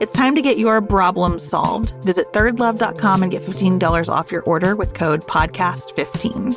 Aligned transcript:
It's 0.00 0.12
time 0.12 0.34
to 0.34 0.42
get 0.42 0.58
your 0.58 0.82
problem 0.82 1.38
solved. 1.38 1.94
Visit 2.02 2.32
thirdlove.com 2.32 3.22
and 3.22 3.30
get 3.30 3.42
$15 3.42 4.08
off 4.08 4.32
your 4.32 4.42
order 4.42 4.74
with 4.74 4.92
code 4.94 5.26
PODCAST15. 5.26 6.54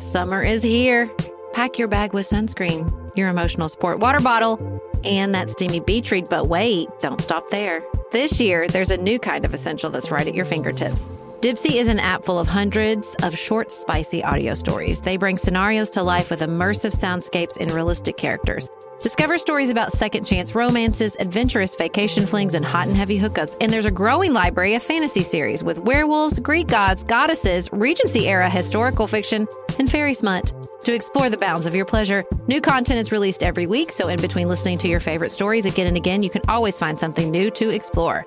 Summer 0.00 0.44
is 0.44 0.62
here. 0.62 1.10
Pack 1.52 1.76
your 1.76 1.88
bag 1.88 2.12
with 2.12 2.28
sunscreen, 2.28 3.16
your 3.16 3.28
emotional 3.28 3.68
support 3.68 3.98
water 3.98 4.20
bottle, 4.20 4.80
and 5.02 5.34
that 5.34 5.50
steamy 5.50 5.80
beach 5.80 6.12
read. 6.12 6.28
But 6.28 6.46
wait, 6.48 6.88
don't 7.00 7.20
stop 7.20 7.50
there. 7.50 7.84
This 8.12 8.40
year, 8.40 8.68
there's 8.68 8.92
a 8.92 8.96
new 8.96 9.18
kind 9.18 9.44
of 9.44 9.52
essential 9.52 9.90
that's 9.90 10.12
right 10.12 10.26
at 10.26 10.34
your 10.34 10.44
fingertips. 10.44 11.08
Dipsea 11.44 11.78
is 11.78 11.88
an 11.88 12.00
app 12.00 12.24
full 12.24 12.38
of 12.38 12.48
hundreds 12.48 13.14
of 13.22 13.36
short, 13.36 13.70
spicy 13.70 14.24
audio 14.24 14.54
stories. 14.54 15.02
They 15.02 15.18
bring 15.18 15.36
scenarios 15.36 15.90
to 15.90 16.02
life 16.02 16.30
with 16.30 16.40
immersive 16.40 16.96
soundscapes 16.96 17.58
and 17.60 17.70
realistic 17.70 18.16
characters. 18.16 18.70
Discover 19.02 19.36
stories 19.36 19.68
about 19.68 19.92
second 19.92 20.24
chance 20.24 20.54
romances, 20.54 21.18
adventurous 21.20 21.74
vacation 21.74 22.24
flings, 22.24 22.54
and 22.54 22.64
hot 22.64 22.88
and 22.88 22.96
heavy 22.96 23.20
hookups. 23.20 23.58
And 23.60 23.70
there's 23.70 23.84
a 23.84 23.90
growing 23.90 24.32
library 24.32 24.74
of 24.74 24.82
fantasy 24.82 25.22
series 25.22 25.62
with 25.62 25.80
werewolves, 25.80 26.38
Greek 26.38 26.68
gods, 26.68 27.04
goddesses, 27.04 27.70
Regency 27.72 28.26
era 28.26 28.48
historical 28.48 29.06
fiction, 29.06 29.46
and 29.78 29.90
fairy 29.90 30.14
smut. 30.14 30.50
To 30.84 30.94
explore 30.94 31.28
the 31.28 31.36
bounds 31.36 31.66
of 31.66 31.74
your 31.74 31.84
pleasure, 31.84 32.24
new 32.46 32.62
content 32.62 33.00
is 33.00 33.12
released 33.12 33.42
every 33.42 33.66
week, 33.66 33.92
so 33.92 34.08
in 34.08 34.18
between 34.18 34.48
listening 34.48 34.78
to 34.78 34.88
your 34.88 35.00
favorite 35.00 35.30
stories 35.30 35.66
again 35.66 35.88
and 35.88 35.98
again, 35.98 36.22
you 36.22 36.30
can 36.30 36.40
always 36.48 36.78
find 36.78 36.98
something 36.98 37.30
new 37.30 37.50
to 37.50 37.68
explore. 37.68 38.26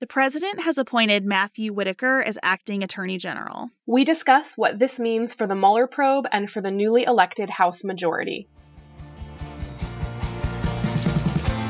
The 0.00 0.06
president 0.06 0.62
has 0.62 0.78
appointed 0.78 1.26
Matthew 1.26 1.74
Whitaker 1.74 2.22
as 2.22 2.38
acting 2.42 2.82
attorney 2.82 3.18
general. 3.18 3.68
We 3.84 4.04
discuss 4.04 4.56
what 4.56 4.78
this 4.78 4.98
means 4.98 5.34
for 5.34 5.46
the 5.46 5.54
Mueller 5.54 5.86
probe 5.86 6.26
and 6.32 6.50
for 6.50 6.62
the 6.62 6.70
newly 6.70 7.04
elected 7.04 7.50
House 7.50 7.84
majority. 7.84 8.48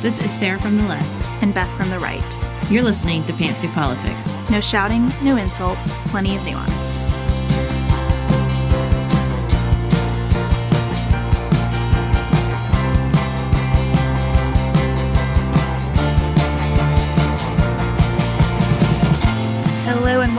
This 0.00 0.22
is 0.22 0.30
Sarah 0.30 0.60
from 0.60 0.76
the 0.76 0.84
left. 0.84 1.24
And 1.42 1.52
Beth 1.52 1.76
from 1.76 1.90
the 1.90 1.98
right. 1.98 2.70
You're 2.70 2.84
listening 2.84 3.24
to 3.24 3.32
Pantsuit 3.32 3.74
Politics. 3.74 4.36
No 4.48 4.60
shouting, 4.60 5.10
no 5.24 5.36
insults, 5.36 5.90
plenty 6.12 6.36
of 6.36 6.44
nuance. 6.44 7.09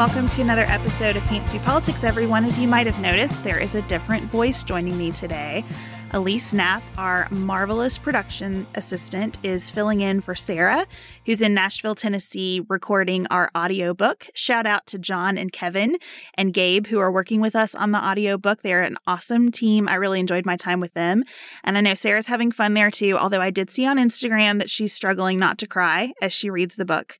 Welcome 0.01 0.27
to 0.27 0.41
another 0.41 0.63
episode 0.63 1.15
of 1.15 1.21
Pantsuit 1.25 1.63
Politics, 1.63 2.03
everyone. 2.03 2.43
As 2.43 2.57
you 2.57 2.67
might 2.67 2.87
have 2.87 2.99
noticed, 2.99 3.43
there 3.43 3.59
is 3.59 3.75
a 3.75 3.83
different 3.83 4.23
voice 4.31 4.63
joining 4.63 4.97
me 4.97 5.11
today. 5.11 5.63
Elise 6.09 6.53
Knapp, 6.53 6.81
our 6.97 7.29
marvelous 7.29 7.99
production 7.99 8.65
assistant, 8.73 9.37
is 9.43 9.69
filling 9.69 10.01
in 10.01 10.19
for 10.19 10.33
Sarah, 10.33 10.87
who's 11.27 11.43
in 11.43 11.53
Nashville, 11.53 11.93
Tennessee, 11.93 12.65
recording 12.67 13.27
our 13.27 13.51
audiobook. 13.55 14.25
Shout 14.33 14.65
out 14.65 14.87
to 14.87 14.97
John 14.97 15.37
and 15.37 15.53
Kevin 15.53 15.97
and 16.33 16.51
Gabe, 16.51 16.87
who 16.87 16.97
are 16.97 17.11
working 17.11 17.39
with 17.39 17.55
us 17.55 17.75
on 17.75 17.91
the 17.91 18.03
audiobook. 18.03 18.63
They're 18.63 18.81
an 18.81 18.97
awesome 19.05 19.51
team. 19.51 19.87
I 19.87 19.95
really 19.95 20.19
enjoyed 20.19 20.47
my 20.47 20.57
time 20.57 20.79
with 20.79 20.95
them. 20.95 21.23
And 21.63 21.77
I 21.77 21.81
know 21.81 21.93
Sarah's 21.93 22.25
having 22.25 22.51
fun 22.51 22.73
there 22.73 22.89
too, 22.89 23.19
although 23.19 23.41
I 23.41 23.51
did 23.51 23.69
see 23.69 23.85
on 23.85 23.97
Instagram 23.97 24.57
that 24.57 24.69
she's 24.71 24.93
struggling 24.93 25.37
not 25.37 25.59
to 25.59 25.67
cry 25.67 26.13
as 26.23 26.33
she 26.33 26.49
reads 26.49 26.75
the 26.75 26.85
book 26.85 27.19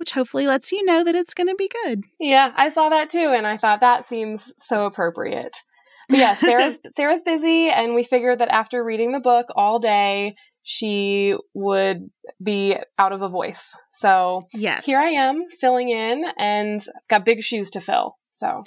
which 0.00 0.12
hopefully 0.12 0.46
lets 0.46 0.72
you 0.72 0.84
know 0.84 1.04
that 1.04 1.14
it's 1.14 1.34
going 1.34 1.46
to 1.46 1.54
be 1.54 1.70
good. 1.84 2.02
Yeah, 2.18 2.50
I 2.56 2.70
saw 2.70 2.88
that 2.88 3.10
too, 3.10 3.32
and 3.36 3.46
I 3.46 3.58
thought 3.58 3.82
that 3.82 4.08
seems 4.08 4.52
so 4.58 4.86
appropriate. 4.86 5.56
But 6.08 6.18
yeah, 6.18 6.34
Sarah's 6.34 6.78
Sarah's 6.90 7.22
busy, 7.22 7.70
and 7.70 7.94
we 7.94 8.02
figured 8.02 8.40
that 8.40 8.48
after 8.48 8.82
reading 8.82 9.12
the 9.12 9.20
book 9.20 9.46
all 9.54 9.78
day, 9.78 10.34
she 10.62 11.36
would 11.54 12.10
be 12.42 12.76
out 12.98 13.12
of 13.12 13.22
a 13.22 13.28
voice. 13.28 13.76
So 13.92 14.40
yes, 14.52 14.86
here 14.86 14.98
I 14.98 15.10
am 15.10 15.44
filling 15.60 15.90
in, 15.90 16.24
and 16.38 16.84
got 17.08 17.24
big 17.24 17.42
shoes 17.42 17.72
to 17.72 17.80
fill. 17.80 18.16
So. 18.30 18.64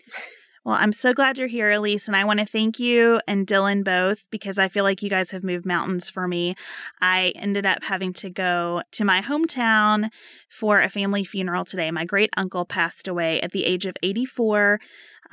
Well, 0.65 0.77
I'm 0.79 0.93
so 0.93 1.13
glad 1.13 1.37
you're 1.37 1.49
here, 1.49 1.69
Elise, 1.71 2.07
and 2.07 2.15
I 2.15 2.23
want 2.23 2.39
to 2.39 2.45
thank 2.45 2.79
you 2.79 3.19
and 3.27 3.45
Dylan 3.45 3.83
both 3.83 4.25
because 4.29 4.57
I 4.57 4.69
feel 4.69 4.85
like 4.85 5.01
you 5.01 5.09
guys 5.09 5.31
have 5.31 5.43
moved 5.43 5.65
mountains 5.65 6.09
for 6.09 6.25
me. 6.25 6.55
I 7.01 7.33
ended 7.35 7.65
up 7.65 7.83
having 7.83 8.13
to 8.13 8.29
go 8.29 8.81
to 8.91 9.03
my 9.03 9.21
hometown 9.21 10.09
for 10.47 10.79
a 10.79 10.87
family 10.87 11.25
funeral 11.25 11.65
today. 11.65 11.91
My 11.91 12.05
great 12.05 12.29
uncle 12.37 12.63
passed 12.63 13.09
away 13.09 13.41
at 13.41 13.51
the 13.51 13.65
age 13.65 13.85
of 13.85 13.97
84. 14.01 14.79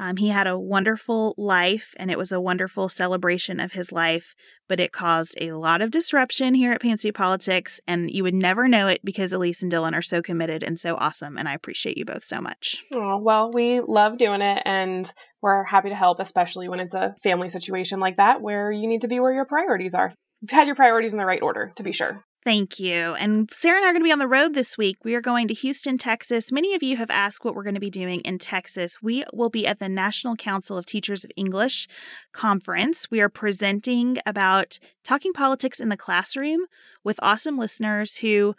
Um, 0.01 0.17
he 0.17 0.29
had 0.29 0.47
a 0.47 0.59
wonderful 0.59 1.35
life 1.37 1.95
and 1.99 2.11
it 2.11 2.17
was 2.17 2.33
a 2.33 2.41
wonderful 2.41 2.89
celebration 2.89 3.61
of 3.61 3.73
his 3.73 3.93
life, 3.93 4.35
but 4.67 4.81
it 4.81 4.93
caused 4.93 5.35
a 5.39 5.53
lot 5.53 5.83
of 5.83 5.91
disruption 5.91 6.55
here 6.55 6.73
at 6.73 6.81
Pantsuit 6.81 7.13
Politics. 7.13 7.83
And 7.87 8.11
you 8.11 8.23
would 8.23 8.35
never 8.35 8.67
know 8.67 8.87
it 8.87 9.05
because 9.05 9.31
Elise 9.31 9.63
and 9.63 9.71
Dylan 9.71 9.93
are 9.93 10.01
so 10.01 10.23
committed 10.23 10.63
and 10.63 10.79
so 10.79 10.97
awesome. 10.97 11.37
And 11.37 11.47
I 11.47 11.53
appreciate 11.53 11.99
you 11.99 12.07
both 12.07 12.25
so 12.25 12.41
much. 12.41 12.83
Oh, 12.95 13.19
well, 13.19 13.51
we 13.53 13.81
love 13.81 14.17
doing 14.17 14.41
it 14.41 14.63
and 14.65 15.13
we're 15.43 15.65
happy 15.65 15.91
to 15.91 15.95
help, 15.95 16.19
especially 16.19 16.71
when 16.71 16.81
it's 16.81 16.95
a 16.95 17.15
family 17.23 17.51
situation 17.51 18.01
like 18.01 18.17
that 18.17 18.41
where 18.41 18.73
you 18.73 18.89
need 18.89 19.03
to 19.03 19.09
be 19.09 19.21
where 19.21 19.35
your 19.35 19.45
priorities 19.45 19.93
are. 19.93 20.15
You've 20.41 20.51
had 20.51 20.67
your 20.67 20.77
priorities 20.77 21.13
in 21.13 21.19
the 21.19 21.27
right 21.27 21.43
order, 21.43 21.73
to 21.77 21.83
be 21.83 21.93
sure. 21.93 22.25
Thank 22.43 22.81
you. 22.81 23.15
And 23.15 23.51
Sarah 23.53 23.77
and 23.77 23.85
I 23.85 23.91
are 23.91 23.93
going 23.93 24.03
to 24.03 24.09
be 24.09 24.13
on 24.13 24.19
the 24.19 24.27
road 24.27 24.55
this 24.55 24.79
week. 24.79 25.05
We 25.05 25.15
are 25.15 25.21
going 25.21 25.47
to 25.49 25.55
Houston, 25.55 25.99
Texas. 25.99 26.51
Many 26.51 26.75
of 26.75 26.83
you 26.83 26.97
have 26.97 27.11
asked 27.11 27.45
what 27.45 27.55
we're 27.55 27.65
going 27.65 27.75
to 27.75 27.81
be 27.81 27.91
doing 27.91 28.21
in 28.21 28.39
Texas. 28.39 29.03
We 29.03 29.25
will 29.35 29.51
be 29.51 29.67
at 29.67 29.79
the 29.79 29.91
National 29.91 30.37
Council 30.37 30.79
of 30.79 30.87
Teachers 30.87 31.23
of 31.23 31.31
English 31.37 31.87
conference. 32.33 33.11
We 33.11 33.21
are 33.21 33.29
presenting 33.29 34.17
about 34.25 34.79
talking 35.05 35.35
politics 35.35 35.81
in 35.81 35.91
the 35.91 35.99
classroom 35.99 36.61
with 37.05 37.21
awesome 37.23 37.59
listeners 37.59 38.17
who 38.17 38.55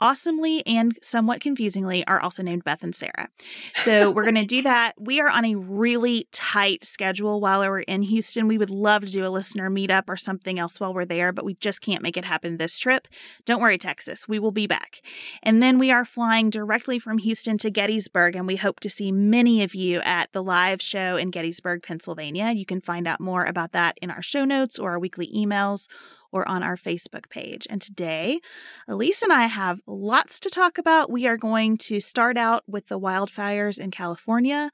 awesomely 0.00 0.66
and 0.66 0.98
somewhat 1.02 1.40
confusingly 1.40 2.06
are 2.06 2.20
also 2.20 2.42
named 2.42 2.64
Beth 2.64 2.82
and 2.82 2.94
Sarah. 2.94 3.28
So 3.76 4.10
we're 4.10 4.22
going 4.24 4.34
to 4.36 4.44
do 4.44 4.62
that. 4.70 4.94
We 4.98 5.20
are 5.20 5.28
on 5.28 5.44
a 5.44 5.54
really 5.54 6.26
tight 6.32 6.84
schedule 6.84 7.40
while 7.40 7.60
we're 7.60 7.80
in 7.80 8.02
Houston. 8.02 8.48
We 8.48 8.58
would 8.58 8.70
love 8.70 9.04
to 9.04 9.12
do 9.12 9.24
a 9.24 9.28
listener 9.28 9.70
meetup 9.70 10.04
or 10.08 10.16
something 10.16 10.58
else 10.58 10.80
while 10.80 10.94
we're 10.94 11.04
there, 11.04 11.32
but 11.32 11.44
we 11.44 11.54
just 11.54 11.80
can't 11.80 12.02
make 12.02 12.16
it 12.16 12.24
happen 12.24 12.56
this 12.56 12.78
trip. 12.78 13.08
Don't 13.44 13.60
worry, 13.60 13.78
Texas. 13.78 14.26
We 14.28 14.38
will 14.38 14.52
be 14.52 14.66
back. 14.66 15.02
And 15.42 15.62
then 15.62 15.78
we 15.78 15.90
are 15.90 16.04
flying 16.04 16.50
directly 16.50 16.98
from 16.98 17.18
Houston 17.18 17.58
to 17.58 17.70
Gettysburg, 17.70 18.36
and 18.36 18.46
we 18.46 18.56
hope 18.56 18.80
to 18.80 18.90
see 18.90 19.12
many 19.12 19.62
of 19.62 19.74
you 19.74 20.00
at 20.00 20.32
the 20.32 20.42
live 20.42 20.80
show 20.80 21.16
in 21.16 21.30
Gettysburg, 21.30 21.82
Pennsylvania. 21.82 22.52
You 22.52 22.66
can 22.66 22.80
find 22.80 23.06
out 23.06 23.20
more 23.20 23.44
about 23.44 23.72
that 23.72 23.98
in 24.00 24.10
our 24.10 24.22
show 24.22 24.44
notes 24.44 24.78
or 24.78 24.92
our 24.92 24.98
weekly 24.98 25.30
emails 25.34 25.88
or 26.32 26.46
on 26.48 26.62
our 26.62 26.76
Facebook 26.76 27.28
page. 27.30 27.66
And 27.70 27.80
today, 27.80 28.40
Elise 28.88 29.22
and 29.22 29.32
I 29.32 29.46
have 29.46 29.80
lots 29.86 30.40
to 30.40 30.50
talk 30.50 30.78
about. 30.78 31.10
We 31.10 31.26
are 31.26 31.36
going 31.36 31.78
to 31.78 32.00
start 32.00 32.36
out 32.36 32.62
with 32.66 32.88
the 32.88 32.98
wildfires 32.98 33.78
in 33.78 33.90
California, 33.90 34.70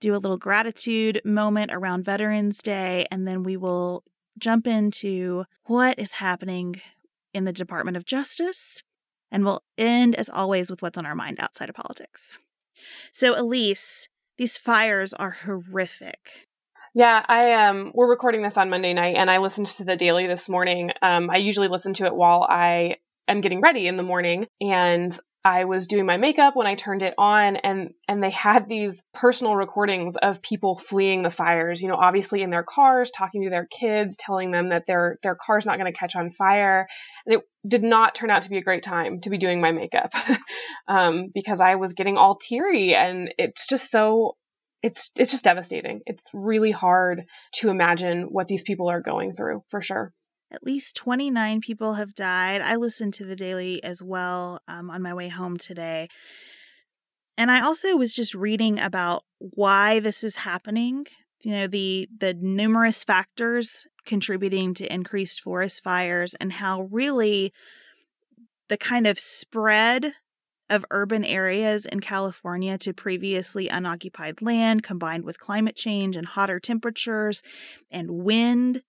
do 0.00 0.14
a 0.14 0.18
little 0.18 0.38
gratitude 0.38 1.20
moment 1.24 1.70
around 1.72 2.04
Veterans 2.04 2.62
Day, 2.62 3.06
and 3.10 3.26
then 3.26 3.42
we 3.42 3.56
will 3.56 4.04
jump 4.38 4.66
into 4.66 5.44
what 5.64 5.98
is 5.98 6.14
happening 6.14 6.80
in 7.34 7.44
the 7.44 7.52
Department 7.52 7.96
of 7.96 8.04
Justice. 8.04 8.82
And 9.30 9.44
we'll 9.44 9.62
end, 9.76 10.14
as 10.14 10.30
always, 10.30 10.70
with 10.70 10.80
what's 10.80 10.96
on 10.96 11.04
our 11.04 11.14
mind 11.14 11.36
outside 11.38 11.68
of 11.68 11.74
politics. 11.74 12.38
So, 13.12 13.38
Elise, 13.38 14.08
these 14.38 14.56
fires 14.56 15.12
are 15.12 15.32
horrific. 15.44 16.47
Yeah, 16.94 17.22
I 17.26 17.68
um 17.68 17.92
we're 17.94 18.08
recording 18.08 18.42
this 18.42 18.56
on 18.56 18.70
Monday 18.70 18.94
night 18.94 19.16
and 19.16 19.30
I 19.30 19.38
listened 19.38 19.66
to 19.66 19.84
the 19.84 19.96
daily 19.96 20.26
this 20.26 20.48
morning. 20.48 20.90
Um 21.02 21.30
I 21.30 21.36
usually 21.36 21.68
listen 21.68 21.94
to 21.94 22.06
it 22.06 22.14
while 22.14 22.46
I 22.48 22.96
am 23.26 23.40
getting 23.40 23.60
ready 23.60 23.86
in 23.86 23.96
the 23.96 24.02
morning 24.02 24.46
and 24.60 25.18
I 25.44 25.64
was 25.64 25.86
doing 25.86 26.04
my 26.04 26.16
makeup 26.16 26.56
when 26.56 26.66
I 26.66 26.74
turned 26.74 27.02
it 27.02 27.14
on 27.16 27.56
and 27.56 27.90
and 28.08 28.22
they 28.22 28.30
had 28.30 28.68
these 28.68 29.02
personal 29.14 29.54
recordings 29.54 30.16
of 30.16 30.42
people 30.42 30.76
fleeing 30.76 31.22
the 31.22 31.30
fires, 31.30 31.80
you 31.80 31.88
know, 31.88 31.94
obviously 31.94 32.42
in 32.42 32.50
their 32.50 32.64
cars, 32.64 33.10
talking 33.10 33.44
to 33.44 33.50
their 33.50 33.66
kids, 33.66 34.16
telling 34.16 34.50
them 34.50 34.70
that 34.70 34.86
their 34.86 35.18
their 35.22 35.36
car's 35.36 35.66
not 35.66 35.78
going 35.78 35.92
to 35.92 35.98
catch 35.98 36.16
on 36.16 36.30
fire. 36.30 36.88
And 37.26 37.36
it 37.36 37.42
did 37.66 37.82
not 37.82 38.14
turn 38.14 38.30
out 38.30 38.42
to 38.42 38.50
be 38.50 38.58
a 38.58 38.62
great 38.62 38.82
time 38.82 39.20
to 39.20 39.30
be 39.30 39.38
doing 39.38 39.60
my 39.60 39.72
makeup 39.72 40.12
um, 40.88 41.28
because 41.32 41.60
I 41.60 41.76
was 41.76 41.92
getting 41.92 42.16
all 42.16 42.36
teary 42.36 42.94
and 42.94 43.32
it's 43.38 43.66
just 43.66 43.90
so 43.90 44.36
it's 44.82 45.10
it's 45.16 45.30
just 45.30 45.44
devastating. 45.44 46.00
It's 46.06 46.28
really 46.32 46.70
hard 46.70 47.24
to 47.56 47.70
imagine 47.70 48.22
what 48.22 48.48
these 48.48 48.62
people 48.62 48.88
are 48.88 49.00
going 49.00 49.32
through 49.32 49.62
for 49.68 49.82
sure. 49.82 50.12
At 50.50 50.62
least 50.62 50.96
29 50.96 51.60
people 51.60 51.94
have 51.94 52.14
died. 52.14 52.62
I 52.62 52.76
listened 52.76 53.14
to 53.14 53.26
the 53.26 53.36
daily 53.36 53.82
as 53.84 54.02
well 54.02 54.60
um, 54.66 54.88
on 54.88 55.02
my 55.02 55.12
way 55.12 55.28
home 55.28 55.58
today. 55.58 56.08
And 57.36 57.50
I 57.50 57.60
also 57.60 57.96
was 57.96 58.14
just 58.14 58.34
reading 58.34 58.80
about 58.80 59.24
why 59.38 60.00
this 60.00 60.24
is 60.24 60.36
happening. 60.36 61.06
You 61.42 61.52
know, 61.52 61.66
the 61.66 62.08
the 62.16 62.34
numerous 62.34 63.04
factors 63.04 63.86
contributing 64.06 64.74
to 64.74 64.92
increased 64.92 65.40
forest 65.40 65.82
fires 65.84 66.34
and 66.40 66.52
how 66.52 66.82
really 66.90 67.52
the 68.68 68.78
kind 68.78 69.06
of 69.06 69.18
spread 69.18 70.14
of 70.70 70.84
urban 70.90 71.24
areas 71.24 71.86
in 71.86 72.00
California 72.00 72.76
to 72.78 72.92
previously 72.92 73.68
unoccupied 73.68 74.42
land 74.42 74.82
combined 74.82 75.24
with 75.24 75.38
climate 75.38 75.76
change 75.76 76.16
and 76.16 76.26
hotter 76.26 76.60
temperatures 76.60 77.42
and 77.90 78.10
wind. 78.10 78.82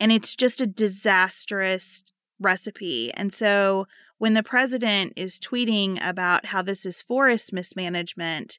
And 0.00 0.10
it's 0.10 0.34
just 0.34 0.60
a 0.60 0.66
disastrous 0.66 2.04
recipe. 2.40 3.12
And 3.14 3.32
so 3.32 3.86
when 4.18 4.34
the 4.34 4.42
president 4.42 5.12
is 5.16 5.38
tweeting 5.38 5.98
about 6.06 6.46
how 6.46 6.62
this 6.62 6.86
is 6.86 7.02
forest 7.02 7.52
mismanagement, 7.52 8.58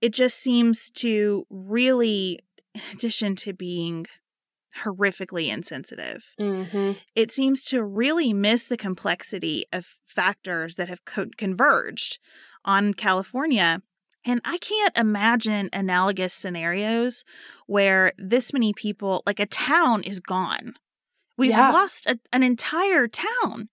it 0.00 0.12
just 0.12 0.38
seems 0.38 0.90
to 0.90 1.46
really, 1.50 2.40
in 2.74 2.82
addition 2.92 3.36
to 3.36 3.52
being 3.52 4.06
horrifically 4.84 5.48
insensitive. 5.48 6.24
Mm-hmm. 6.40 6.92
It 7.14 7.30
seems 7.30 7.64
to 7.64 7.82
really 7.84 8.32
miss 8.32 8.64
the 8.66 8.76
complexity 8.76 9.64
of 9.72 9.86
factors 10.04 10.76
that 10.76 10.88
have 10.88 11.04
co- 11.04 11.26
converged 11.36 12.18
on 12.64 12.94
California. 12.94 13.82
And 14.24 14.40
I 14.44 14.58
can't 14.58 14.96
imagine 14.96 15.70
analogous 15.72 16.34
scenarios 16.34 17.22
where 17.66 18.12
this 18.18 18.52
many 18.52 18.72
people, 18.72 19.22
like 19.24 19.38
a 19.38 19.46
town, 19.46 20.02
is 20.02 20.20
gone. 20.20 20.74
We've 21.38 21.50
Yeah. 21.50 21.70
lost 21.70 22.06
a, 22.06 22.18
an 22.32 22.42
entire 22.42 23.06
town, 23.08 23.68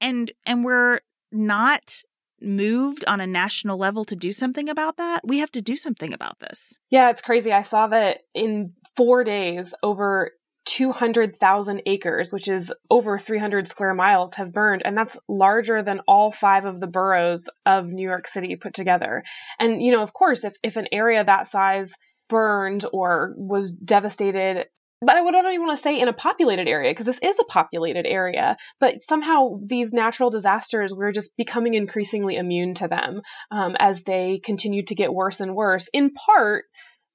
and 0.00 0.32
and 0.46 0.64
we're 0.64 1.00
not 1.30 1.98
moved 2.40 3.04
on 3.06 3.20
a 3.20 3.26
national 3.26 3.78
level 3.78 4.04
to 4.04 4.16
do 4.16 4.32
something 4.32 4.68
about 4.68 4.96
that. 4.96 5.20
We 5.24 5.38
have 5.38 5.52
to 5.52 5.62
do 5.62 5.76
something 5.76 6.12
about 6.12 6.40
this. 6.40 6.76
Yeah, 6.90 7.10
it's 7.10 7.22
crazy. 7.22 7.52
I 7.52 7.62
saw 7.62 7.86
that 7.88 8.18
in 8.34 8.72
four 8.96 9.24
days, 9.24 9.74
over 9.82 10.32
200,000 10.66 11.82
acres, 11.86 12.32
which 12.32 12.48
is 12.48 12.72
over 12.90 13.18
300 13.18 13.68
square 13.68 13.94
miles, 13.94 14.34
have 14.34 14.52
burned. 14.52 14.82
And 14.84 14.96
that's 14.96 15.18
larger 15.28 15.82
than 15.82 16.00
all 16.08 16.32
five 16.32 16.64
of 16.64 16.80
the 16.80 16.86
boroughs 16.86 17.48
of 17.66 17.86
New 17.88 18.06
York 18.06 18.26
City 18.26 18.56
put 18.56 18.74
together. 18.74 19.24
And, 19.58 19.82
you 19.82 19.92
know, 19.92 20.02
of 20.02 20.12
course, 20.12 20.44
if, 20.44 20.54
if 20.62 20.76
an 20.76 20.88
area 20.92 21.22
that 21.22 21.48
size 21.48 21.94
burned 22.28 22.86
or 22.92 23.34
was 23.36 23.70
devastated, 23.70 24.66
but 25.02 25.16
I 25.16 25.20
not 25.20 25.52
even 25.52 25.66
want 25.66 25.76
to 25.76 25.82
say 25.82 26.00
in 26.00 26.08
a 26.08 26.14
populated 26.14 26.66
area 26.66 26.90
because 26.90 27.04
this 27.04 27.18
is 27.22 27.38
a 27.38 27.44
populated 27.44 28.06
area. 28.06 28.56
But 28.80 29.02
somehow 29.02 29.58
these 29.62 29.92
natural 29.92 30.30
disasters, 30.30 30.94
we're 30.94 31.12
just 31.12 31.36
becoming 31.36 31.74
increasingly 31.74 32.36
immune 32.36 32.74
to 32.76 32.88
them 32.88 33.20
um, 33.50 33.76
as 33.78 34.02
they 34.04 34.40
continue 34.42 34.82
to 34.86 34.94
get 34.94 35.12
worse 35.12 35.40
and 35.40 35.54
worse. 35.54 35.88
In 35.92 36.12
part 36.12 36.64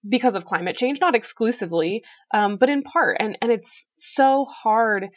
because 0.07 0.35
of 0.35 0.45
climate 0.45 0.77
change, 0.77 0.99
not 0.99 1.15
exclusively, 1.15 2.03
um, 2.33 2.57
but 2.57 2.69
in 2.69 2.83
part. 2.83 3.17
And 3.19 3.37
and 3.41 3.51
it's 3.51 3.85
so 3.97 4.45
hard 4.45 5.09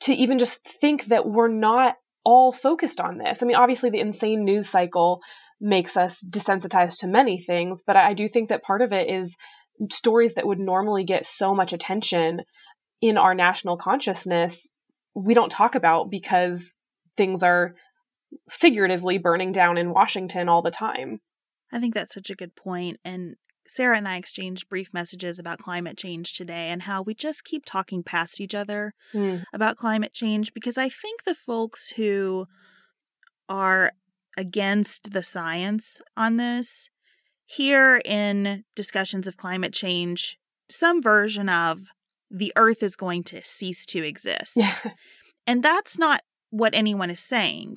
to 0.00 0.14
even 0.14 0.38
just 0.38 0.62
think 0.64 1.06
that 1.06 1.26
we're 1.26 1.48
not 1.48 1.94
all 2.24 2.52
focused 2.52 3.00
on 3.00 3.18
this. 3.18 3.42
I 3.42 3.46
mean, 3.46 3.56
obviously, 3.56 3.90
the 3.90 4.00
insane 4.00 4.44
news 4.44 4.68
cycle 4.68 5.22
makes 5.60 5.96
us 5.96 6.22
desensitized 6.22 7.00
to 7.00 7.06
many 7.06 7.38
things, 7.38 7.82
but 7.86 7.96
I 7.96 8.14
do 8.14 8.28
think 8.28 8.48
that 8.48 8.62
part 8.62 8.82
of 8.82 8.92
it 8.92 9.08
is 9.08 9.36
stories 9.90 10.34
that 10.34 10.46
would 10.46 10.58
normally 10.58 11.04
get 11.04 11.26
so 11.26 11.54
much 11.54 11.72
attention 11.72 12.42
in 13.00 13.18
our 13.18 13.34
national 13.34 13.76
consciousness, 13.76 14.68
we 15.14 15.34
don't 15.34 15.50
talk 15.50 15.74
about 15.74 16.10
because 16.10 16.74
things 17.16 17.42
are 17.42 17.74
figuratively 18.50 19.18
burning 19.18 19.52
down 19.52 19.78
in 19.78 19.92
Washington 19.92 20.48
all 20.48 20.62
the 20.62 20.70
time. 20.70 21.20
I 21.72 21.80
think 21.80 21.94
that's 21.94 22.14
such 22.14 22.30
a 22.30 22.34
good 22.34 22.54
point. 22.54 22.98
And 23.04 23.36
Sarah 23.66 23.96
and 23.96 24.06
I 24.06 24.16
exchanged 24.16 24.68
brief 24.68 24.92
messages 24.92 25.38
about 25.38 25.58
climate 25.58 25.96
change 25.96 26.34
today 26.34 26.68
and 26.68 26.82
how 26.82 27.02
we 27.02 27.14
just 27.14 27.44
keep 27.44 27.64
talking 27.64 28.02
past 28.02 28.40
each 28.40 28.54
other 28.54 28.94
hmm. 29.12 29.38
about 29.52 29.76
climate 29.76 30.12
change 30.12 30.52
because 30.52 30.76
I 30.76 30.88
think 30.88 31.24
the 31.24 31.34
folks 31.34 31.90
who 31.90 32.46
are 33.48 33.92
against 34.36 35.12
the 35.12 35.22
science 35.22 36.00
on 36.16 36.36
this 36.36 36.90
hear 37.46 38.00
in 38.04 38.64
discussions 38.74 39.26
of 39.26 39.36
climate 39.36 39.72
change 39.72 40.38
some 40.70 41.02
version 41.02 41.48
of 41.48 41.80
the 42.30 42.52
earth 42.56 42.82
is 42.82 42.96
going 42.96 43.22
to 43.24 43.44
cease 43.44 43.86
to 43.86 44.02
exist. 44.02 44.52
Yeah. 44.56 44.74
And 45.46 45.62
that's 45.62 45.98
not 45.98 46.22
what 46.50 46.74
anyone 46.74 47.10
is 47.10 47.20
saying. 47.20 47.76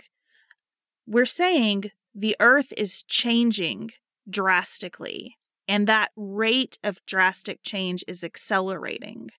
We're 1.06 1.26
saying 1.26 1.92
the 2.14 2.36
earth 2.40 2.74
is 2.78 3.04
changing 3.04 3.92
drastically, 4.30 5.37
and 5.68 5.88
that 5.88 6.12
rate 6.16 6.78
of 6.84 7.06
drastic 7.06 7.62
change 7.64 8.04
is 8.08 8.24
accelerating. 8.24 9.30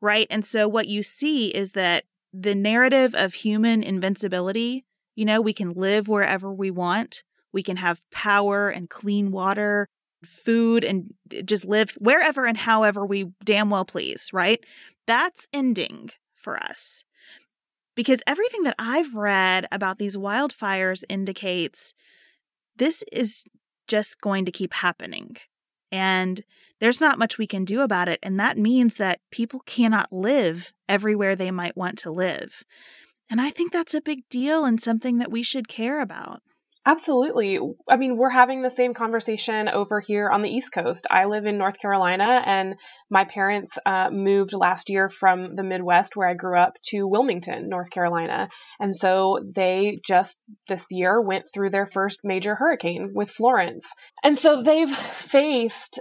Right? 0.00 0.26
And 0.30 0.44
so 0.44 0.68
what 0.68 0.88
you 0.88 1.02
see 1.02 1.48
is 1.48 1.72
that 1.72 2.04
the 2.32 2.54
narrative 2.54 3.14
of 3.14 3.34
human 3.34 3.82
invincibility, 3.82 4.84
you 5.14 5.24
know, 5.24 5.40
we 5.40 5.52
can 5.54 5.72
live 5.72 6.06
wherever 6.06 6.52
we 6.52 6.70
want, 6.70 7.22
we 7.52 7.62
can 7.62 7.78
have 7.78 8.02
power 8.12 8.68
and 8.68 8.90
clean 8.90 9.30
water, 9.30 9.88
food, 10.24 10.84
and 10.84 11.14
just 11.44 11.64
live 11.64 11.92
wherever 11.98 12.44
and 12.44 12.58
however 12.58 13.06
we 13.06 13.32
damn 13.44 13.70
well 13.70 13.84
please, 13.84 14.28
right? 14.32 14.60
That's 15.06 15.46
ending 15.52 16.10
for 16.34 16.62
us 16.62 17.04
because 17.94 18.22
everything 18.26 18.62
that 18.64 18.76
I've 18.78 19.14
read 19.14 19.66
about 19.72 19.98
these 19.98 20.16
wildfires 20.16 21.02
indicates 21.08 21.94
this 22.76 23.02
is 23.10 23.44
just 23.86 24.20
going 24.20 24.44
to 24.44 24.52
keep 24.52 24.72
happening. 24.72 25.36
And 25.92 26.42
there's 26.80 27.00
not 27.00 27.18
much 27.18 27.38
we 27.38 27.46
can 27.46 27.64
do 27.64 27.80
about 27.80 28.08
it. 28.08 28.18
And 28.22 28.38
that 28.38 28.58
means 28.58 28.96
that 28.96 29.20
people 29.30 29.60
cannot 29.66 30.12
live 30.12 30.72
everywhere 30.88 31.34
they 31.34 31.50
might 31.50 31.76
want 31.76 31.98
to 32.00 32.10
live. 32.10 32.64
And 33.30 33.40
I 33.40 33.50
think 33.50 33.72
that's 33.72 33.94
a 33.94 34.00
big 34.00 34.28
deal 34.28 34.64
and 34.64 34.80
something 34.80 35.18
that 35.18 35.30
we 35.30 35.42
should 35.42 35.68
care 35.68 36.00
about. 36.00 36.42
Absolutely. 36.88 37.58
I 37.88 37.96
mean, 37.96 38.16
we're 38.16 38.30
having 38.30 38.62
the 38.62 38.70
same 38.70 38.94
conversation 38.94 39.68
over 39.68 39.98
here 40.00 40.30
on 40.30 40.42
the 40.42 40.48
East 40.48 40.70
Coast. 40.70 41.08
I 41.10 41.24
live 41.24 41.44
in 41.44 41.58
North 41.58 41.80
Carolina, 41.80 42.40
and 42.46 42.76
my 43.10 43.24
parents 43.24 43.76
uh, 43.84 44.08
moved 44.12 44.52
last 44.52 44.88
year 44.88 45.08
from 45.08 45.56
the 45.56 45.64
Midwest, 45.64 46.14
where 46.14 46.28
I 46.28 46.34
grew 46.34 46.56
up, 46.56 46.74
to 46.90 47.08
Wilmington, 47.08 47.68
North 47.68 47.90
Carolina. 47.90 48.50
And 48.78 48.94
so 48.94 49.40
they 49.44 49.98
just 50.06 50.46
this 50.68 50.86
year 50.92 51.20
went 51.20 51.46
through 51.52 51.70
their 51.70 51.86
first 51.86 52.20
major 52.22 52.54
hurricane 52.54 53.10
with 53.14 53.30
Florence. 53.30 53.92
And 54.22 54.38
so 54.38 54.62
they've 54.62 54.88
faced 54.96 55.98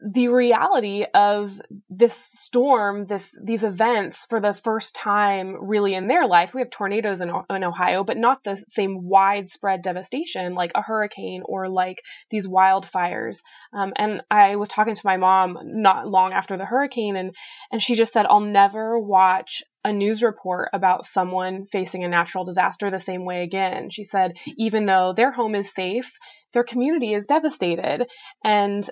the 0.00 0.28
reality 0.28 1.04
of 1.12 1.60
this 1.90 2.14
storm, 2.14 3.06
this 3.06 3.36
these 3.42 3.64
events 3.64 4.26
for 4.26 4.40
the 4.40 4.54
first 4.54 4.94
time 4.94 5.56
really 5.66 5.94
in 5.94 6.06
their 6.06 6.26
life. 6.26 6.54
We 6.54 6.60
have 6.60 6.70
tornadoes 6.70 7.20
in, 7.20 7.32
in 7.50 7.64
Ohio, 7.64 8.04
but 8.04 8.16
not 8.16 8.44
the 8.44 8.62
same 8.68 9.08
widespread 9.08 9.82
devastation 9.82 10.54
like 10.54 10.70
a 10.76 10.82
hurricane 10.82 11.42
or 11.44 11.68
like 11.68 12.02
these 12.30 12.46
wildfires. 12.46 13.38
Um, 13.72 13.92
and 13.96 14.22
I 14.30 14.56
was 14.56 14.68
talking 14.68 14.94
to 14.94 15.06
my 15.06 15.16
mom 15.16 15.58
not 15.64 16.06
long 16.06 16.32
after 16.32 16.56
the 16.56 16.64
hurricane, 16.64 17.16
and 17.16 17.34
and 17.72 17.82
she 17.82 17.96
just 17.96 18.12
said, 18.12 18.26
"I'll 18.26 18.40
never 18.40 18.98
watch 18.98 19.64
a 19.84 19.92
news 19.92 20.22
report 20.22 20.68
about 20.72 21.06
someone 21.06 21.64
facing 21.64 22.04
a 22.04 22.08
natural 22.08 22.44
disaster 22.44 22.90
the 22.90 23.00
same 23.00 23.24
way 23.24 23.42
again. 23.42 23.90
She 23.90 24.04
said, 24.04 24.32
even 24.56 24.86
though 24.86 25.14
their 25.16 25.30
home 25.30 25.54
is 25.54 25.72
safe, 25.72 26.12
their 26.52 26.64
community 26.64 27.14
is 27.14 27.26
devastated. 27.26 28.06
And 28.44 28.88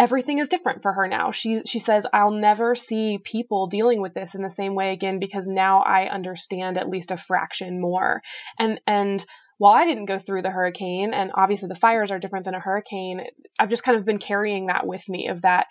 everything 0.00 0.38
is 0.38 0.48
different 0.48 0.82
for 0.82 0.94
her 0.94 1.06
now. 1.06 1.30
She 1.30 1.60
she 1.66 1.78
says 1.78 2.06
I'll 2.12 2.30
never 2.30 2.74
see 2.74 3.18
people 3.18 3.66
dealing 3.66 4.00
with 4.00 4.14
this 4.14 4.34
in 4.34 4.40
the 4.42 4.48
same 4.48 4.74
way 4.74 4.92
again 4.92 5.20
because 5.20 5.46
now 5.46 5.82
I 5.82 6.08
understand 6.08 6.78
at 6.78 6.88
least 6.88 7.10
a 7.10 7.18
fraction 7.18 7.80
more. 7.80 8.22
And 8.58 8.80
and 8.86 9.24
while 9.58 9.74
I 9.74 9.84
didn't 9.84 10.06
go 10.06 10.18
through 10.18 10.40
the 10.40 10.50
hurricane 10.50 11.12
and 11.12 11.32
obviously 11.34 11.68
the 11.68 11.74
fires 11.74 12.10
are 12.10 12.18
different 12.18 12.46
than 12.46 12.54
a 12.54 12.60
hurricane, 12.60 13.20
I've 13.58 13.68
just 13.68 13.82
kind 13.82 13.98
of 13.98 14.06
been 14.06 14.18
carrying 14.18 14.66
that 14.66 14.86
with 14.86 15.06
me 15.06 15.28
of 15.28 15.42
that 15.42 15.66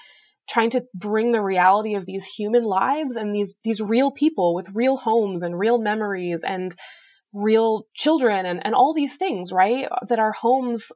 trying 0.48 0.70
to 0.72 0.86
bring 0.94 1.32
the 1.32 1.42
reality 1.42 1.96
of 1.96 2.06
these 2.06 2.26
human 2.26 2.64
lives 2.64 3.16
and 3.16 3.34
these 3.34 3.58
these 3.64 3.82
real 3.82 4.12
people 4.12 4.54
with 4.54 4.70
real 4.76 4.96
homes 4.96 5.42
and 5.42 5.58
real 5.58 5.80
memories 5.80 6.44
and 6.48 6.76
real 7.34 7.88
children 7.96 8.46
and, 8.46 8.64
and 8.64 8.76
all 8.76 8.94
these 8.94 9.18
things, 9.18 9.52
right? 9.52 9.88
That 10.08 10.20
our 10.20 10.34
homes 10.34 10.92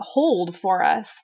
hold 0.00 0.56
for 0.56 0.82
us 0.82 1.22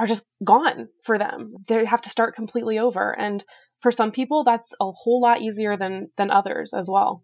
are 0.00 0.06
just 0.06 0.24
gone 0.42 0.88
for 1.04 1.18
them. 1.18 1.52
They 1.68 1.84
have 1.84 2.00
to 2.02 2.08
start 2.08 2.34
completely 2.34 2.78
over. 2.78 3.12
And 3.12 3.44
for 3.80 3.92
some 3.92 4.12
people, 4.12 4.44
that's 4.44 4.72
a 4.80 4.90
whole 4.90 5.20
lot 5.20 5.42
easier 5.42 5.76
than, 5.76 6.08
than 6.16 6.30
others 6.30 6.72
as 6.72 6.88
well. 6.90 7.22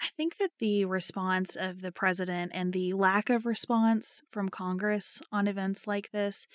I 0.00 0.08
think 0.16 0.38
that 0.38 0.50
the 0.58 0.86
response 0.86 1.54
of 1.54 1.82
the 1.82 1.92
president 1.92 2.50
and 2.52 2.72
the 2.72 2.92
lack 2.94 3.30
of 3.30 3.46
response 3.46 4.22
from 4.28 4.48
Congress 4.48 5.22
on 5.30 5.46
events 5.46 5.86
like 5.86 6.10
this 6.10 6.48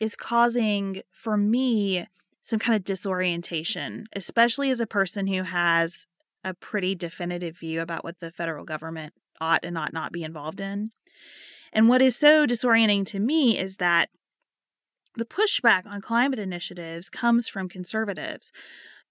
is 0.00 0.16
causing, 0.16 1.02
for 1.12 1.36
me, 1.36 2.08
some 2.42 2.58
kind 2.58 2.74
of 2.74 2.82
disorientation, 2.82 4.06
especially 4.12 4.70
as 4.70 4.80
a 4.80 4.88
person 4.88 5.28
who 5.28 5.44
has 5.44 6.06
a 6.42 6.52
pretty 6.52 6.96
definitive 6.96 7.56
view 7.56 7.80
about 7.80 8.02
what 8.02 8.18
the 8.18 8.32
federal 8.32 8.64
government 8.64 9.14
ought 9.40 9.64
and 9.64 9.78
ought 9.78 9.92
not 9.92 10.10
be 10.10 10.24
involved 10.24 10.60
in. 10.60 10.90
And 11.72 11.88
what 11.88 12.02
is 12.02 12.16
so 12.16 12.44
disorienting 12.44 13.06
to 13.06 13.20
me 13.20 13.56
is 13.56 13.76
that 13.76 14.10
the 15.16 15.24
pushback 15.24 15.86
on 15.86 16.00
climate 16.00 16.38
initiatives 16.38 17.10
comes 17.10 17.48
from 17.48 17.68
conservatives. 17.68 18.52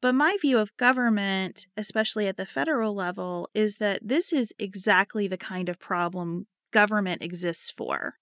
But 0.02 0.14
my 0.14 0.38
view 0.42 0.60
of 0.60 0.76
government, 0.78 1.66
especially 1.76 2.28
at 2.28 2.38
the 2.38 2.46
federal 2.46 2.94
level, 2.94 3.50
is 3.54 3.78
that 3.78 4.02
this 4.04 4.32
is 4.32 4.54
exactly 4.60 5.28
the 5.28 5.38
kind 5.38 5.70
of 5.70 5.80
problem 5.80 6.48
government 6.72 7.22
exists 7.22 7.72
for. 7.72 8.16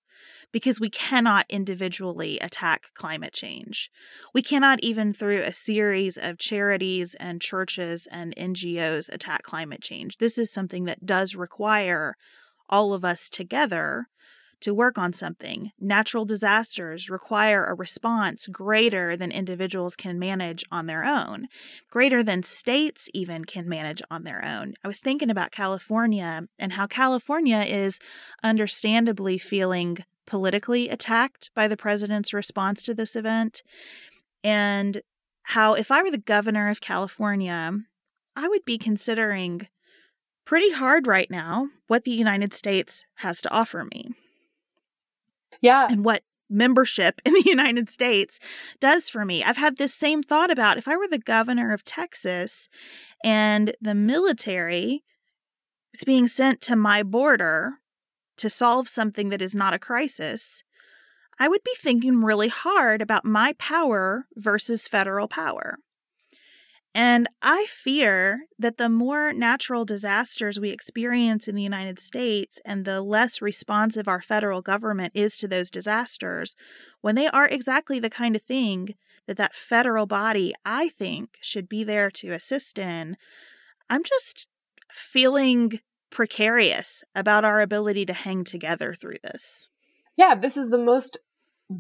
Because 0.54 0.80
we 0.80 0.90
cannot 0.90 1.46
individually 1.50 2.40
attack 2.40 2.92
climate 2.94 3.34
change. 3.34 3.90
We 4.34 4.42
cannot, 4.42 4.80
even 4.82 5.12
through 5.12 5.42
a 5.42 5.52
series 5.52 6.16
of 6.16 6.38
charities 6.38 7.16
and 7.16 7.42
churches 7.42 8.08
and 8.10 8.34
NGOs, 8.38 9.12
attack 9.12 9.44
climate 9.44 9.82
change. 9.82 10.18
This 10.18 10.38
is 10.38 10.52
something 10.52 10.86
that 10.86 11.06
does 11.06 11.36
require 11.36 12.16
all 12.70 12.94
of 12.94 13.04
us 13.04 13.30
together 13.30 14.08
to 14.64 14.74
work 14.74 14.98
on 14.98 15.14
something. 15.14 15.72
Natural 15.80 16.26
disasters 16.26 17.10
require 17.10 17.66
a 17.66 17.74
response 17.74 18.48
greater 18.48 19.18
than 19.18 19.32
individuals 19.32 19.96
can 19.96 20.18
manage 20.18 20.64
on 20.72 20.88
their 20.88 21.04
own, 21.04 21.48
greater 21.90 22.24
than 22.24 22.44
states 22.44 23.10
even 23.14 23.46
can 23.46 23.68
manage 23.68 24.02
on 24.10 24.24
their 24.24 24.44
own. 24.44 24.74
I 24.84 24.88
was 24.88 25.02
thinking 25.02 25.30
about 25.30 25.52
California 25.52 26.44
and 26.58 26.74
how 26.74 26.88
California 26.88 27.62
is 27.68 28.00
understandably 28.42 29.38
feeling 29.38 29.98
politically 30.26 30.88
attacked 30.88 31.50
by 31.54 31.68
the 31.68 31.78
president's 31.78 32.34
response 32.34 32.82
to 32.84 32.94
this 32.94 33.16
event. 33.16 33.62
And 34.44 35.02
how, 35.44 35.74
if 35.74 35.92
I 35.92 36.02
were 36.02 36.12
the 36.12 36.18
governor 36.18 36.70
of 36.70 36.80
California, 36.80 37.74
I 38.36 38.48
would 38.48 38.64
be 38.64 38.78
considering 38.78 39.68
pretty 40.46 40.72
hard 40.72 41.06
right 41.06 41.30
now 41.30 41.68
what 41.88 42.06
the 42.06 42.12
United 42.12 42.54
States 42.54 43.04
has 43.16 43.42
to 43.42 43.52
offer 43.52 43.86
me. 43.94 44.12
Yeah. 45.64 45.88
And 45.90 46.06
what 46.06 46.22
membership 46.50 47.20
in 47.26 47.34
the 47.34 47.44
United 47.48 47.90
States 47.90 48.40
does 48.80 49.10
for 49.10 49.26
me. 49.26 49.44
I've 49.44 49.58
had 49.58 49.78
this 49.78 49.96
same 49.96 50.22
thought 50.22 50.52
about 50.52 50.78
if 50.78 50.88
I 50.88 50.96
were 50.96 51.08
the 51.08 51.18
governor 51.18 51.74
of 51.74 51.84
Texas 51.84 52.70
and 53.24 53.76
the 53.82 53.96
military 53.96 55.04
is 55.94 56.04
being 56.04 56.28
sent 56.28 56.62
to 56.62 56.76
my 56.76 57.02
border 57.02 57.80
to 58.38 58.50
solve 58.50 58.88
something 58.88 59.30
that 59.30 59.42
is 59.42 59.56
not 59.56 59.74
a 59.74 59.80
crisis, 59.80 60.64
I 61.40 61.48
would 61.48 61.64
be 61.64 61.74
thinking 61.78 62.24
really 62.24 62.50
hard 62.50 63.02
about 63.02 63.26
my 63.26 63.54
power 63.58 64.28
versus 64.36 64.88
federal 64.88 65.28
power. 65.28 65.78
And 66.96 67.28
I 67.42 67.66
fear 67.70 68.42
that 68.60 68.78
the 68.78 68.90
more 68.90 69.34
natural 69.34 69.84
disasters 69.84 70.60
we 70.60 70.70
experience 70.70 71.48
in 71.48 71.56
the 71.56 71.64
United 71.64 72.00
States 72.00 72.60
and 72.64 72.86
the 72.86 73.02
less 73.02 73.42
responsive 73.42 74.08
our 74.08 74.22
federal 74.22 74.62
government 74.62 75.14
is 75.16 75.38
to 75.40 75.48
those 75.48 75.72
disasters, 75.72 76.56
when 77.02 77.16
they 77.16 77.28
are 77.28 77.48
exactly 77.48 78.00
the 78.00 78.12
kind 78.12 78.36
of 78.36 78.44
thing 78.44 78.96
that 79.26 79.38
that 79.38 79.56
federal 79.56 80.06
body, 80.06 80.54
I 80.66 80.90
think, 80.90 81.38
should 81.42 81.68
be 81.68 81.84
there 81.84 82.12
to 82.12 82.32
assist 82.32 82.78
in, 82.78 83.18
I'm 83.90 84.04
just 84.04 84.48
feeling 84.92 85.80
precarious 86.12 87.04
about 87.16 87.44
our 87.44 87.62
ability 87.62 88.06
to 88.06 88.14
hang 88.14 88.44
together 88.44 88.94
through 88.94 89.18
this. 89.24 89.68
Yeah, 90.16 90.36
this 90.36 90.58
is 90.58 90.70
the 90.70 90.78
most 90.78 91.18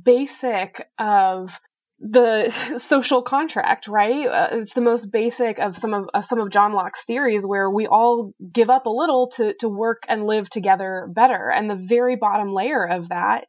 basic 0.03 0.89
of 0.97 1.59
the 1.99 2.51
social 2.77 3.21
contract, 3.21 3.87
right? 3.87 4.27
Uh, 4.27 4.47
it's 4.53 4.73
the 4.73 4.81
most 4.81 5.11
basic 5.11 5.59
of 5.59 5.77
some 5.77 5.93
of 5.93 6.09
uh, 6.13 6.21
some 6.21 6.39
of 6.39 6.49
John 6.49 6.73
Locke's 6.73 7.05
theories, 7.05 7.45
where 7.45 7.69
we 7.69 7.87
all 7.87 8.33
give 8.51 8.69
up 8.69 8.85
a 8.85 8.91
little 8.91 9.27
to 9.35 9.53
to 9.59 9.69
work 9.69 10.03
and 10.07 10.25
live 10.25 10.49
together 10.49 11.07
better. 11.09 11.49
And 11.49 11.69
the 11.69 11.75
very 11.75 12.15
bottom 12.15 12.53
layer 12.53 12.83
of 12.83 13.09
that 13.09 13.45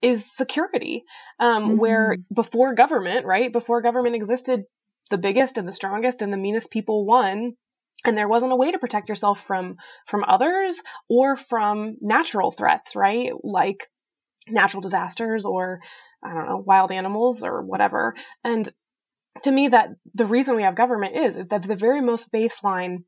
is 0.00 0.30
security, 0.30 1.04
um, 1.40 1.64
mm-hmm. 1.64 1.76
where 1.78 2.16
before 2.32 2.74
government, 2.74 3.26
right? 3.26 3.52
Before 3.52 3.82
government 3.82 4.14
existed, 4.14 4.64
the 5.10 5.18
biggest 5.18 5.58
and 5.58 5.66
the 5.66 5.72
strongest 5.72 6.22
and 6.22 6.32
the 6.32 6.36
meanest 6.36 6.70
people 6.70 7.04
won. 7.04 7.54
And 8.04 8.16
there 8.16 8.28
wasn't 8.28 8.52
a 8.52 8.56
way 8.56 8.70
to 8.70 8.78
protect 8.78 9.08
yourself 9.08 9.40
from 9.40 9.76
from 10.06 10.22
others 10.22 10.80
or 11.08 11.36
from 11.36 11.96
natural 12.00 12.52
threats, 12.52 12.94
right? 12.94 13.32
Like 13.42 13.88
natural 14.48 14.80
disasters 14.80 15.44
or 15.44 15.80
I 16.22 16.34
don't 16.34 16.46
know, 16.46 16.62
wild 16.64 16.90
animals 16.90 17.42
or 17.42 17.62
whatever. 17.62 18.14
And 18.44 18.68
to 19.42 19.50
me, 19.50 19.68
that 19.68 19.90
the 20.14 20.26
reason 20.26 20.56
we 20.56 20.64
have 20.64 20.74
government 20.74 21.16
is 21.16 21.36
that 21.36 21.62
the 21.62 21.76
very 21.76 22.00
most 22.00 22.32
baseline 22.32 23.04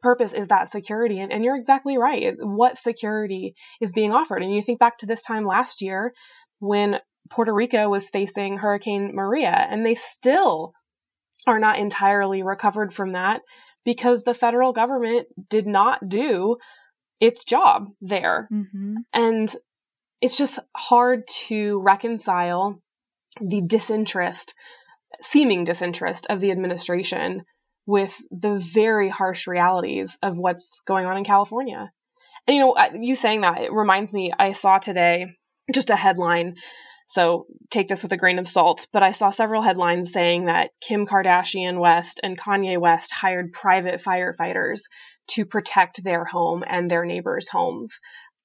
purpose 0.00 0.32
is 0.32 0.48
that 0.48 0.68
security. 0.68 1.20
And, 1.20 1.32
and 1.32 1.44
you're 1.44 1.56
exactly 1.56 1.96
right. 1.98 2.34
What 2.38 2.78
security 2.78 3.54
is 3.80 3.92
being 3.92 4.12
offered? 4.12 4.42
And 4.42 4.54
you 4.54 4.62
think 4.62 4.78
back 4.78 4.98
to 4.98 5.06
this 5.06 5.22
time 5.22 5.46
last 5.46 5.82
year 5.82 6.12
when 6.58 6.98
Puerto 7.30 7.52
Rico 7.52 7.88
was 7.88 8.10
facing 8.10 8.58
Hurricane 8.58 9.14
Maria, 9.14 9.50
and 9.50 9.86
they 9.86 9.94
still 9.94 10.74
are 11.46 11.58
not 11.58 11.78
entirely 11.78 12.42
recovered 12.42 12.92
from 12.92 13.12
that 13.12 13.40
because 13.84 14.22
the 14.22 14.34
federal 14.34 14.72
government 14.72 15.26
did 15.48 15.66
not 15.66 16.06
do 16.08 16.56
its 17.20 17.44
job 17.44 17.88
there. 18.00 18.48
Mm-hmm. 18.52 18.96
And 19.12 19.56
it's 20.22 20.36
just 20.36 20.60
hard 20.74 21.26
to 21.48 21.80
reconcile 21.80 22.80
the 23.40 23.60
disinterest, 23.60 24.54
seeming 25.20 25.64
disinterest 25.64 26.26
of 26.30 26.40
the 26.40 26.52
administration 26.52 27.42
with 27.86 28.16
the 28.30 28.56
very 28.56 29.08
harsh 29.08 29.48
realities 29.48 30.16
of 30.22 30.38
what's 30.38 30.80
going 30.86 31.06
on 31.06 31.18
in 31.18 31.24
California. 31.24 31.90
And 32.46 32.56
you 32.56 32.60
know, 32.60 32.76
you 32.94 33.16
saying 33.16 33.40
that, 33.40 33.62
it 33.62 33.72
reminds 33.72 34.12
me, 34.12 34.32
I 34.36 34.52
saw 34.52 34.78
today 34.78 35.26
just 35.72 35.90
a 35.90 35.96
headline. 35.96 36.54
So 37.08 37.46
take 37.70 37.88
this 37.88 38.04
with 38.04 38.12
a 38.12 38.16
grain 38.16 38.38
of 38.38 38.46
salt, 38.46 38.86
but 38.92 39.02
I 39.02 39.12
saw 39.12 39.30
several 39.30 39.60
headlines 39.60 40.12
saying 40.12 40.46
that 40.46 40.70
Kim 40.80 41.04
Kardashian 41.04 41.78
West 41.80 42.20
and 42.22 42.38
Kanye 42.38 42.78
West 42.78 43.10
hired 43.12 43.52
private 43.52 44.00
firefighters 44.02 44.82
to 45.32 45.44
protect 45.44 46.02
their 46.02 46.24
home 46.24 46.62
and 46.66 46.90
their 46.90 47.04
neighbors' 47.04 47.48
homes 47.48 47.98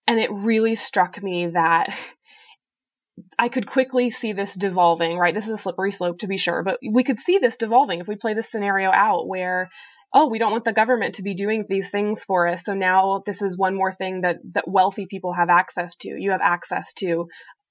And 0.07 0.19
it 0.19 0.31
really 0.31 0.75
struck 0.75 1.21
me 1.21 1.47
that 1.47 1.95
I 3.39 3.49
could 3.49 3.67
quickly 3.67 4.11
see 4.11 4.33
this 4.33 4.53
devolving, 4.53 5.17
right? 5.17 5.33
This 5.33 5.45
is 5.45 5.51
a 5.51 5.57
slippery 5.57 5.91
slope 5.91 6.19
to 6.19 6.27
be 6.27 6.37
sure, 6.37 6.63
but 6.63 6.79
we 6.87 7.03
could 7.03 7.17
see 7.17 7.39
this 7.39 7.57
devolving 7.57 7.99
if 7.99 8.07
we 8.07 8.15
play 8.15 8.35
this 8.35 8.49
scenario 8.49 8.91
out 8.91 9.27
where 9.27 9.69
oh, 10.13 10.29
we 10.29 10.39
don't 10.39 10.51
want 10.51 10.63
the 10.63 10.73
government 10.73 11.15
to 11.15 11.23
be 11.23 11.33
doing 11.33 11.65
these 11.67 11.89
things 11.89 12.23
for 12.23 12.47
us. 12.47 12.63
So 12.63 12.73
now 12.73 13.23
this 13.25 13.41
is 13.41 13.57
one 13.57 13.75
more 13.75 13.91
thing 13.91 14.21
that 14.21 14.37
that 14.53 14.67
wealthy 14.67 15.05
people 15.05 15.33
have 15.33 15.49
access 15.49 15.95
to. 15.97 16.09
You 16.09 16.31
have 16.31 16.41
access 16.41 16.93
to 16.95 17.27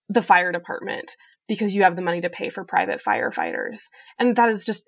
the 0.09 0.23
fire 0.23 0.53
department 0.53 1.17
because 1.49 1.75
you 1.75 1.85
have 1.85 1.97
the 1.97 2.03
money 2.03 2.21
to 2.21 2.31
pay 2.31 2.51
for 2.51 2.65
private 2.65 3.03
firefighters. 3.03 3.81
And 4.19 4.37
that 4.37 4.51
is 4.51 4.65
just 4.65 4.85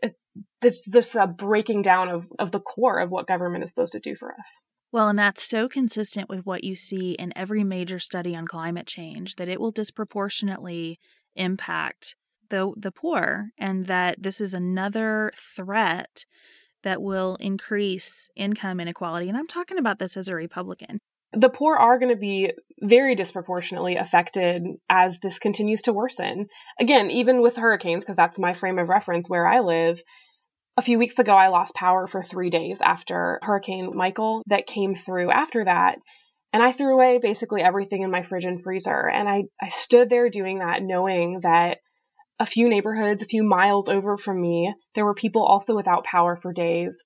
this 0.60 0.82
this 0.82 1.14
a 1.14 1.26
breaking 1.26 1.82
down 1.82 2.08
of 2.10 2.28
of 2.38 2.50
the 2.50 2.60
core 2.60 2.98
of 2.98 3.10
what 3.10 3.26
government 3.26 3.64
is 3.64 3.70
supposed 3.70 3.92
to 3.92 4.00
do 4.00 4.14
for 4.14 4.32
us. 4.32 4.60
Well, 4.90 5.08
and 5.08 5.18
that's 5.18 5.42
so 5.42 5.68
consistent 5.68 6.28
with 6.28 6.46
what 6.46 6.64
you 6.64 6.74
see 6.74 7.12
in 7.12 7.32
every 7.36 7.62
major 7.62 7.98
study 7.98 8.34
on 8.34 8.46
climate 8.46 8.86
change 8.86 9.36
that 9.36 9.48
it 9.48 9.60
will 9.60 9.70
disproportionately 9.70 10.98
impact 11.36 12.16
the 12.50 12.72
the 12.76 12.90
poor 12.90 13.50
and 13.58 13.86
that 13.86 14.22
this 14.22 14.40
is 14.40 14.54
another 14.54 15.30
threat 15.54 16.24
that 16.82 17.02
will 17.02 17.36
increase 17.40 18.28
income 18.36 18.80
inequality. 18.80 19.28
And 19.28 19.36
I'm 19.36 19.48
talking 19.48 19.78
about 19.78 19.98
this 19.98 20.16
as 20.16 20.28
a 20.28 20.34
Republican. 20.34 20.98
The 21.32 21.50
poor 21.50 21.76
are 21.76 21.98
going 21.98 22.12
to 22.12 22.16
be 22.16 22.52
very 22.80 23.14
disproportionately 23.14 23.96
affected 23.96 24.62
as 24.88 25.18
this 25.18 25.38
continues 25.38 25.82
to 25.82 25.92
worsen. 25.92 26.46
Again, 26.80 27.10
even 27.10 27.42
with 27.42 27.56
hurricanes, 27.56 28.02
because 28.02 28.16
that's 28.16 28.38
my 28.38 28.54
frame 28.54 28.78
of 28.78 28.88
reference 28.88 29.28
where 29.28 29.46
I 29.46 29.60
live. 29.60 30.00
A 30.78 30.80
few 30.80 30.96
weeks 30.96 31.18
ago, 31.18 31.32
I 31.32 31.48
lost 31.48 31.74
power 31.74 32.06
for 32.06 32.22
three 32.22 32.50
days 32.50 32.80
after 32.80 33.40
Hurricane 33.42 33.96
Michael 33.96 34.44
that 34.46 34.68
came 34.68 34.94
through 34.94 35.28
after 35.32 35.64
that. 35.64 35.98
And 36.52 36.62
I 36.62 36.70
threw 36.70 36.94
away 36.94 37.18
basically 37.18 37.62
everything 37.62 38.02
in 38.02 38.12
my 38.12 38.22
fridge 38.22 38.44
and 38.44 38.62
freezer. 38.62 39.08
And 39.08 39.28
I, 39.28 39.46
I 39.60 39.70
stood 39.70 40.08
there 40.08 40.30
doing 40.30 40.60
that, 40.60 40.84
knowing 40.84 41.40
that 41.40 41.78
a 42.38 42.46
few 42.46 42.68
neighborhoods, 42.68 43.22
a 43.22 43.26
few 43.26 43.42
miles 43.42 43.88
over 43.88 44.16
from 44.16 44.40
me, 44.40 44.72
there 44.94 45.04
were 45.04 45.14
people 45.14 45.42
also 45.42 45.74
without 45.74 46.04
power 46.04 46.36
for 46.36 46.52
days 46.52 47.02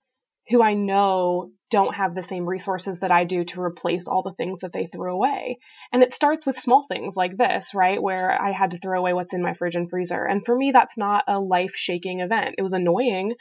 who 0.51 0.63
I 0.63 0.75
know 0.75 1.49
don't 1.73 1.95
have 1.95 2.15
the 2.15 2.23
same 2.23 2.45
resources 2.47 3.01
that 3.01 3.11
I 3.11 3.25
do 3.25 3.45
to 3.45 3.63
replace 3.63 4.07
all 4.07 4.23
the 4.23 4.35
things 4.35 4.61
that 4.61 4.75
they 4.75 4.87
threw 4.87 5.13
away. 5.13 5.57
And 5.91 6.03
it 6.03 6.13
starts 6.13 6.45
with 6.45 6.61
small 6.61 6.85
things 6.87 7.17
like 7.17 7.37
this, 7.37 7.75
right? 7.75 8.01
Where 8.01 8.31
I 8.31 8.53
had 8.53 8.73
to 8.73 8.79
throw 8.79 8.99
away 8.99 9.15
what's 9.15 9.33
in 9.33 9.43
my 9.43 9.55
fridge 9.55 9.75
and 9.75 9.89
freezer. 9.89 10.23
And 10.23 10.45
for 10.45 10.55
me, 10.55 10.71
that's 10.71 10.99
not 10.99 11.25
a 11.27 11.41
life 11.41 11.75
shaking 11.75 12.21
event. 12.21 12.57
It 12.59 12.63
was 12.63 12.75
annoying, 12.75 13.33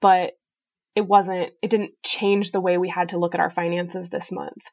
but 0.00 0.32
it 0.94 1.06
wasn't, 1.06 1.52
it 1.62 1.68
didn't 1.68 1.92
change 2.02 2.50
the 2.50 2.62
way 2.62 2.78
we 2.78 2.88
had 2.88 3.10
to 3.10 3.18
look 3.18 3.34
at 3.34 3.40
our 3.40 3.50
finances 3.50 4.08
this 4.08 4.32
month. 4.32 4.64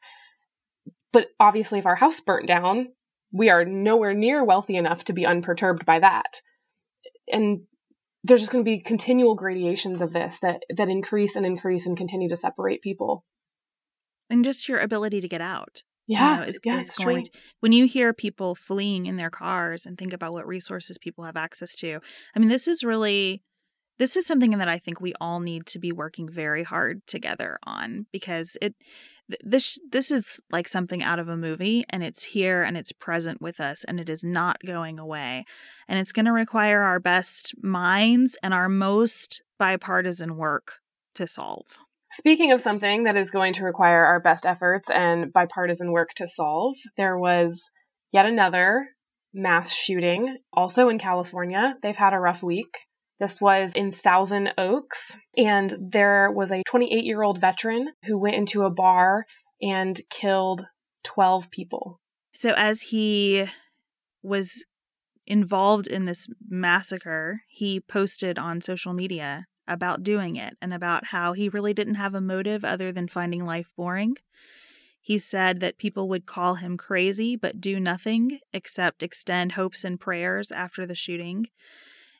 But 1.12 1.28
obviously, 1.38 1.78
if 1.78 1.86
our 1.86 1.94
house 1.94 2.20
burnt 2.20 2.48
down, 2.48 2.88
we 3.32 3.50
are 3.50 3.66
nowhere 3.66 4.14
near 4.14 4.42
wealthy 4.42 4.76
enough 4.76 5.04
to 5.04 5.12
be 5.12 5.26
unperturbed 5.26 5.84
by 5.84 5.98
that 5.98 6.40
and 7.28 7.60
there's 8.24 8.40
just 8.40 8.52
going 8.52 8.64
to 8.64 8.68
be 8.68 8.80
continual 8.80 9.34
gradations 9.34 10.02
of 10.02 10.12
this 10.12 10.38
that 10.42 10.62
that 10.76 10.88
increase 10.88 11.36
and 11.36 11.46
increase 11.46 11.86
and 11.86 11.96
continue 11.96 12.28
to 12.30 12.36
separate 12.36 12.82
people. 12.82 13.24
And 14.30 14.44
just 14.44 14.68
your 14.68 14.78
ability 14.78 15.20
to 15.20 15.28
get 15.28 15.40
out 15.40 15.82
yeah, 16.06 16.34
you 16.34 16.40
know, 16.40 16.46
is, 16.46 16.58
yeah, 16.64 16.80
is 16.80 16.96
going 16.96 17.24
to, 17.24 17.30
when 17.60 17.72
you 17.72 17.86
hear 17.86 18.12
people 18.12 18.54
fleeing 18.54 19.06
in 19.06 19.16
their 19.16 19.30
cars 19.30 19.86
and 19.86 19.96
think 19.96 20.12
about 20.12 20.32
what 20.32 20.46
resources 20.46 20.98
people 20.98 21.24
have 21.24 21.36
access 21.36 21.74
to 21.76 22.00
i 22.34 22.38
mean 22.38 22.48
this 22.48 22.68
is 22.68 22.84
really 22.84 23.42
this 23.98 24.16
is 24.16 24.26
something 24.26 24.50
that 24.50 24.68
i 24.68 24.78
think 24.78 25.00
we 25.00 25.14
all 25.20 25.40
need 25.40 25.64
to 25.66 25.78
be 25.78 25.92
working 25.92 26.28
very 26.28 26.62
hard 26.62 27.00
together 27.06 27.58
on 27.64 28.06
because 28.12 28.56
it 28.60 28.74
this 29.42 29.78
this 29.90 30.10
is 30.10 30.42
like 30.50 30.68
something 30.68 31.02
out 31.02 31.18
of 31.18 31.28
a 31.28 31.36
movie 31.36 31.84
and 31.90 32.02
it's 32.02 32.22
here 32.22 32.62
and 32.62 32.76
it's 32.76 32.92
present 32.92 33.40
with 33.40 33.58
us 33.60 33.84
and 33.84 33.98
it 33.98 34.08
is 34.08 34.22
not 34.22 34.58
going 34.66 34.98
away 34.98 35.44
and 35.88 35.98
it's 35.98 36.12
going 36.12 36.26
to 36.26 36.32
require 36.32 36.82
our 36.82 37.00
best 37.00 37.54
minds 37.62 38.36
and 38.42 38.52
our 38.52 38.68
most 38.68 39.42
bipartisan 39.58 40.36
work 40.36 40.74
to 41.14 41.26
solve 41.26 41.78
Speaking 42.16 42.52
of 42.52 42.62
something 42.62 43.04
that 43.04 43.16
is 43.16 43.32
going 43.32 43.54
to 43.54 43.64
require 43.64 44.04
our 44.04 44.20
best 44.20 44.46
efforts 44.46 44.88
and 44.88 45.32
bipartisan 45.32 45.90
work 45.90 46.10
to 46.14 46.28
solve, 46.28 46.76
there 46.96 47.18
was 47.18 47.68
yet 48.12 48.24
another 48.24 48.86
mass 49.32 49.74
shooting, 49.74 50.38
also 50.52 50.90
in 50.90 51.00
California. 51.00 51.74
They've 51.82 51.96
had 51.96 52.14
a 52.14 52.20
rough 52.20 52.40
week. 52.40 52.72
This 53.20 53.40
was 53.40 53.72
in 53.74 53.92
Thousand 53.92 54.52
Oaks, 54.58 55.16
and 55.36 55.74
there 55.80 56.30
was 56.32 56.50
a 56.50 56.62
28 56.66 57.04
year 57.04 57.22
old 57.22 57.40
veteran 57.40 57.92
who 58.04 58.18
went 58.18 58.36
into 58.36 58.64
a 58.64 58.70
bar 58.70 59.24
and 59.62 60.00
killed 60.10 60.66
12 61.04 61.50
people. 61.50 62.00
So, 62.32 62.50
as 62.56 62.82
he 62.82 63.46
was 64.22 64.64
involved 65.26 65.86
in 65.86 66.06
this 66.06 66.26
massacre, 66.48 67.42
he 67.48 67.80
posted 67.80 68.38
on 68.38 68.60
social 68.60 68.92
media 68.92 69.46
about 69.66 70.02
doing 70.02 70.36
it 70.36 70.54
and 70.60 70.74
about 70.74 71.06
how 71.06 71.32
he 71.32 71.48
really 71.48 71.72
didn't 71.72 71.94
have 71.94 72.14
a 72.14 72.20
motive 72.20 72.64
other 72.64 72.92
than 72.92 73.08
finding 73.08 73.44
life 73.44 73.70
boring. 73.76 74.16
He 75.00 75.18
said 75.18 75.60
that 75.60 75.78
people 75.78 76.08
would 76.08 76.26
call 76.26 76.56
him 76.56 76.76
crazy 76.76 77.36
but 77.36 77.60
do 77.60 77.78
nothing 77.78 78.40
except 78.52 79.02
extend 79.02 79.52
hopes 79.52 79.84
and 79.84 80.00
prayers 80.00 80.50
after 80.50 80.86
the 80.86 80.94
shooting 80.94 81.46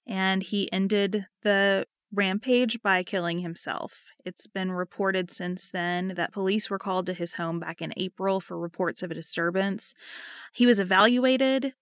and 0.06 0.42
he 0.42 0.70
ended 0.72 1.26
the 1.42 1.86
rampage 2.12 2.80
by 2.82 3.02
killing 3.02 3.40
himself. 3.40 4.06
It's 4.24 4.46
been 4.46 4.72
reported 4.72 5.30
since 5.30 5.70
then 5.70 6.14
that 6.16 6.32
police 6.32 6.70
were 6.70 6.78
called 6.78 7.06
to 7.06 7.12
his 7.12 7.34
home 7.34 7.58
back 7.58 7.82
in 7.82 7.92
April 7.96 8.40
for 8.40 8.58
reports 8.58 9.02
of 9.02 9.10
a 9.10 9.14
disturbance. 9.14 9.94
He 10.52 10.66
was 10.66 10.78
evaluated. 10.78 11.74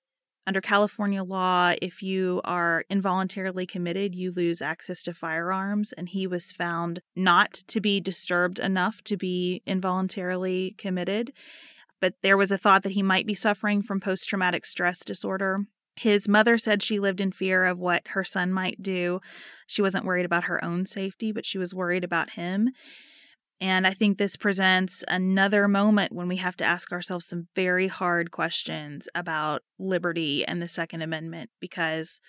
Under 0.44 0.60
California 0.60 1.22
law, 1.22 1.74
if 1.80 2.02
you 2.02 2.40
are 2.42 2.84
involuntarily 2.90 3.64
committed, 3.64 4.14
you 4.14 4.32
lose 4.32 4.60
access 4.60 5.00
to 5.04 5.14
firearms, 5.14 5.92
and 5.92 6.08
he 6.08 6.26
was 6.26 6.50
found 6.50 7.00
not 7.14 7.52
to 7.68 7.80
be 7.80 8.00
disturbed 8.00 8.58
enough 8.58 9.02
to 9.04 9.16
be 9.16 9.62
involuntarily 9.66 10.74
committed. 10.78 11.32
But 12.00 12.14
there 12.22 12.36
was 12.36 12.50
a 12.50 12.58
thought 12.58 12.82
that 12.82 12.92
he 12.92 13.02
might 13.04 13.24
be 13.24 13.34
suffering 13.34 13.82
from 13.82 14.00
post 14.00 14.28
traumatic 14.28 14.66
stress 14.66 15.04
disorder. 15.04 15.66
His 15.96 16.26
mother 16.28 16.56
said 16.58 16.82
she 16.82 16.98
lived 16.98 17.20
in 17.20 17.32
fear 17.32 17.64
of 17.64 17.78
what 17.78 18.08
her 18.08 18.24
son 18.24 18.52
might 18.52 18.82
do. 18.82 19.20
She 19.66 19.82
wasn't 19.82 20.04
worried 20.04 20.24
about 20.24 20.44
her 20.44 20.64
own 20.64 20.86
safety, 20.86 21.32
but 21.32 21.44
she 21.44 21.58
was 21.58 21.74
worried 21.74 22.04
about 22.04 22.30
him. 22.30 22.70
And 23.60 23.86
I 23.86 23.94
think 23.94 24.18
this 24.18 24.34
presents 24.34 25.04
another 25.06 25.68
moment 25.68 26.12
when 26.12 26.26
we 26.26 26.36
have 26.36 26.56
to 26.56 26.64
ask 26.64 26.90
ourselves 26.90 27.26
some 27.26 27.46
very 27.54 27.86
hard 27.86 28.32
questions 28.32 29.08
about 29.14 29.62
liberty 29.78 30.44
and 30.44 30.60
the 30.60 30.68
Second 30.68 31.02
Amendment 31.02 31.50
because 31.60 32.20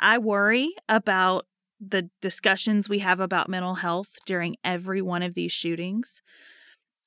I 0.00 0.18
worry 0.18 0.74
about 0.88 1.46
the 1.80 2.10
discussions 2.20 2.88
we 2.88 2.98
have 3.00 3.20
about 3.20 3.48
mental 3.48 3.76
health 3.76 4.08
during 4.26 4.56
every 4.64 5.02
one 5.02 5.22
of 5.22 5.34
these 5.34 5.52
shootings. 5.52 6.22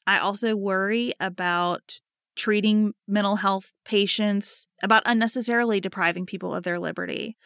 I 0.08 0.20
also 0.20 0.56
worry 0.56 1.14
about 1.20 2.00
treating 2.40 2.94
mental 3.08 3.36
health 3.36 3.72
patients, 3.86 4.66
about 4.82 5.04
unnecessarily 5.06 5.80
depriving 5.82 6.26
people 6.26 6.56
of 6.56 6.64
their 6.64 6.80
liberty. 6.80 7.38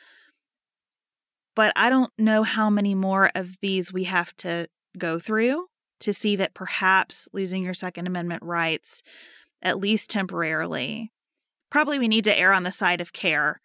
But 1.56 1.74
I 1.76 1.90
don't 1.90 2.12
know 2.18 2.44
how 2.44 2.70
many 2.70 2.96
more 2.96 3.32
of 3.36 3.56
these 3.62 3.92
we 3.92 4.06
have 4.06 4.36
to 4.38 4.68
go 4.98 5.20
through 5.20 5.66
to 6.02 6.14
see 6.14 6.36
that 6.36 6.54
perhaps 6.54 7.28
losing 7.34 7.64
your 7.64 7.74
Second 7.74 8.08
Amendment 8.08 8.44
rights, 8.44 9.04
at 9.62 9.80
least 9.80 10.10
temporarily, 10.10 11.12
probably 11.72 11.98
we 11.98 12.08
need 12.08 12.26
to 12.26 12.38
err 12.38 12.54
on 12.54 12.64
the 12.64 12.72
side 12.72 13.02
of 13.02 13.14
care 13.14 13.62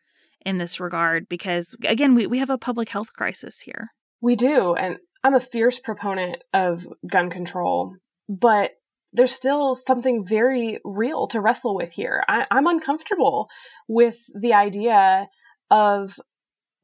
in 0.46 0.56
this 0.58 0.80
regard 0.80 1.28
because, 1.28 1.74
again, 1.84 2.14
we, 2.14 2.26
we 2.26 2.38
have 2.38 2.50
a 2.50 2.58
public 2.58 2.88
health 2.88 3.12
crisis 3.12 3.60
here. 3.60 3.88
We 4.20 4.34
do. 4.34 4.74
And 4.74 4.96
I'm 5.22 5.34
a 5.34 5.40
fierce 5.40 5.78
proponent 5.78 6.42
of 6.54 6.86
gun 7.06 7.28
control, 7.28 7.94
but 8.28 8.70
there's 9.12 9.32
still 9.32 9.76
something 9.76 10.24
very 10.26 10.80
real 10.84 11.28
to 11.28 11.40
wrestle 11.40 11.74
with 11.74 11.90
here. 11.90 12.22
I, 12.28 12.46
I'm 12.50 12.66
uncomfortable 12.66 13.48
with 13.86 14.18
the 14.34 14.54
idea 14.54 15.28
of, 15.70 16.14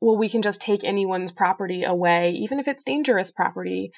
well, 0.00 0.16
we 0.16 0.28
can 0.28 0.42
just 0.42 0.60
take 0.60 0.84
anyone's 0.84 1.32
property 1.32 1.84
away, 1.84 2.32
even 2.42 2.60
if 2.60 2.68
it's 2.68 2.84
dangerous 2.84 3.30
property, 3.30 3.92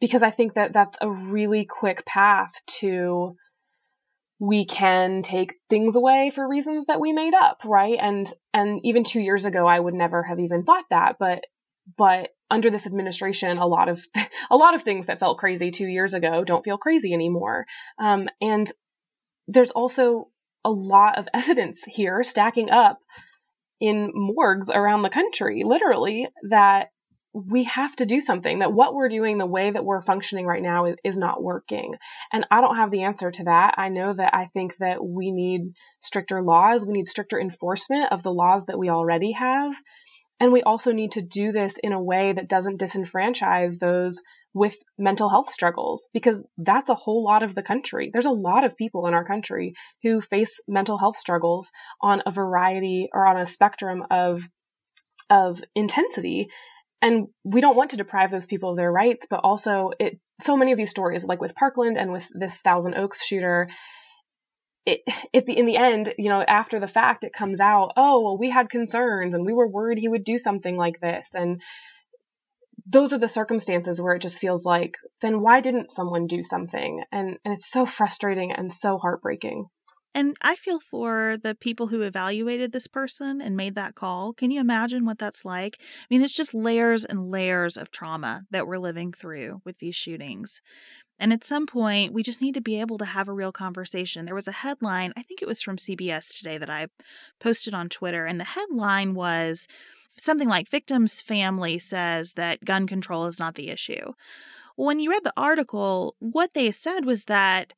because 0.00 0.22
I 0.22 0.30
think 0.30 0.54
that 0.54 0.72
that's 0.72 0.98
a 1.00 1.10
really 1.10 1.64
quick 1.64 2.04
path 2.06 2.52
to 2.80 3.36
we 4.40 4.64
can 4.64 5.22
take 5.22 5.54
things 5.68 5.96
away 5.96 6.30
for 6.32 6.46
reasons 6.46 6.86
that 6.86 7.00
we 7.00 7.12
made 7.12 7.34
up, 7.34 7.62
right? 7.64 7.98
And 8.00 8.32
and 8.54 8.80
even 8.84 9.02
2 9.02 9.20
years 9.20 9.44
ago 9.44 9.66
I 9.66 9.80
would 9.80 9.94
never 9.94 10.22
have 10.22 10.38
even 10.38 10.62
thought 10.62 10.84
that, 10.90 11.16
but 11.18 11.44
but 11.96 12.30
under 12.50 12.70
this 12.70 12.86
administration, 12.86 13.58
a 13.58 13.66
lot 13.66 13.88
of 13.88 14.04
a 14.50 14.56
lot 14.56 14.74
of 14.74 14.82
things 14.82 15.06
that 15.06 15.20
felt 15.20 15.38
crazy 15.38 15.70
two 15.70 15.86
years 15.86 16.14
ago 16.14 16.44
don't 16.44 16.64
feel 16.64 16.78
crazy 16.78 17.12
anymore. 17.12 17.66
Um, 17.98 18.28
and 18.40 18.70
there's 19.46 19.70
also 19.70 20.28
a 20.64 20.70
lot 20.70 21.18
of 21.18 21.28
evidence 21.34 21.82
here 21.84 22.22
stacking 22.22 22.70
up 22.70 22.98
in 23.80 24.10
morgues 24.12 24.70
around 24.70 25.02
the 25.02 25.08
country, 25.08 25.62
literally, 25.64 26.28
that 26.50 26.88
we 27.32 27.64
have 27.64 27.94
to 27.94 28.06
do 28.06 28.20
something, 28.20 28.60
that 28.60 28.72
what 28.72 28.94
we're 28.94 29.08
doing, 29.08 29.38
the 29.38 29.46
way 29.46 29.70
that 29.70 29.84
we're 29.84 30.02
functioning 30.02 30.46
right 30.46 30.62
now 30.62 30.86
is, 30.86 30.96
is, 31.04 31.18
not 31.18 31.42
working. 31.42 31.94
And 32.32 32.46
I 32.50 32.60
don't 32.60 32.76
have 32.76 32.90
the 32.90 33.04
answer 33.04 33.30
to 33.30 33.44
that. 33.44 33.74
I 33.76 33.90
know 33.90 34.12
that 34.12 34.34
I 34.34 34.46
think 34.46 34.76
that 34.78 35.04
we 35.04 35.30
need 35.30 35.72
stricter 36.00 36.42
laws, 36.42 36.84
we 36.84 36.94
need 36.94 37.06
stricter 37.06 37.38
enforcement 37.38 38.10
of 38.12 38.22
the 38.22 38.32
laws 38.32 38.64
that 38.66 38.78
we 38.78 38.88
already 38.88 39.32
have. 39.32 39.74
And 40.40 40.52
we 40.52 40.62
also 40.62 40.92
need 40.92 41.12
to 41.12 41.22
do 41.22 41.52
this 41.52 41.76
in 41.82 41.92
a 41.92 42.02
way 42.02 42.32
that 42.32 42.48
doesn't 42.48 42.80
disenfranchise 42.80 43.78
those 43.78 44.20
with 44.54 44.76
mental 44.96 45.28
health 45.28 45.50
struggles 45.50 46.08
because 46.12 46.46
that's 46.56 46.90
a 46.90 46.94
whole 46.94 47.24
lot 47.24 47.42
of 47.42 47.54
the 47.54 47.62
country. 47.62 48.10
There's 48.12 48.26
a 48.26 48.30
lot 48.30 48.64
of 48.64 48.76
people 48.76 49.06
in 49.06 49.14
our 49.14 49.24
country 49.24 49.74
who 50.02 50.20
face 50.20 50.60
mental 50.66 50.98
health 50.98 51.18
struggles 51.18 51.70
on 52.00 52.22
a 52.24 52.30
variety 52.30 53.08
or 53.12 53.26
on 53.26 53.40
a 53.40 53.46
spectrum 53.46 54.04
of 54.10 54.48
of 55.30 55.62
intensity 55.74 56.48
and 57.02 57.28
we 57.44 57.60
don't 57.60 57.76
want 57.76 57.90
to 57.90 57.96
deprive 57.96 58.30
those 58.30 58.46
people 58.46 58.70
of 58.70 58.76
their 58.76 58.90
rights 58.90 59.26
but 59.28 59.40
also 59.44 59.90
it 59.98 60.18
so 60.40 60.56
many 60.56 60.72
of 60.72 60.78
these 60.78 60.90
stories 60.90 61.22
like 61.22 61.40
with 61.40 61.54
Parkland 61.54 61.98
and 61.98 62.10
with 62.12 62.26
this 62.32 62.60
Thousand 62.60 62.94
Oaks 62.94 63.22
shooter 63.24 63.68
it, 65.32 65.48
in 65.48 65.66
the 65.66 65.76
end, 65.76 66.14
you 66.18 66.28
know, 66.28 66.42
after 66.42 66.80
the 66.80 66.86
fact, 66.86 67.24
it 67.24 67.32
comes 67.32 67.60
out, 67.60 67.92
oh, 67.96 68.22
well, 68.22 68.38
we 68.38 68.50
had 68.50 68.70
concerns 68.70 69.34
and 69.34 69.44
we 69.44 69.52
were 69.52 69.68
worried 69.68 69.98
he 69.98 70.08
would 70.08 70.24
do 70.24 70.38
something 70.38 70.76
like 70.76 71.00
this, 71.00 71.34
and 71.34 71.62
those 72.90 73.12
are 73.12 73.18
the 73.18 73.28
circumstances 73.28 74.00
where 74.00 74.14
it 74.14 74.22
just 74.22 74.38
feels 74.38 74.64
like, 74.64 74.96
then 75.20 75.42
why 75.42 75.60
didn't 75.60 75.92
someone 75.92 76.26
do 76.26 76.42
something? 76.42 77.02
And 77.12 77.36
and 77.44 77.54
it's 77.54 77.70
so 77.70 77.84
frustrating 77.84 78.52
and 78.52 78.72
so 78.72 78.98
heartbreaking. 78.98 79.66
And 80.14 80.36
I 80.40 80.56
feel 80.56 80.80
for 80.80 81.36
the 81.42 81.54
people 81.54 81.88
who 81.88 82.02
evaluated 82.02 82.72
this 82.72 82.86
person 82.86 83.40
and 83.40 83.56
made 83.56 83.74
that 83.74 83.94
call. 83.94 84.32
Can 84.32 84.50
you 84.50 84.60
imagine 84.60 85.04
what 85.04 85.18
that's 85.18 85.44
like? 85.44 85.76
I 85.80 86.06
mean, 86.10 86.22
it's 86.22 86.34
just 86.34 86.54
layers 86.54 87.04
and 87.04 87.30
layers 87.30 87.76
of 87.76 87.90
trauma 87.90 88.42
that 88.50 88.66
we're 88.66 88.78
living 88.78 89.12
through 89.12 89.60
with 89.64 89.78
these 89.78 89.94
shootings. 89.94 90.60
And 91.18 91.32
at 91.32 91.44
some 91.44 91.66
point, 91.66 92.12
we 92.12 92.22
just 92.22 92.40
need 92.40 92.54
to 92.54 92.60
be 92.60 92.80
able 92.80 92.98
to 92.98 93.04
have 93.04 93.28
a 93.28 93.32
real 93.32 93.52
conversation. 93.52 94.24
There 94.24 94.34
was 94.34 94.48
a 94.48 94.52
headline, 94.52 95.12
I 95.16 95.22
think 95.22 95.42
it 95.42 95.48
was 95.48 95.62
from 95.62 95.76
CBS 95.76 96.36
today, 96.36 96.58
that 96.58 96.70
I 96.70 96.86
posted 97.40 97.74
on 97.74 97.88
Twitter. 97.88 98.24
And 98.24 98.38
the 98.38 98.44
headline 98.44 99.14
was 99.14 99.66
something 100.16 100.48
like 100.48 100.68
Victim's 100.68 101.20
family 101.20 101.78
says 101.78 102.34
that 102.34 102.64
gun 102.64 102.86
control 102.86 103.26
is 103.26 103.38
not 103.38 103.54
the 103.54 103.70
issue. 103.70 104.12
When 104.76 105.00
you 105.00 105.10
read 105.10 105.24
the 105.24 105.32
article, 105.36 106.14
what 106.20 106.54
they 106.54 106.70
said 106.70 107.04
was 107.04 107.24
that 107.24 107.72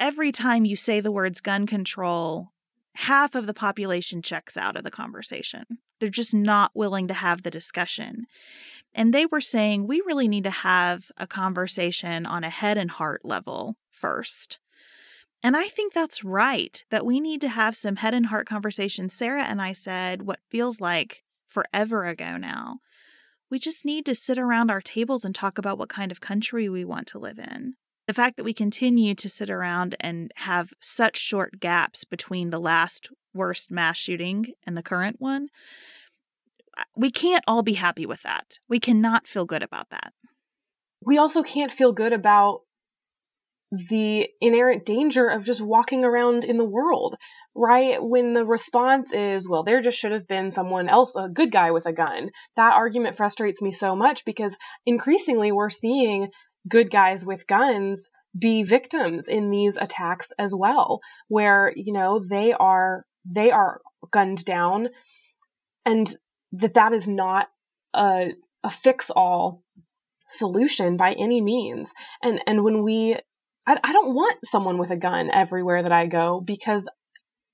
every 0.00 0.32
time 0.32 0.64
you 0.64 0.76
say 0.76 1.00
the 1.00 1.12
words 1.12 1.40
gun 1.40 1.66
control, 1.66 2.52
half 2.94 3.34
of 3.34 3.46
the 3.46 3.54
population 3.54 4.22
checks 4.22 4.56
out 4.56 4.76
of 4.76 4.84
the 4.84 4.90
conversation. 4.90 5.64
They're 6.00 6.08
just 6.08 6.34
not 6.34 6.72
willing 6.74 7.08
to 7.08 7.14
have 7.14 7.42
the 7.42 7.50
discussion. 7.50 8.26
And 8.96 9.12
they 9.12 9.26
were 9.26 9.42
saying 9.42 9.86
we 9.86 10.02
really 10.06 10.26
need 10.26 10.44
to 10.44 10.50
have 10.50 11.12
a 11.18 11.26
conversation 11.26 12.24
on 12.24 12.42
a 12.42 12.50
head 12.50 12.78
and 12.78 12.90
heart 12.90 13.20
level 13.24 13.76
first. 13.90 14.58
And 15.42 15.54
I 15.54 15.68
think 15.68 15.92
that's 15.92 16.24
right, 16.24 16.82
that 16.90 17.04
we 17.04 17.20
need 17.20 17.42
to 17.42 17.48
have 17.50 17.76
some 17.76 17.96
head 17.96 18.14
and 18.14 18.26
heart 18.26 18.48
conversations. 18.48 19.12
Sarah 19.12 19.44
and 19.44 19.60
I 19.60 19.72
said 19.72 20.22
what 20.22 20.40
feels 20.48 20.80
like 20.80 21.22
forever 21.46 22.06
ago 22.06 22.38
now. 22.38 22.78
We 23.50 23.58
just 23.58 23.84
need 23.84 24.06
to 24.06 24.14
sit 24.14 24.38
around 24.38 24.70
our 24.70 24.80
tables 24.80 25.26
and 25.26 25.34
talk 25.34 25.58
about 25.58 25.78
what 25.78 25.90
kind 25.90 26.10
of 26.10 26.22
country 26.22 26.68
we 26.68 26.84
want 26.84 27.06
to 27.08 27.18
live 27.18 27.38
in. 27.38 27.74
The 28.06 28.14
fact 28.14 28.38
that 28.38 28.44
we 28.44 28.54
continue 28.54 29.14
to 29.14 29.28
sit 29.28 29.50
around 29.50 29.94
and 30.00 30.32
have 30.36 30.72
such 30.80 31.18
short 31.18 31.60
gaps 31.60 32.04
between 32.04 32.48
the 32.48 32.58
last 32.58 33.10
worst 33.34 33.70
mass 33.70 33.98
shooting 33.98 34.54
and 34.66 34.74
the 34.74 34.82
current 34.82 35.16
one 35.18 35.48
we 36.96 37.10
can't 37.10 37.44
all 37.46 37.62
be 37.62 37.74
happy 37.74 38.06
with 38.06 38.22
that. 38.22 38.58
We 38.68 38.80
cannot 38.80 39.26
feel 39.26 39.44
good 39.44 39.62
about 39.62 39.90
that. 39.90 40.12
We 41.04 41.18
also 41.18 41.42
can't 41.42 41.72
feel 41.72 41.92
good 41.92 42.12
about 42.12 42.60
the 43.70 44.28
inherent 44.40 44.86
danger 44.86 45.28
of 45.28 45.44
just 45.44 45.60
walking 45.60 46.04
around 46.04 46.44
in 46.44 46.56
the 46.56 46.64
world, 46.64 47.16
right? 47.54 47.98
When 48.00 48.32
the 48.32 48.44
response 48.44 49.12
is, 49.12 49.48
well, 49.48 49.64
there 49.64 49.80
just 49.80 49.98
should 49.98 50.12
have 50.12 50.28
been 50.28 50.50
someone 50.50 50.88
else, 50.88 51.14
a 51.16 51.28
good 51.28 51.50
guy 51.50 51.72
with 51.72 51.86
a 51.86 51.92
gun. 51.92 52.30
That 52.56 52.74
argument 52.74 53.16
frustrates 53.16 53.60
me 53.60 53.72
so 53.72 53.96
much 53.96 54.24
because 54.24 54.56
increasingly 54.84 55.50
we're 55.52 55.70
seeing 55.70 56.28
good 56.68 56.90
guys 56.90 57.24
with 57.24 57.46
guns 57.46 58.08
be 58.38 58.62
victims 58.62 59.28
in 59.28 59.50
these 59.50 59.76
attacks 59.76 60.32
as 60.38 60.54
well, 60.54 61.00
where, 61.28 61.72
you 61.74 61.92
know, 61.92 62.20
they 62.20 62.52
are, 62.52 63.04
they 63.24 63.50
are 63.50 63.80
gunned 64.12 64.44
down 64.44 64.88
and 65.84 66.14
that 66.52 66.74
that 66.74 66.92
is 66.92 67.08
not 67.08 67.48
a, 67.94 68.32
a 68.62 68.70
fix 68.70 69.10
all 69.10 69.62
solution 70.28 70.96
by 70.96 71.12
any 71.12 71.40
means. 71.40 71.92
And 72.22 72.40
and 72.46 72.64
when 72.64 72.82
we 72.82 73.14
I, 73.66 73.78
I 73.82 73.92
don't 73.92 74.14
want 74.14 74.38
someone 74.44 74.78
with 74.78 74.90
a 74.90 74.96
gun 74.96 75.30
everywhere 75.32 75.82
that 75.82 75.92
I 75.92 76.06
go 76.06 76.40
because 76.40 76.88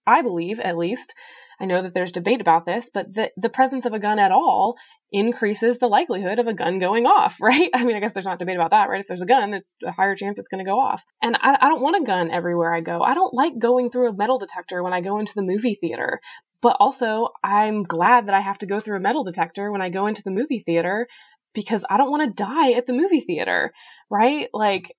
I 0.06 0.22
believe 0.22 0.60
at 0.60 0.76
least 0.76 1.14
I 1.60 1.64
know 1.64 1.82
that 1.82 1.94
there's 1.94 2.10
debate 2.10 2.40
about 2.40 2.66
this, 2.66 2.90
but 2.92 3.14
the, 3.14 3.30
the 3.36 3.48
presence 3.48 3.86
of 3.86 3.92
a 3.92 4.00
gun 4.00 4.18
at 4.18 4.32
all 4.32 4.76
increases 5.12 5.78
the 5.78 5.86
likelihood 5.86 6.40
of 6.40 6.48
a 6.48 6.54
gun 6.54 6.80
going 6.80 7.06
off, 7.06 7.38
right? 7.40 7.70
I 7.72 7.84
mean, 7.84 7.94
I 7.94 8.00
guess 8.00 8.12
there's 8.12 8.26
not 8.26 8.40
debate 8.40 8.56
about 8.56 8.70
that, 8.70 8.88
right? 8.88 9.00
If 9.00 9.06
there's 9.06 9.22
a 9.22 9.26
gun, 9.26 9.54
it's 9.54 9.76
a 9.86 9.92
higher 9.92 10.16
chance 10.16 10.38
it's 10.38 10.48
going 10.48 10.64
to 10.64 10.68
go 10.68 10.80
off. 10.80 11.04
And 11.22 11.36
I, 11.36 11.56
I 11.60 11.68
don't 11.68 11.82
want 11.82 12.02
a 12.02 12.04
gun 12.04 12.32
everywhere 12.32 12.74
I 12.74 12.80
go. 12.80 13.00
I 13.02 13.14
don't 13.14 13.32
like 13.32 13.58
going 13.58 13.90
through 13.90 14.08
a 14.08 14.16
metal 14.16 14.38
detector 14.38 14.82
when 14.82 14.92
I 14.92 15.02
go 15.02 15.18
into 15.18 15.34
the 15.36 15.42
movie 15.42 15.76
theater. 15.80 16.20
But 16.62 16.76
also, 16.80 17.30
I'm 17.42 17.82
glad 17.82 18.26
that 18.26 18.34
I 18.34 18.40
have 18.40 18.58
to 18.58 18.66
go 18.66 18.80
through 18.80 18.96
a 18.96 19.00
metal 19.00 19.24
detector 19.24 19.70
when 19.70 19.82
I 19.82 19.90
go 19.90 20.06
into 20.06 20.22
the 20.22 20.30
movie 20.30 20.60
theater 20.60 21.08
because 21.54 21.84
I 21.90 21.96
don't 21.98 22.10
want 22.10 22.36
to 22.36 22.42
die 22.44 22.72
at 22.72 22.86
the 22.86 22.92
movie 22.94 23.20
theater, 23.20 23.72
right? 24.10 24.48
Like, 24.54 24.94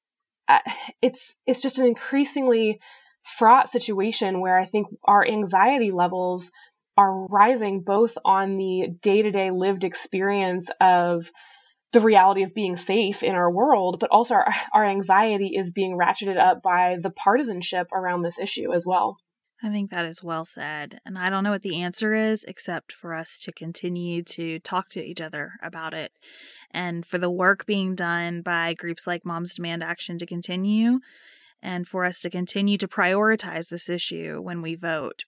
uh, 0.48 0.60
it's 1.02 1.36
it's 1.48 1.62
just 1.62 1.80
an 1.80 1.88
increasingly 1.88 2.80
fraught 3.24 3.70
situation 3.70 4.42
where 4.42 4.60
I 4.60 4.66
think 4.66 4.88
our 5.06 5.26
anxiety 5.26 5.92
levels 5.92 6.52
are 6.98 7.28
rising 7.28 7.82
both 7.82 8.18
on 8.26 8.58
the 8.58 8.90
day-to-day 9.02 9.52
lived 9.52 9.84
experience 9.84 10.70
of 10.82 11.32
the 11.94 12.02
reality 12.02 12.44
of 12.44 12.54
being 12.54 12.76
safe 12.78 13.24
in 13.24 13.36
our 13.36 13.50
world, 13.52 14.00
but 14.00 14.10
also 14.12 14.36
our, 14.36 14.54
our 14.74 14.86
anxiety 14.86 15.56
is 15.56 15.72
being 15.72 15.98
ratcheted 15.98 16.38
up 16.38 16.62
by 16.62 16.98
the 17.02 17.12
partisanship 17.12 17.92
around 17.94 18.22
this 18.22 18.40
issue 18.40 18.74
as 18.74 18.86
well. 18.86 19.18
I 19.64 19.70
think 19.70 19.92
that 19.92 20.06
is 20.06 20.22
well 20.22 20.44
said. 20.44 21.00
And 21.06 21.18
I 21.18 21.30
don't 21.30 21.46
know 21.46 21.52
what 21.52 21.62
the 21.62 21.82
answer 21.82 22.14
is, 22.14 22.44
except 22.44 22.92
for 22.92 23.14
us 23.14 23.40
to 23.40 23.54
continue 23.54 24.22
to 24.24 24.60
talk 24.60 24.90
to 24.90 25.04
each 25.04 25.22
other 25.22 25.54
about 25.62 25.94
it 25.94 26.12
and 26.72 27.06
for 27.06 27.18
the 27.18 27.32
work 27.32 27.66
being 27.66 27.96
done 27.96 28.42
by 28.42 28.74
groups 28.74 29.08
like 29.08 29.26
Moms 29.26 29.54
Demand 29.54 29.82
Action 29.82 30.18
to 30.18 30.26
continue 30.26 31.00
and 31.62 31.88
for 31.88 32.04
us 32.04 32.20
to 32.22 32.30
continue 32.30 32.78
to 32.78 32.90
prioritize 32.90 33.70
this 33.70 33.88
issue 33.88 34.42
when 34.42 34.62
we 34.62 34.76
vote. 34.76 35.24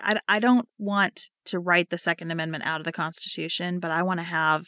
I, 0.00 0.20
I 0.28 0.38
don't 0.38 0.68
want 0.78 1.28
to 1.46 1.58
write 1.58 1.90
the 1.90 1.98
Second 1.98 2.30
Amendment 2.30 2.64
out 2.64 2.80
of 2.80 2.84
the 2.84 2.92
Constitution, 2.92 3.80
but 3.80 3.90
I 3.90 4.04
want 4.04 4.20
to 4.20 4.24
have 4.24 4.66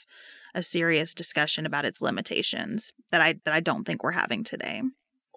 a 0.52 0.64
serious 0.64 1.14
discussion 1.14 1.64
about 1.64 1.84
its 1.84 2.02
limitations 2.02 2.92
that 3.10 3.20
I 3.20 3.36
that 3.44 3.54
I 3.54 3.60
don't 3.60 3.84
think 3.84 4.02
we're 4.02 4.10
having 4.10 4.42
today. 4.42 4.82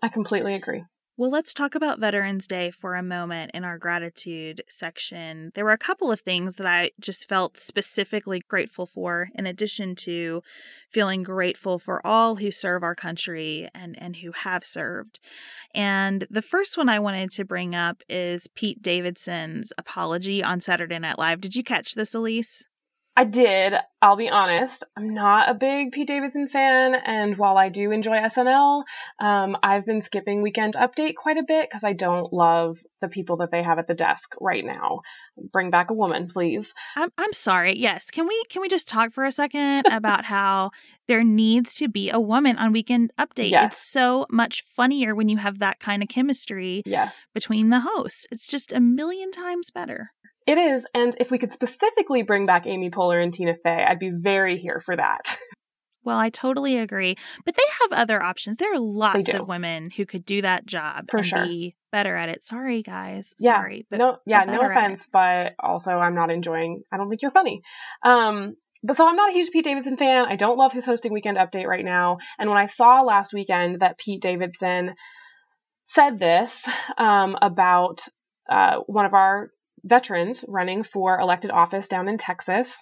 I 0.01 0.09
completely 0.09 0.55
agree. 0.55 0.83
Well, 1.17 1.29
let's 1.29 1.53
talk 1.53 1.75
about 1.75 2.01
Veterans 2.01 2.45
Day 2.45 2.71
for 2.71 2.93
a 2.93 3.01
moment 3.01 3.51
in 3.53 3.63
our 3.63 3.77
gratitude 3.77 4.61
section. 4.67 5.53
There 5.55 5.63
were 5.63 5.71
a 5.71 5.77
couple 5.77 6.11
of 6.11 6.19
things 6.19 6.57
that 6.57 6.67
I 6.67 6.91
just 6.99 7.29
felt 7.29 7.57
specifically 7.57 8.41
grateful 8.49 8.85
for, 8.85 9.29
in 9.33 9.47
addition 9.47 9.95
to 9.95 10.43
feeling 10.91 11.23
grateful 11.23 11.79
for 11.79 12.05
all 12.05 12.35
who 12.35 12.51
serve 12.51 12.83
our 12.83 12.95
country 12.95 13.69
and, 13.73 13.95
and 13.97 14.17
who 14.17 14.33
have 14.33 14.65
served. 14.65 15.21
And 15.73 16.27
the 16.29 16.41
first 16.41 16.75
one 16.75 16.89
I 16.89 16.99
wanted 16.99 17.31
to 17.31 17.45
bring 17.45 17.73
up 17.73 18.03
is 18.09 18.47
Pete 18.53 18.81
Davidson's 18.81 19.71
apology 19.77 20.43
on 20.43 20.59
Saturday 20.59 20.99
Night 20.99 21.17
Live. 21.17 21.39
Did 21.39 21.55
you 21.55 21.63
catch 21.63 21.95
this, 21.95 22.13
Elise? 22.13 22.65
I 23.17 23.23
did. 23.23 23.73
I'll 24.01 24.17
be 24.17 24.29
honest. 24.29 24.83
I'm 24.97 25.13
not 25.13 25.49
a 25.49 25.53
big 25.53 25.93
Pete 25.93 26.07
Davidson 26.07 26.49
fan, 26.49 26.95
and 26.95 27.37
while 27.37 27.57
I 27.57 27.69
do 27.69 27.91
enjoy 27.91 28.17
SNL, 28.17 28.83
um, 29.19 29.57
I've 29.63 29.85
been 29.85 30.01
skipping 30.01 30.41
Weekend 30.41 30.73
Update 30.73 31.15
quite 31.15 31.37
a 31.37 31.43
bit 31.43 31.69
because 31.69 31.85
I 31.85 31.93
don't 31.93 32.33
love 32.33 32.77
the 32.99 33.07
people 33.07 33.37
that 33.37 33.51
they 33.51 33.63
have 33.63 33.79
at 33.79 33.87
the 33.87 33.93
desk 33.93 34.35
right 34.41 34.65
now. 34.65 34.99
Bring 35.53 35.69
back 35.69 35.91
a 35.91 35.93
woman, 35.93 36.27
please. 36.27 36.73
I'm 36.97 37.09
I'm 37.17 37.31
sorry. 37.31 37.77
Yes, 37.77 38.11
can 38.11 38.27
we 38.27 38.43
can 38.49 38.61
we 38.61 38.67
just 38.67 38.87
talk 38.87 39.13
for 39.13 39.23
a 39.23 39.31
second 39.31 39.85
about 39.89 40.25
how 40.35 40.71
there 41.07 41.23
needs 41.23 41.75
to 41.75 41.87
be 41.87 42.09
a 42.09 42.19
woman 42.19 42.57
on 42.57 42.73
Weekend 42.73 43.13
Update? 43.17 43.51
Yes. 43.51 43.71
It's 43.71 43.91
so 43.91 44.25
much 44.29 44.63
funnier 44.75 45.15
when 45.15 45.29
you 45.29 45.37
have 45.37 45.59
that 45.59 45.79
kind 45.79 46.03
of 46.03 46.09
chemistry 46.09 46.83
yes. 46.85 47.15
between 47.33 47.69
the 47.69 47.79
hosts. 47.79 48.27
It's 48.29 48.47
just 48.47 48.73
a 48.73 48.81
million 48.81 49.31
times 49.31 49.71
better. 49.71 50.11
It 50.47 50.57
is, 50.57 50.85
and 50.93 51.15
if 51.19 51.31
we 51.31 51.39
could 51.39 51.51
specifically 51.51 52.21
bring 52.21 52.45
back 52.45 52.67
Amy 52.67 52.91
Poehler 52.91 53.21
and 53.21 53.33
Tina 53.33 53.55
Fey, 53.55 53.83
I'd 53.83 53.99
be 53.99 54.11
very 54.11 54.57
here 54.57 54.81
for 54.83 54.95
that. 54.95 55.37
Well, 56.05 56.19
I 56.19 56.29
totally 56.29 56.77
agree. 56.77 57.15
But 57.45 57.55
they 57.55 57.63
have 57.81 57.99
other 57.99 58.21
options. 58.21 58.59
There 58.59 58.71
are 58.71 58.79
lots 58.79 59.27
of 59.29 59.47
women 59.47 59.89
who 59.89 60.05
could 60.05 60.23
do 60.23 60.43
that 60.43 60.65
job 60.65 61.07
for 61.09 61.17
and 61.17 61.25
sure. 61.25 61.45
be 61.45 61.75
better 61.91 62.15
at 62.15 62.29
it. 62.29 62.43
Sorry, 62.43 62.83
guys. 62.83 63.33
Yeah. 63.39 63.55
Sorry. 63.59 63.87
But 63.89 63.97
no, 63.97 64.17
yeah, 64.25 64.43
no 64.43 64.61
offense, 64.61 65.09
but 65.11 65.55
also 65.59 65.89
I'm 65.89 66.13
not 66.13 66.29
enjoying. 66.29 66.83
I 66.93 66.97
don't 66.97 67.09
think 67.09 67.23
you're 67.23 67.31
funny. 67.31 67.63
Um, 68.03 68.55
but 68.83 68.95
so 68.95 69.07
I'm 69.07 69.15
not 69.15 69.31
a 69.31 69.33
huge 69.33 69.49
Pete 69.49 69.65
Davidson 69.65 69.97
fan. 69.97 70.25
I 70.25 70.35
don't 70.35 70.59
love 70.59 70.71
his 70.71 70.85
hosting 70.85 71.11
weekend 71.11 71.37
update 71.37 71.65
right 71.65 71.83
now. 71.83 72.19
And 72.37 72.49
when 72.49 72.59
I 72.59 72.67
saw 72.67 73.01
last 73.01 73.33
weekend 73.33 73.77
that 73.79 73.97
Pete 73.97 74.21
Davidson 74.21 74.93
said 75.85 76.19
this 76.19 76.67
um, 76.99 77.35
about 77.41 78.01
uh, 78.47 78.77
one 78.85 79.05
of 79.05 79.15
our 79.15 79.49
veterans 79.85 80.43
running 80.47 80.83
for 80.83 81.19
elected 81.19 81.51
office 81.51 81.87
down 81.87 82.09
in 82.09 82.17
Texas. 82.17 82.81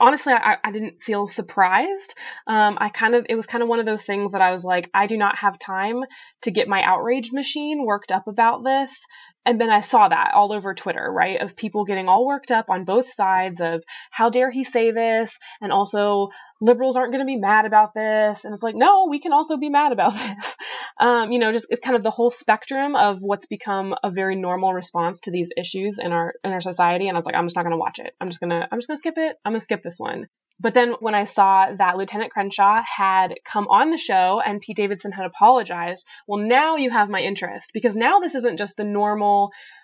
Honestly, 0.00 0.32
I, 0.32 0.56
I 0.62 0.72
didn't 0.72 1.02
feel 1.02 1.26
surprised. 1.26 2.14
Um, 2.46 2.78
I 2.80 2.88
kind 2.88 3.14
of, 3.14 3.26
it 3.28 3.36
was 3.36 3.46
kind 3.46 3.62
of 3.62 3.68
one 3.68 3.78
of 3.78 3.86
those 3.86 4.04
things 4.04 4.32
that 4.32 4.42
I 4.42 4.50
was 4.50 4.64
like, 4.64 4.90
I 4.92 5.06
do 5.06 5.16
not 5.16 5.38
have 5.38 5.58
time 5.58 6.00
to 6.42 6.50
get 6.50 6.68
my 6.68 6.82
outrage 6.82 7.32
machine 7.32 7.86
worked 7.86 8.10
up 8.10 8.26
about 8.26 8.64
this. 8.64 9.04
And 9.46 9.60
then 9.60 9.70
I 9.70 9.80
saw 9.80 10.08
that 10.08 10.32
all 10.34 10.52
over 10.52 10.74
Twitter, 10.74 11.10
right? 11.10 11.40
Of 11.40 11.56
people 11.56 11.84
getting 11.84 12.08
all 12.08 12.26
worked 12.26 12.50
up 12.50 12.70
on 12.70 12.84
both 12.84 13.12
sides 13.12 13.60
of 13.60 13.84
how 14.10 14.30
dare 14.30 14.50
he 14.50 14.64
say 14.64 14.90
this? 14.90 15.38
And 15.60 15.70
also, 15.70 16.30
liberals 16.60 16.96
aren't 16.96 17.12
going 17.12 17.24
to 17.24 17.26
be 17.26 17.36
mad 17.36 17.66
about 17.66 17.94
this. 17.94 18.44
And 18.44 18.52
it's 18.52 18.62
like, 18.62 18.74
no, 18.74 19.06
we 19.08 19.20
can 19.20 19.32
also 19.32 19.56
be 19.56 19.68
mad 19.68 19.92
about 19.92 20.14
this. 20.14 20.56
Um, 20.98 21.30
you 21.30 21.38
know, 21.38 21.52
just 21.52 21.66
it's 21.68 21.80
kind 21.80 21.96
of 21.96 22.02
the 22.02 22.10
whole 22.10 22.30
spectrum 22.30 22.96
of 22.96 23.18
what's 23.20 23.46
become 23.46 23.94
a 24.02 24.10
very 24.10 24.36
normal 24.36 24.72
response 24.72 25.20
to 25.20 25.30
these 25.30 25.50
issues 25.56 25.98
in 25.98 26.12
our 26.12 26.34
in 26.42 26.52
our 26.52 26.60
society. 26.60 27.08
And 27.08 27.16
I 27.16 27.18
was 27.18 27.26
like, 27.26 27.34
I'm 27.34 27.46
just 27.46 27.56
not 27.56 27.62
going 27.62 27.72
to 27.72 27.78
watch 27.78 27.98
it. 27.98 28.14
I'm 28.20 28.28
just 28.28 28.40
gonna 28.40 28.66
I'm 28.70 28.78
just 28.78 28.88
gonna 28.88 28.96
skip 28.96 29.18
it. 29.18 29.36
I'm 29.44 29.52
gonna 29.52 29.60
skip 29.60 29.82
this 29.82 29.98
one. 29.98 30.28
But 30.60 30.74
then 30.74 30.94
when 31.00 31.16
I 31.16 31.24
saw 31.24 31.66
that 31.74 31.96
Lieutenant 31.96 32.30
Crenshaw 32.30 32.80
had 32.84 33.34
come 33.44 33.66
on 33.68 33.90
the 33.90 33.98
show 33.98 34.40
and 34.40 34.60
Pete 34.60 34.76
Davidson 34.76 35.10
had 35.10 35.26
apologized, 35.26 36.06
well, 36.28 36.38
now 36.38 36.76
you 36.76 36.90
have 36.90 37.10
my 37.10 37.20
interest 37.20 37.72
because 37.74 37.96
now 37.96 38.20
this 38.20 38.36
isn't 38.36 38.58
just 38.58 38.76
the 38.76 38.84
normal 38.84 39.33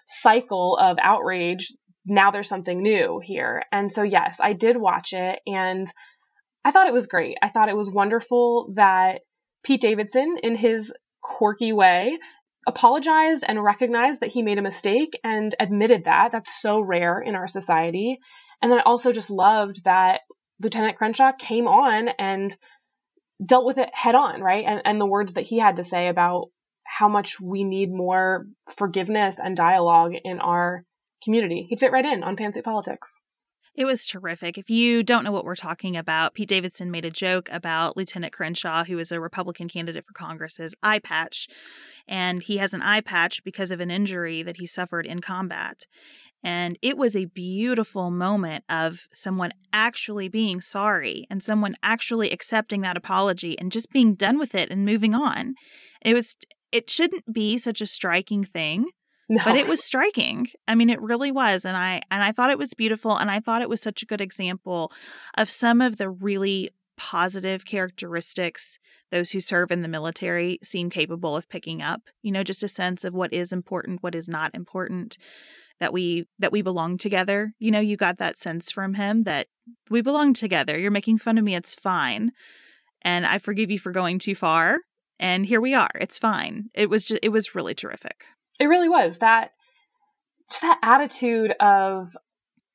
cycle 0.08 0.76
of 0.76 0.98
outrage. 1.00 1.72
Now 2.06 2.30
there's 2.30 2.48
something 2.48 2.82
new 2.82 3.20
here. 3.22 3.62
And 3.70 3.92
so, 3.92 4.02
yes, 4.02 4.38
I 4.40 4.52
did 4.52 4.76
watch 4.76 5.12
it 5.12 5.38
and 5.46 5.86
I 6.64 6.70
thought 6.70 6.88
it 6.88 6.92
was 6.94 7.06
great. 7.06 7.36
I 7.42 7.48
thought 7.48 7.68
it 7.68 7.76
was 7.76 7.90
wonderful 7.90 8.72
that 8.74 9.20
Pete 9.62 9.80
Davidson, 9.80 10.36
in 10.42 10.56
his 10.56 10.92
quirky 11.22 11.72
way, 11.72 12.18
apologized 12.66 13.44
and 13.46 13.62
recognized 13.62 14.20
that 14.20 14.30
he 14.30 14.42
made 14.42 14.58
a 14.58 14.62
mistake 14.62 15.18
and 15.24 15.54
admitted 15.58 16.04
that. 16.04 16.32
That's 16.32 16.60
so 16.60 16.80
rare 16.80 17.20
in 17.20 17.34
our 17.34 17.46
society. 17.46 18.18
And 18.60 18.70
then 18.70 18.78
I 18.78 18.82
also 18.82 19.12
just 19.12 19.30
loved 19.30 19.84
that 19.84 20.20
Lieutenant 20.60 20.98
Crenshaw 20.98 21.32
came 21.32 21.66
on 21.66 22.08
and 22.18 22.54
dealt 23.44 23.64
with 23.64 23.78
it 23.78 23.88
head 23.94 24.14
on, 24.14 24.42
right? 24.42 24.64
And, 24.66 24.82
and 24.84 25.00
the 25.00 25.06
words 25.06 25.34
that 25.34 25.46
he 25.46 25.58
had 25.58 25.76
to 25.76 25.84
say 25.84 26.08
about 26.08 26.48
how 26.98 27.08
much 27.08 27.40
we 27.40 27.62
need 27.64 27.92
more 27.92 28.46
forgiveness 28.76 29.38
and 29.38 29.56
dialogue 29.56 30.12
in 30.24 30.40
our 30.40 30.84
community. 31.22 31.66
He'd 31.68 31.80
fit 31.80 31.92
right 31.92 32.04
in 32.04 32.22
on 32.22 32.36
Pantsuit 32.36 32.64
Politics. 32.64 33.18
It 33.76 33.84
was 33.84 34.04
terrific. 34.04 34.58
If 34.58 34.68
you 34.68 35.04
don't 35.04 35.22
know 35.22 35.30
what 35.30 35.44
we're 35.44 35.54
talking 35.54 35.96
about, 35.96 36.34
Pete 36.34 36.48
Davidson 36.48 36.90
made 36.90 37.04
a 37.04 37.10
joke 37.10 37.48
about 37.52 37.96
Lieutenant 37.96 38.32
Crenshaw, 38.32 38.84
who 38.84 38.98
is 38.98 39.12
a 39.12 39.20
Republican 39.20 39.68
candidate 39.68 40.04
for 40.04 40.12
Congress's 40.12 40.74
eye 40.82 40.98
patch. 40.98 41.46
And 42.08 42.42
he 42.42 42.56
has 42.56 42.74
an 42.74 42.82
eye 42.82 43.00
patch 43.00 43.44
because 43.44 43.70
of 43.70 43.78
an 43.78 43.90
injury 43.90 44.42
that 44.42 44.56
he 44.56 44.66
suffered 44.66 45.06
in 45.06 45.20
combat. 45.20 45.86
And 46.42 46.76
it 46.82 46.96
was 46.96 47.14
a 47.14 47.26
beautiful 47.26 48.10
moment 48.10 48.64
of 48.68 49.06
someone 49.12 49.52
actually 49.72 50.28
being 50.28 50.60
sorry 50.60 51.26
and 51.30 51.42
someone 51.42 51.76
actually 51.82 52.30
accepting 52.32 52.80
that 52.80 52.96
apology 52.96 53.56
and 53.58 53.70
just 53.70 53.90
being 53.92 54.14
done 54.14 54.38
with 54.38 54.54
it 54.54 54.70
and 54.70 54.84
moving 54.84 55.14
on. 55.14 55.54
It 56.02 56.14
was 56.14 56.36
it 56.72 56.90
shouldn't 56.90 57.32
be 57.32 57.58
such 57.58 57.80
a 57.80 57.86
striking 57.86 58.44
thing, 58.44 58.90
no. 59.28 59.42
but 59.44 59.56
it 59.56 59.66
was 59.66 59.82
striking. 59.82 60.48
I 60.68 60.74
mean, 60.74 60.90
it 60.90 61.00
really 61.00 61.30
was 61.30 61.64
and 61.64 61.76
I 61.76 62.02
and 62.10 62.22
I 62.22 62.32
thought 62.32 62.50
it 62.50 62.58
was 62.58 62.74
beautiful 62.74 63.16
and 63.16 63.30
I 63.30 63.40
thought 63.40 63.62
it 63.62 63.68
was 63.68 63.80
such 63.80 64.02
a 64.02 64.06
good 64.06 64.20
example 64.20 64.92
of 65.36 65.50
some 65.50 65.80
of 65.80 65.96
the 65.96 66.10
really 66.10 66.70
positive 66.96 67.64
characteristics 67.64 68.78
those 69.10 69.30
who 69.30 69.40
serve 69.40 69.70
in 69.70 69.82
the 69.82 69.88
military 69.88 70.58
seem 70.62 70.90
capable 70.90 71.36
of 71.36 71.48
picking 71.48 71.82
up. 71.82 72.02
You 72.22 72.32
know, 72.32 72.44
just 72.44 72.62
a 72.62 72.68
sense 72.68 73.04
of 73.04 73.14
what 73.14 73.32
is 73.32 73.52
important, 73.52 74.02
what 74.02 74.14
is 74.14 74.28
not 74.28 74.54
important 74.54 75.18
that 75.80 75.92
we 75.92 76.26
that 76.38 76.52
we 76.52 76.62
belong 76.62 76.98
together. 76.98 77.52
You 77.58 77.70
know, 77.70 77.80
you 77.80 77.96
got 77.96 78.18
that 78.18 78.38
sense 78.38 78.70
from 78.70 78.94
him 78.94 79.24
that 79.24 79.48
we 79.88 80.02
belong 80.02 80.34
together. 80.34 80.78
You're 80.78 80.90
making 80.90 81.18
fun 81.18 81.38
of 81.38 81.44
me, 81.44 81.54
it's 81.54 81.74
fine. 81.74 82.32
And 83.02 83.26
I 83.26 83.38
forgive 83.38 83.70
you 83.70 83.78
for 83.78 83.92
going 83.92 84.18
too 84.18 84.34
far. 84.34 84.80
And 85.20 85.44
here 85.44 85.60
we 85.60 85.74
are. 85.74 85.90
It's 86.00 86.18
fine. 86.18 86.70
It 86.74 86.88
was 86.88 87.04
just 87.04 87.20
it 87.22 87.28
was 87.28 87.54
really 87.54 87.74
terrific. 87.74 88.24
It 88.58 88.66
really 88.66 88.88
was. 88.88 89.18
That 89.18 89.52
just 90.50 90.62
that 90.62 90.78
attitude 90.82 91.52
of 91.60 92.16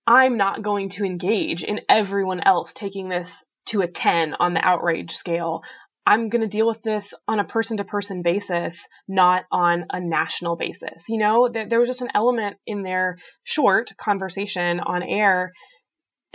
I'm 0.08 0.38
not 0.38 0.62
going 0.62 0.90
to 0.90 1.06
engage 1.06 1.64
in 1.64 1.82
everyone 1.90 2.40
else 2.40 2.74
taking 2.74 3.10
this 3.10 3.44
to 3.68 3.82
a 3.82 3.88
10 3.88 4.36
on 4.40 4.54
the 4.54 4.64
outrage 4.64 5.12
scale. 5.12 5.64
I'm 6.06 6.30
going 6.30 6.44
to 6.44 6.48
deal 6.48 6.68
with 6.68 6.84
this 6.84 7.16
on 7.28 7.40
a 7.40 7.44
person 7.44 7.78
to 7.78 7.84
person 7.84 8.22
basis, 8.22 8.88
not 9.08 9.46
on 9.52 9.86
a 9.90 10.00
national 10.00 10.56
basis. 10.56 11.06
You 11.10 11.18
know, 11.18 11.50
there, 11.52 11.68
there, 11.68 11.80
was 11.80 11.90
just 11.90 12.04
an 12.04 12.12
element 12.14 12.58
in 12.68 12.84
their 12.84 13.18
short 13.44 13.92
conversation 13.98 14.80
on 14.80 15.02
air. 15.02 15.54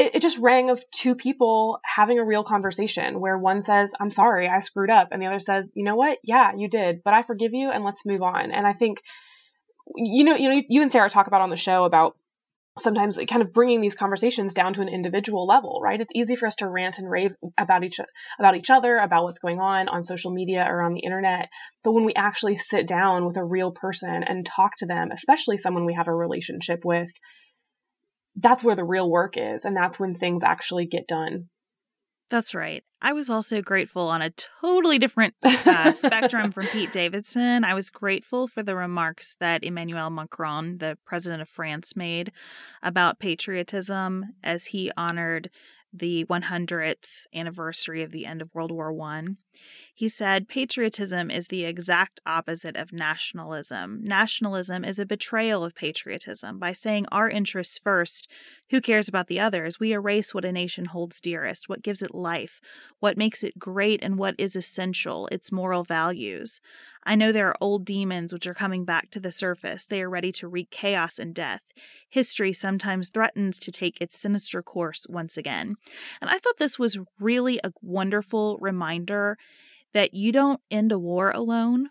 It, 0.01 0.15
it, 0.15 0.23
just 0.23 0.39
rang 0.39 0.71
of 0.71 0.83
two 0.91 1.15
people 1.15 1.79
having 1.85 2.19
a 2.19 2.25
real 2.25 2.43
conversation 2.43 3.21
where 3.21 3.37
one 3.37 3.63
says, 3.63 3.91
I'm 4.01 4.09
sorry, 4.11 4.49
I 4.49 4.61
screwed 4.61 4.89
up. 4.89 5.09
And 5.13 5.21
the 5.21 5.27
other 5.27 5.41
says, 5.41 5.69
you 5.75 5.85
know 5.85 5.95
what? 5.95 6.19
Yeah, 6.25 6.53
you 6.57 6.69
did, 6.69 7.03
but 7.05 7.13
I 7.13 7.23
forgive 7.23 7.53
you 7.53 7.71
and 7.71 7.85
let's 7.85 8.07
move 8.07 8.23
on. 8.23 8.51
And 8.51 8.67
I 8.67 8.73
think, 8.73 9.03
you 9.95 10.25
know, 10.25 10.37
you 10.37 10.49
know, 10.49 10.63
you 10.67 10.81
and 10.81 10.91
Sarah 10.91 11.11
talk 11.11 11.27
about 11.27 11.43
on 11.43 11.51
the 11.51 11.59
show 11.59 11.85
about 11.85 12.17
sometimes 12.79 13.19
kind 13.29 13.43
of 13.43 13.53
bringing 13.53 13.83
these 13.83 13.95
conversations 13.95 14.55
down 14.55 14.73
to 14.73 14.81
an 14.81 14.89
individual 14.89 15.45
level 15.47 15.81
right 15.83 16.01
it's 16.01 16.13
easy 16.15 16.37
for 16.37 16.47
us 16.47 16.55
to 16.55 16.69
rant 16.69 16.99
and 16.99 17.11
rave 17.11 17.35
about 17.59 17.83
each 17.83 17.99
about 18.39 18.57
each 18.57 18.71
other 18.71 18.97
about 18.97 19.25
what's 19.25 19.41
going 19.41 19.59
on 19.59 19.89
on 19.89 20.05
social 20.05 20.31
media 20.31 20.65
or 20.67 20.81
on 20.81 20.95
the 20.95 21.01
internet 21.01 21.49
but 21.83 21.93
when 21.93 22.05
we 22.05 22.15
actually 22.15 22.57
sit 22.57 22.87
down 22.87 23.27
with 23.27 23.37
a 23.37 23.45
real 23.45 23.73
person 23.73 24.23
and 24.23 24.47
talk 24.47 24.77
to 24.77 24.87
them 24.87 25.11
especially 25.11 25.57
someone 25.57 25.85
we 25.85 25.95
have 25.95 26.09
a 26.09 26.15
relationship 26.15 26.85
with 26.85 27.11
that's 28.37 28.63
where 28.63 28.77
the 28.77 28.85
real 28.85 29.11
work 29.11 29.37
is 29.37 29.65
and 29.65 29.77
that's 29.77 29.99
when 29.99 30.15
things 30.15 30.43
actually 30.43 30.87
get 30.87 31.07
done 31.07 31.49
that's 32.31 32.55
right. 32.55 32.85
I 33.03 33.13
was 33.13 33.29
also 33.29 33.61
grateful 33.61 34.03
on 34.03 34.23
a 34.23 34.31
totally 34.61 34.99
different 34.99 35.35
uh, 35.43 35.93
spectrum 35.93 36.53
from 36.53 36.67
Pete 36.67 36.93
Davidson. 36.93 37.65
I 37.65 37.75
was 37.75 37.91
grateful 37.91 38.47
for 38.47 38.63
the 38.63 38.77
remarks 38.77 39.37
that 39.41 39.65
Emmanuel 39.65 40.11
Macron, 40.11 40.79
the 40.79 40.97
president 41.05 41.43
of 41.43 41.49
France, 41.49 41.97
made 41.97 42.31
about 42.85 43.19
patriotism 43.19 44.27
as 44.45 44.67
he 44.67 44.93
honored 44.97 45.51
the 45.93 46.25
100th 46.27 47.27
anniversary 47.35 48.03
of 48.05 48.13
the 48.13 48.27
end 48.27 48.43
of 48.43 48.55
World 48.55 48.71
War 48.71 48.97
I. 49.03 49.25
He 50.01 50.09
said, 50.09 50.49
Patriotism 50.49 51.31
is 51.31 51.49
the 51.49 51.67
exact 51.67 52.21
opposite 52.25 52.75
of 52.75 52.91
nationalism. 52.91 54.01
Nationalism 54.03 54.83
is 54.83 54.99
a 54.99 55.05
betrayal 55.05 55.63
of 55.63 55.75
patriotism. 55.75 56.59
By 56.59 56.73
saying 56.73 57.05
our 57.13 57.29
interests 57.29 57.77
first, 57.77 58.27
who 58.71 58.81
cares 58.81 59.11
about 59.11 59.27
the 59.27 59.41
others? 59.41 59.79
We 59.79 59.93
erase 59.93 60.33
what 60.33 60.47
a 60.47 60.53
nation 60.53 60.87
holds 60.87 61.21
dearest, 61.21 61.69
what 61.69 61.83
gives 61.83 62.01
it 62.01 62.15
life, 62.15 62.63
what 63.01 63.19
makes 63.19 63.45
it 63.45 63.59
great, 63.59 64.01
and 64.03 64.17
what 64.17 64.37
is 64.39 64.57
essential, 64.57 65.29
its 65.31 65.53
moral 65.53 65.85
values. 65.85 66.63
I 67.05 67.15
know 67.15 67.31
there 67.31 67.49
are 67.49 67.57
old 67.61 67.85
demons 67.85 68.33
which 68.33 68.47
are 68.47 68.55
coming 68.55 68.87
back 68.87 69.11
to 69.11 69.21
the 69.21 69.31
surface. 69.31 69.85
They 69.85 70.01
are 70.01 70.09
ready 70.09 70.33
to 70.33 70.49
wreak 70.49 70.71
chaos 70.71 71.19
and 71.19 71.35
death. 71.35 71.61
History 72.09 72.55
sometimes 72.55 73.11
threatens 73.11 73.59
to 73.59 73.71
take 73.71 74.01
its 74.01 74.19
sinister 74.19 74.63
course 74.63 75.05
once 75.11 75.37
again. 75.37 75.75
And 76.23 76.31
I 76.31 76.39
thought 76.39 76.57
this 76.57 76.79
was 76.79 76.97
really 77.19 77.61
a 77.63 77.73
wonderful 77.83 78.57
reminder 78.63 79.37
that 79.95 80.15
you 80.15 80.33
don't 80.33 80.61
end 80.71 80.93
a 80.93 80.99
war 80.99 81.31
alone. 81.31 81.91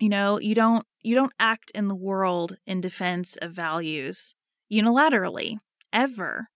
You 0.00 0.08
know, 0.08 0.40
you 0.40 0.54
don't 0.54 0.86
you 1.02 1.14
don't 1.14 1.32
act 1.38 1.70
in 1.74 1.88
the 1.88 1.94
world 1.94 2.56
in 2.66 2.80
defense 2.80 3.36
of 3.42 3.52
values 3.52 4.34
unilaterally 4.72 5.58
ever. 5.92 6.48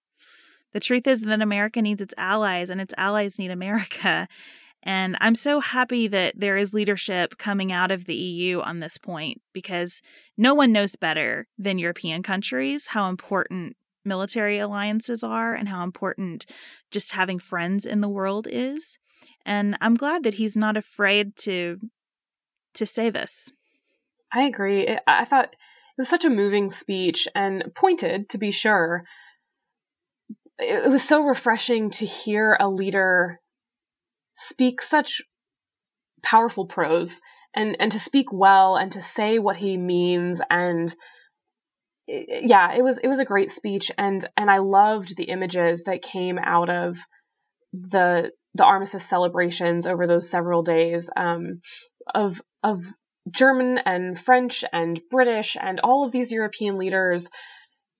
The 0.73 0.81
truth 0.81 1.07
is 1.07 1.23
that 1.23 1.43
America 1.43 1.83
needs 1.83 2.01
its 2.01 2.15
allies 2.17 2.71
and 2.71 2.81
its 2.81 2.95
allies 2.97 3.39
need 3.39 3.51
America. 3.51 4.29
And 4.83 5.17
I'm 5.21 5.35
so 5.35 5.59
happy 5.59 6.07
that 6.07 6.35
there 6.39 6.57
is 6.57 6.73
leadership 6.73 7.39
coming 7.39 7.73
out 7.73 7.91
of 7.91 8.05
the 8.05 8.15
EU 8.15 8.61
on 8.61 8.79
this 8.79 8.99
point 8.99 9.43
because 9.53 10.01
no 10.39 10.55
one 10.55 10.71
knows 10.71 10.95
better 10.95 11.49
than 11.59 11.81
European 11.81 12.23
countries 12.23 12.87
how 12.87 13.09
important 13.09 13.77
military 14.05 14.61
alliances 14.61 15.25
are 15.25 15.55
and 15.55 15.69
how 15.69 15.83
important 15.83 16.47
just 16.93 17.11
having 17.11 17.41
friends 17.41 17.85
in 17.85 18.01
the 18.01 18.09
world 18.09 18.47
is. 18.49 18.97
And 19.45 19.77
I'm 19.81 19.95
glad 19.95 20.23
that 20.25 20.35
he's 20.35 20.57
not 20.57 20.77
afraid 20.77 21.37
to 21.39 21.79
to 22.75 22.87
say 22.87 23.11
this. 23.11 23.51
I 24.33 24.43
agree. 24.43 24.99
I 25.07 25.25
thought 25.25 25.55
it 25.55 26.01
was 26.01 26.09
such 26.09 26.25
a 26.25 26.31
moving 26.31 26.71
speech 26.71 27.27
and 27.35 27.73
pointed 27.75 28.31
to 28.31 28.39
be 28.39 28.51
sure. 28.51 29.05
It 30.59 30.91
was 30.91 31.03
so 31.03 31.25
refreshing 31.25 31.91
to 31.93 32.07
hear 32.07 32.57
a 32.59 32.69
leader 32.69 33.41
speak 34.35 34.83
such 34.83 35.23
powerful 36.23 36.67
prose 36.67 37.21
and 37.55 37.77
and 37.81 37.93
to 37.93 38.01
speak 38.01 38.33
well 38.33 38.77
and 38.77 38.93
to 38.93 39.03
say 39.03 39.39
what 39.39 39.57
he 39.57 39.77
means 39.77 40.41
and 40.51 40.95
eh, 42.09 42.25
yeah, 42.43 42.75
it 42.75 42.83
was 42.83 42.99
it 42.99 43.09
was 43.09 43.19
a 43.19 43.25
great 43.25 43.51
speech, 43.51 43.91
and 43.97 44.25
and 44.37 44.51
I 44.51 44.59
loved 44.59 45.17
the 45.17 45.25
images 45.25 45.85
that 45.85 46.03
came 46.03 46.39
out 46.39 46.69
of 46.69 46.99
the 47.81 48.31
the 48.55 48.65
armistice 48.65 49.05
celebrations 49.05 49.87
over 49.87 50.07
those 50.07 50.31
several 50.31 50.63
days 50.63 51.11
um, 51.17 51.61
of 52.15 52.41
of 52.63 52.83
German 53.31 53.79
and 53.79 54.19
French 54.19 54.65
and 54.73 55.01
British 55.11 55.57
and 55.61 55.81
all 55.81 56.05
of 56.05 56.13
these 56.13 56.33
European 56.33 56.79
leaders 56.79 57.29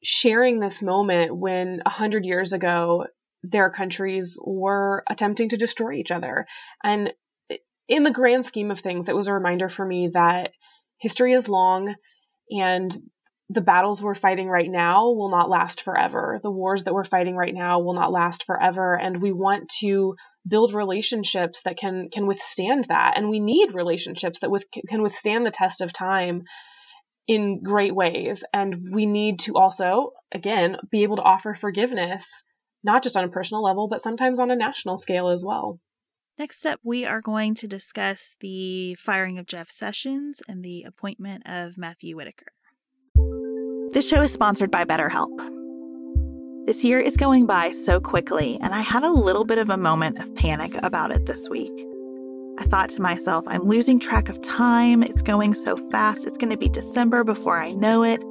sharing 0.03 0.61
this 0.61 0.83
moment 0.83 1.37
when 1.37 1.83
a 1.85 1.91
hundred 1.91 2.25
years 2.25 2.53
ago 2.53 3.07
their 3.43 3.71
countries 3.71 4.39
were 4.43 5.05
attempting 5.09 5.51
to 5.51 5.57
destroy 5.57 5.93
each 5.93 6.11
other. 6.11 6.47
And 6.83 7.13
in 7.89 8.03
the 8.03 8.11
grand 8.11 8.45
scheme 8.45 8.71
of 8.71 8.81
things, 8.81 9.09
it 9.09 9.17
was 9.17 9.29
a 9.29 9.33
reminder 9.33 9.69
for 9.69 9.85
me 9.85 10.11
that 10.15 10.53
history 10.99 11.33
is 11.33 11.49
long 11.49 11.95
and 12.51 12.97
the 13.49 13.61
battles 13.61 14.03
we're 14.03 14.15
fighting 14.15 14.49
right 14.49 14.69
now 14.69 15.11
will 15.11 15.31
not 15.31 15.49
last 15.49 15.83
forever. 15.83 16.41
The 16.43 16.51
wars 16.51 16.85
that 16.85 16.95
we're 16.95 17.05
fighting 17.05 17.37
right 17.37 17.55
now 17.55 17.81
will 17.81 17.95
not 17.95 18.11
last 18.11 18.45
forever. 18.45 18.95
And 18.95 19.23
we 19.23 19.31
want 19.33 19.71
to 19.81 20.17
build 20.47 20.75
relationships 20.75 21.63
that 21.65 21.77
can 21.77 22.09
can 22.11 22.27
withstand 22.27 22.85
that 22.85 23.15
and 23.17 23.29
we 23.29 23.41
need 23.41 23.75
relationships 23.75 24.41
that 24.41 24.51
with, 24.51 24.65
can 24.89 25.03
withstand 25.03 25.45
the 25.45 25.51
test 25.51 25.81
of 25.81 25.93
time 25.93 26.43
in 27.27 27.63
great 27.63 27.95
ways 27.95 28.45
and 28.53 28.93
we 28.93 29.07
need 29.07 29.41
to 29.41 29.55
also 29.57 30.13
again 30.33 30.77
be 30.91 31.03
able 31.03 31.17
to 31.17 31.23
offer 31.23 31.55
forgiveness 31.55 32.31
not 32.85 33.03
just 33.03 33.17
on 33.17 33.25
a 33.25 33.29
personal 33.29 33.63
level 33.63 33.89
but 33.89 34.01
sometimes 34.01 34.39
on 34.39 34.51
a 34.51 34.57
national 34.57 34.97
scale 34.97 35.29
as 35.29 35.45
well 35.45 35.81
Next 36.39 36.67
up, 36.67 36.81
we 36.83 37.07
are 37.07 37.23
going 37.23 37.55
to 37.55 37.67
discuss 37.67 38.37
the 38.41 38.95
firing 38.97 39.39
of 39.39 39.47
Jeff 39.47 39.71
Sessions 39.71 40.43
and 40.47 40.63
the 40.63 40.83
appointment 40.83 41.45
of 41.47 41.79
Matthew 41.79 42.15
Whitaker. 42.15 42.49
This 43.97 44.07
show 44.07 44.21
is 44.21 44.31
sponsored 44.31 44.71
by 44.71 44.85
BetterHelp. 44.85 45.31
This 46.67 46.85
year 46.85 47.01
is 47.01 47.17
going 47.17 47.47
by 47.47 47.73
so 47.73 47.99
quickly, 47.99 48.59
and 48.61 48.75
I 48.75 48.83
had 48.83 49.05
a 49.05 49.11
little 49.11 49.47
bit 49.47 49.57
of 49.57 49.71
a 49.71 49.79
moment 49.79 50.19
of 50.19 50.35
panic 50.35 50.77
about 50.83 51.13
it 51.13 51.25
this 51.25 51.49
week. 51.49 51.73
I 52.59 52.65
thought 52.65 52.91
to 52.91 53.01
myself, 53.01 53.45
I'm 53.47 53.63
losing 53.63 53.99
track 53.99 54.29
of 54.29 54.43
time. 54.43 55.03
It's 55.03 55.23
going 55.23 55.55
so 55.55 55.79
fast. 55.91 56.27
It's 56.27 56.37
going 56.37 56.51
to 56.51 56.59
be 56.59 56.69
December 56.69 57.25
before 57.25 57.59
I 57.59 57.73
know 57.73 58.03
it. 58.03 58.23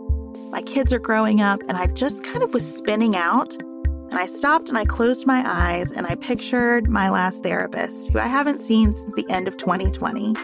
My 0.51 0.61
kids 0.61 0.93
are 0.93 0.99
growing 0.99 1.41
up, 1.41 1.61
and 1.67 1.79
I 1.79 1.87
just 1.87 2.23
kind 2.23 2.43
of 2.43 2.53
was 2.53 2.63
spinning 2.63 3.15
out. 3.15 3.55
And 3.59 4.19
I 4.19 4.27
stopped 4.27 4.69
and 4.69 4.77
I 4.77 4.85
closed 4.85 5.25
my 5.25 5.41
eyes 5.43 5.89
and 5.89 6.05
I 6.05 6.13
pictured 6.13 6.87
my 6.87 7.09
last 7.09 7.41
therapist, 7.41 8.11
who 8.11 8.19
I 8.19 8.27
haven't 8.27 8.61
seen 8.61 8.93
since 8.93 9.15
the 9.15 9.27
end 9.31 9.47
of 9.47 9.57
2020. 9.57 10.35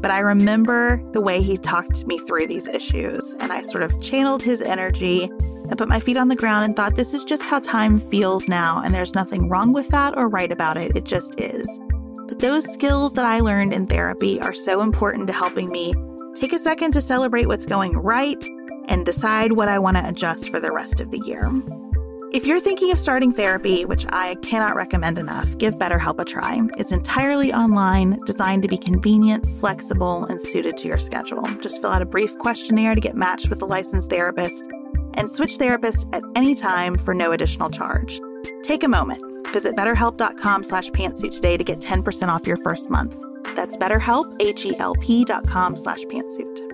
But 0.00 0.10
I 0.10 0.20
remember 0.20 1.02
the 1.12 1.20
way 1.20 1.42
he 1.42 1.58
talked 1.58 2.06
me 2.06 2.18
through 2.20 2.46
these 2.46 2.66
issues, 2.68 3.34
and 3.34 3.52
I 3.52 3.62
sort 3.62 3.82
of 3.82 4.00
channeled 4.00 4.42
his 4.42 4.62
energy 4.62 5.24
and 5.24 5.76
put 5.76 5.88
my 5.88 6.00
feet 6.00 6.16
on 6.16 6.28
the 6.28 6.36
ground 6.36 6.64
and 6.64 6.74
thought, 6.74 6.96
this 6.96 7.14
is 7.14 7.22
just 7.22 7.42
how 7.42 7.60
time 7.60 7.98
feels 7.98 8.48
now, 8.48 8.80
and 8.82 8.94
there's 8.94 9.14
nothing 9.14 9.48
wrong 9.48 9.72
with 9.72 9.88
that 9.88 10.16
or 10.16 10.28
right 10.28 10.50
about 10.50 10.76
it. 10.76 10.96
It 10.96 11.04
just 11.04 11.38
is. 11.38 11.68
But 12.26 12.38
those 12.38 12.64
skills 12.72 13.12
that 13.12 13.26
I 13.26 13.40
learned 13.40 13.72
in 13.72 13.86
therapy 13.86 14.40
are 14.40 14.54
so 14.54 14.80
important 14.80 15.26
to 15.26 15.32
helping 15.32 15.70
me 15.70 15.94
take 16.34 16.52
a 16.52 16.58
second 16.58 16.92
to 16.92 17.02
celebrate 17.02 17.46
what's 17.46 17.66
going 17.66 17.92
right 17.92 18.44
and 18.86 19.04
decide 19.04 19.52
what 19.52 19.68
I 19.68 19.78
want 19.78 19.96
to 19.98 20.08
adjust 20.08 20.48
for 20.48 20.58
the 20.60 20.72
rest 20.72 21.00
of 21.00 21.10
the 21.10 21.20
year. 21.24 21.50
If 22.32 22.46
you're 22.46 22.60
thinking 22.60 22.92
of 22.92 23.00
starting 23.00 23.32
therapy, 23.32 23.84
which 23.84 24.06
I 24.08 24.36
cannot 24.36 24.76
recommend 24.76 25.18
enough, 25.18 25.58
give 25.58 25.78
BetterHelp 25.78 26.20
a 26.20 26.24
try. 26.24 26.60
It's 26.78 26.92
entirely 26.92 27.52
online, 27.52 28.20
designed 28.24 28.62
to 28.62 28.68
be 28.68 28.78
convenient, 28.78 29.44
flexible, 29.58 30.26
and 30.26 30.40
suited 30.40 30.76
to 30.76 30.86
your 30.86 30.98
schedule. 30.98 31.42
Just 31.60 31.80
fill 31.80 31.90
out 31.90 32.02
a 32.02 32.06
brief 32.06 32.38
questionnaire 32.38 32.94
to 32.94 33.00
get 33.00 33.16
matched 33.16 33.50
with 33.50 33.62
a 33.62 33.66
licensed 33.66 34.10
therapist 34.10 34.62
and 35.14 35.28
switch 35.28 35.58
therapists 35.58 36.08
at 36.14 36.22
any 36.36 36.54
time 36.54 36.96
for 36.96 37.14
no 37.14 37.32
additional 37.32 37.68
charge. 37.68 38.20
Take 38.62 38.84
a 38.84 38.88
moment. 38.88 39.24
Visit 39.48 39.74
betterhelp.com 39.74 40.62
slash 40.62 40.88
pantsuit 40.90 41.34
today 41.34 41.56
to 41.56 41.64
get 41.64 41.80
10% 41.80 42.28
off 42.28 42.46
your 42.46 42.58
first 42.58 42.90
month. 42.90 43.20
That's 43.56 43.76
betterhelp, 43.76 44.36
H-E-L-P 44.40 45.24
dot 45.24 45.48
com 45.48 45.76
slash 45.76 46.04
pantsuit. 46.04 46.70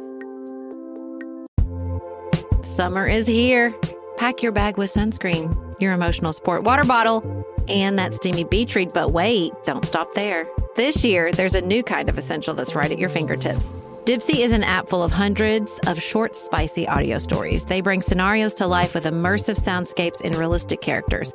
Summer 2.67 3.07
is 3.07 3.27
here. 3.27 3.75
Pack 4.17 4.43
your 4.43 4.53
bag 4.53 4.79
with 4.79 4.93
sunscreen, 4.93 5.55
your 5.81 5.93
emotional 5.93 6.33
support 6.33 6.63
water 6.63 6.85
bottle, 6.85 7.45
and 7.69 7.99
that 7.99 8.15
steamy 8.15 8.45
beach 8.45 8.75
read. 8.75 8.93
But 8.93 9.13
wait, 9.13 9.53
don't 9.65 9.85
stop 9.85 10.15
there. 10.15 10.47
This 10.75 11.05
year, 11.05 11.33
there's 11.33 11.55
a 11.55 11.61
new 11.61 11.83
kind 11.83 12.09
of 12.09 12.17
essential 12.17 12.55
that's 12.55 12.75
right 12.75 12.91
at 12.91 12.99
your 12.99 13.09
fingertips. 13.11 13.71
Dipsea 14.05 14.37
is 14.37 14.53
an 14.53 14.63
app 14.63 14.89
full 14.89 15.03
of 15.03 15.11
hundreds 15.11 15.79
of 15.87 16.01
short, 16.01 16.37
spicy 16.37 16.87
audio 16.87 17.19
stories. 17.19 17.65
They 17.65 17.81
bring 17.81 18.03
scenarios 18.03 18.55
to 18.55 18.67
life 18.67 18.95
with 18.95 19.05
immersive 19.05 19.59
soundscapes 19.59 20.21
and 20.25 20.35
realistic 20.37 20.81
characters. 20.81 21.35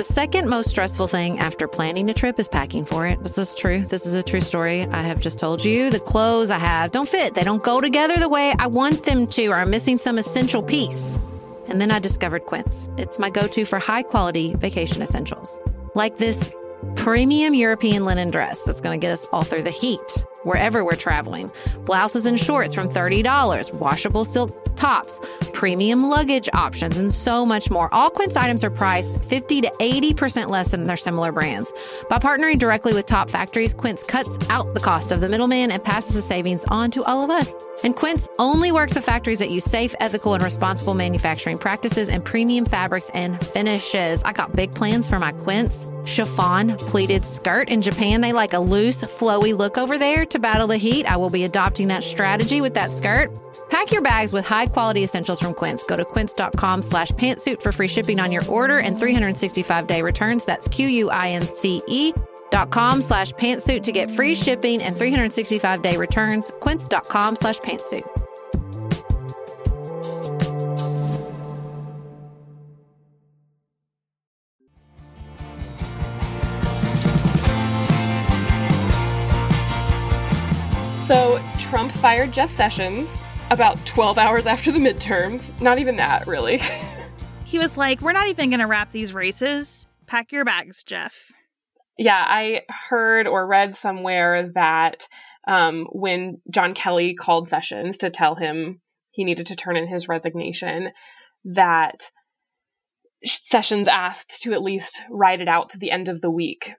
The 0.00 0.04
second 0.04 0.48
most 0.48 0.70
stressful 0.70 1.08
thing 1.08 1.40
after 1.40 1.68
planning 1.68 2.08
a 2.08 2.14
trip 2.14 2.38
is 2.38 2.48
packing 2.48 2.86
for 2.86 3.06
it. 3.06 3.22
This 3.22 3.36
is 3.36 3.54
true. 3.54 3.84
This 3.84 4.06
is 4.06 4.14
a 4.14 4.22
true 4.22 4.40
story. 4.40 4.86
I 4.86 5.02
have 5.02 5.20
just 5.20 5.38
told 5.38 5.62
you 5.62 5.90
the 5.90 6.00
clothes 6.00 6.50
I 6.50 6.56
have 6.56 6.90
don't 6.90 7.06
fit. 7.06 7.34
They 7.34 7.42
don't 7.42 7.62
go 7.62 7.82
together 7.82 8.16
the 8.16 8.30
way 8.30 8.54
I 8.58 8.66
want 8.68 9.04
them 9.04 9.26
to, 9.26 9.48
or 9.48 9.56
I'm 9.56 9.68
missing 9.68 9.98
some 9.98 10.16
essential 10.16 10.62
piece. 10.62 11.18
And 11.68 11.82
then 11.82 11.90
I 11.90 11.98
discovered 11.98 12.46
Quince. 12.46 12.88
It's 12.96 13.18
my 13.18 13.28
go 13.28 13.46
to 13.48 13.66
for 13.66 13.78
high 13.78 14.02
quality 14.02 14.54
vacation 14.54 15.02
essentials, 15.02 15.60
like 15.94 16.16
this 16.16 16.50
premium 16.96 17.52
European 17.52 18.06
linen 18.06 18.30
dress 18.30 18.62
that's 18.62 18.80
going 18.80 18.98
to 18.98 19.06
get 19.06 19.12
us 19.12 19.26
all 19.32 19.42
through 19.42 19.64
the 19.64 19.70
heat 19.70 20.24
wherever 20.44 20.84
we're 20.84 20.96
traveling. 20.96 21.50
Blouses 21.84 22.26
and 22.26 22.38
shorts 22.38 22.74
from 22.74 22.88
$30, 22.88 23.72
washable 23.74 24.24
silk 24.24 24.56
tops, 24.76 25.20
premium 25.52 26.08
luggage 26.08 26.48
options, 26.54 26.98
and 26.98 27.12
so 27.12 27.44
much 27.44 27.70
more. 27.70 27.92
All 27.92 28.08
Quince 28.08 28.34
items 28.34 28.64
are 28.64 28.70
priced 28.70 29.22
50 29.24 29.60
to 29.60 29.70
80% 29.78 30.48
less 30.48 30.68
than 30.68 30.84
their 30.84 30.96
similar 30.96 31.32
brands. 31.32 31.70
By 32.08 32.18
partnering 32.18 32.58
directly 32.58 32.94
with 32.94 33.04
top 33.06 33.28
factories, 33.28 33.74
Quince 33.74 34.02
cuts 34.02 34.38
out 34.48 34.72
the 34.72 34.80
cost 34.80 35.12
of 35.12 35.20
the 35.20 35.28
middleman 35.28 35.70
and 35.70 35.84
passes 35.84 36.14
the 36.14 36.22
savings 36.22 36.64
on 36.68 36.90
to 36.92 37.04
all 37.04 37.22
of 37.22 37.30
us. 37.30 37.52
And 37.84 37.94
Quince 37.94 38.28
only 38.38 38.72
works 38.72 38.94
with 38.94 39.04
factories 39.04 39.38
that 39.40 39.50
use 39.50 39.64
safe, 39.64 39.94
ethical, 40.00 40.34
and 40.34 40.42
responsible 40.42 40.94
manufacturing 40.94 41.58
practices 41.58 42.08
and 42.08 42.24
premium 42.24 42.64
fabrics 42.64 43.10
and 43.12 43.44
finishes. 43.44 44.22
I 44.22 44.32
got 44.32 44.56
big 44.56 44.74
plans 44.74 45.08
for 45.08 45.18
my 45.18 45.32
Quince 45.32 45.86
chiffon 46.04 46.76
pleated 46.76 47.24
skirt. 47.24 47.68
In 47.68 47.82
Japan, 47.82 48.20
they 48.20 48.32
like 48.32 48.52
a 48.52 48.58
loose, 48.58 49.02
flowy 49.02 49.56
look 49.56 49.78
over 49.78 49.98
there 49.98 50.24
to 50.30 50.38
battle 50.38 50.66
the 50.66 50.76
heat. 50.76 51.06
I 51.06 51.16
will 51.16 51.30
be 51.30 51.44
adopting 51.44 51.88
that 51.88 52.04
strategy 52.04 52.60
with 52.60 52.74
that 52.74 52.92
skirt. 52.92 53.30
Pack 53.70 53.92
your 53.92 54.02
bags 54.02 54.32
with 54.32 54.44
high 54.44 54.66
quality 54.66 55.04
essentials 55.04 55.38
from 55.40 55.54
Quince. 55.54 55.84
Go 55.84 55.96
to 55.96 56.04
quince.com 56.04 56.82
slash 56.82 57.12
pantsuit 57.12 57.62
for 57.62 57.72
free 57.72 57.88
shipping 57.88 58.18
on 58.18 58.32
your 58.32 58.44
order 58.48 58.78
and 58.78 58.98
365 58.98 59.86
day 59.86 60.02
returns. 60.02 60.44
That's 60.44 60.66
Q-U-I-N-C-E 60.68 62.14
dot 62.50 62.70
com 62.70 63.00
slash 63.00 63.32
pantsuit 63.34 63.84
to 63.84 63.92
get 63.92 64.10
free 64.10 64.34
shipping 64.34 64.82
and 64.82 64.96
365 64.96 65.82
day 65.82 65.96
returns. 65.96 66.50
Quince.com 66.60 67.36
slash 67.36 67.60
pantsuit. 67.60 68.19
So 81.10 81.42
Trump 81.58 81.90
fired 81.90 82.30
Jeff 82.30 82.52
Sessions 82.52 83.24
about 83.50 83.84
12 83.84 84.16
hours 84.16 84.46
after 84.46 84.70
the 84.70 84.78
midterms. 84.78 85.50
Not 85.60 85.80
even 85.80 85.96
that, 85.96 86.28
really. 86.28 86.60
he 87.44 87.58
was 87.58 87.76
like, 87.76 88.00
We're 88.00 88.12
not 88.12 88.28
even 88.28 88.48
going 88.48 88.60
to 88.60 88.68
wrap 88.68 88.92
these 88.92 89.12
races. 89.12 89.88
Pack 90.06 90.30
your 90.30 90.44
bags, 90.44 90.84
Jeff. 90.84 91.32
Yeah, 91.98 92.24
I 92.24 92.62
heard 92.68 93.26
or 93.26 93.44
read 93.44 93.74
somewhere 93.74 94.52
that 94.54 95.08
um, 95.48 95.88
when 95.90 96.42
John 96.48 96.74
Kelly 96.74 97.14
called 97.14 97.48
Sessions 97.48 97.98
to 97.98 98.10
tell 98.10 98.36
him 98.36 98.80
he 99.12 99.24
needed 99.24 99.46
to 99.46 99.56
turn 99.56 99.76
in 99.76 99.88
his 99.88 100.08
resignation, 100.08 100.90
that 101.46 102.08
Sessions 103.24 103.88
asked 103.88 104.42
to 104.42 104.52
at 104.52 104.62
least 104.62 105.02
ride 105.10 105.40
it 105.40 105.48
out 105.48 105.70
to 105.70 105.78
the 105.78 105.90
end 105.90 106.08
of 106.08 106.20
the 106.20 106.30
week, 106.30 106.72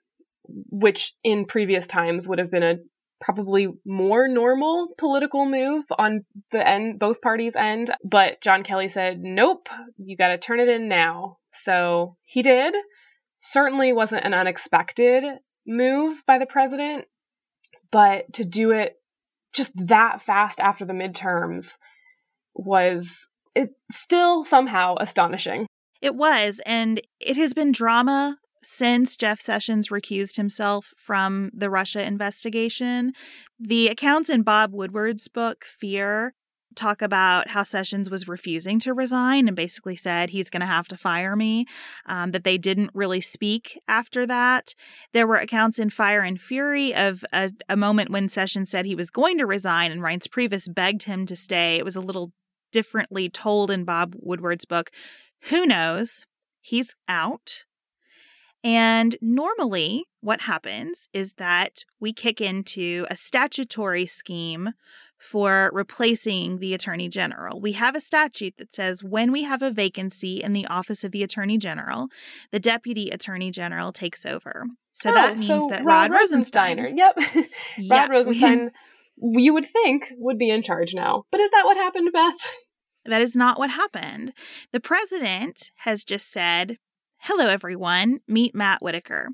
which 0.47 1.13
in 1.21 1.43
previous 1.43 1.85
times 1.85 2.25
would 2.29 2.39
have 2.39 2.49
been 2.49 2.63
a 2.63 2.77
probably 3.21 3.67
more 3.85 4.27
normal 4.27 4.89
political 4.97 5.45
move 5.45 5.85
on 5.97 6.25
the 6.51 6.67
end 6.67 6.99
both 6.99 7.21
parties 7.21 7.55
end 7.55 7.91
but 8.03 8.41
John 8.41 8.63
Kelly 8.63 8.89
said 8.89 9.21
nope 9.21 9.69
you 9.97 10.17
got 10.17 10.29
to 10.29 10.37
turn 10.37 10.59
it 10.59 10.67
in 10.67 10.89
now. 10.89 11.37
So 11.53 12.17
he 12.23 12.41
did. 12.41 12.73
Certainly 13.39 13.93
wasn't 13.93 14.25
an 14.25 14.33
unexpected 14.33 15.23
move 15.65 16.23
by 16.25 16.39
the 16.39 16.45
president 16.45 17.05
but 17.91 18.33
to 18.33 18.45
do 18.45 18.71
it 18.71 18.95
just 19.53 19.71
that 19.87 20.21
fast 20.21 20.59
after 20.59 20.85
the 20.85 20.93
midterms 20.93 21.77
was 22.53 23.27
it 23.53 23.69
still 23.91 24.43
somehow 24.43 24.95
astonishing. 24.99 25.67
It 26.01 26.15
was 26.15 26.59
and 26.65 27.01
it 27.19 27.37
has 27.37 27.53
been 27.53 27.71
drama 27.71 28.37
since 28.63 29.15
Jeff 29.15 29.41
Sessions 29.41 29.89
recused 29.89 30.35
himself 30.35 30.93
from 30.97 31.51
the 31.53 31.69
Russia 31.69 32.03
investigation, 32.03 33.13
the 33.59 33.87
accounts 33.87 34.29
in 34.29 34.43
Bob 34.43 34.73
Woodward's 34.73 35.27
book, 35.27 35.65
Fear, 35.65 36.33
talk 36.75 37.01
about 37.01 37.49
how 37.49 37.63
Sessions 37.63 38.09
was 38.09 38.27
refusing 38.27 38.79
to 38.79 38.93
resign 38.93 39.47
and 39.47 39.55
basically 39.55 39.95
said 39.95 40.29
he's 40.29 40.49
going 40.49 40.61
to 40.61 40.67
have 40.67 40.87
to 40.87 40.97
fire 40.97 41.35
me, 41.35 41.65
um, 42.05 42.31
that 42.31 42.43
they 42.43 42.57
didn't 42.57 42.91
really 42.93 43.21
speak 43.21 43.79
after 43.87 44.25
that. 44.25 44.73
There 45.13 45.27
were 45.27 45.35
accounts 45.35 45.79
in 45.79 45.89
Fire 45.89 46.21
and 46.21 46.39
Fury 46.39 46.93
of 46.93 47.25
a, 47.33 47.51
a 47.67 47.75
moment 47.75 48.09
when 48.09 48.29
Sessions 48.29 48.69
said 48.69 48.85
he 48.85 48.95
was 48.95 49.09
going 49.09 49.37
to 49.37 49.45
resign 49.45 49.91
and 49.91 50.01
Reince 50.01 50.29
Priebus 50.29 50.73
begged 50.73 51.03
him 51.03 51.25
to 51.25 51.35
stay. 51.35 51.75
It 51.75 51.85
was 51.85 51.95
a 51.95 52.01
little 52.01 52.31
differently 52.71 53.29
told 53.29 53.69
in 53.69 53.83
Bob 53.83 54.15
Woodward's 54.17 54.65
book. 54.65 54.91
Who 55.49 55.65
knows? 55.65 56.25
He's 56.61 56.95
out. 57.07 57.65
And 58.63 59.15
normally, 59.21 60.05
what 60.21 60.41
happens 60.41 61.07
is 61.13 61.33
that 61.33 61.83
we 61.99 62.13
kick 62.13 62.39
into 62.39 63.07
a 63.09 63.15
statutory 63.15 64.05
scheme 64.05 64.73
for 65.21 65.69
replacing 65.71 66.57
the 66.57 66.73
Attorney 66.73 67.07
General. 67.07 67.61
We 67.61 67.73
have 67.73 67.95
a 67.95 68.01
statute 68.01 68.55
that 68.57 68.73
says 68.73 69.03
when 69.03 69.31
we 69.31 69.43
have 69.43 69.61
a 69.61 69.69
vacancy 69.69 70.41
in 70.41 70.53
the 70.53 70.65
office 70.65 71.03
of 71.03 71.11
the 71.11 71.21
Attorney 71.21 71.59
General, 71.59 72.07
the 72.51 72.59
Deputy 72.59 73.11
Attorney 73.11 73.51
General 73.51 73.91
takes 73.91 74.25
over. 74.25 74.65
So 74.93 75.11
oh, 75.11 75.13
that 75.13 75.35
means 75.35 75.45
so 75.45 75.67
that 75.69 75.83
Rod, 75.83 76.09
Rod 76.09 76.19
Rosenstein. 76.19 76.97
Yep. 76.97 77.17
Rod 77.89 78.09
Rosenstein, 78.09 78.71
we, 79.21 79.43
you 79.43 79.53
would 79.53 79.65
think, 79.65 80.11
would 80.17 80.39
be 80.39 80.49
in 80.49 80.63
charge 80.63 80.95
now. 80.95 81.23
But 81.31 81.39
is 81.39 81.51
that 81.51 81.65
what 81.65 81.77
happened, 81.77 82.09
Beth? 82.11 82.55
That 83.05 83.21
is 83.21 83.35
not 83.35 83.59
what 83.59 83.69
happened. 83.69 84.33
The 84.71 84.79
president 84.79 85.69
has 85.77 86.03
just 86.03 86.31
said, 86.31 86.77
Hello, 87.23 87.45
everyone. 87.47 88.21
Meet 88.27 88.55
Matt 88.55 88.81
Whitaker. 88.81 89.29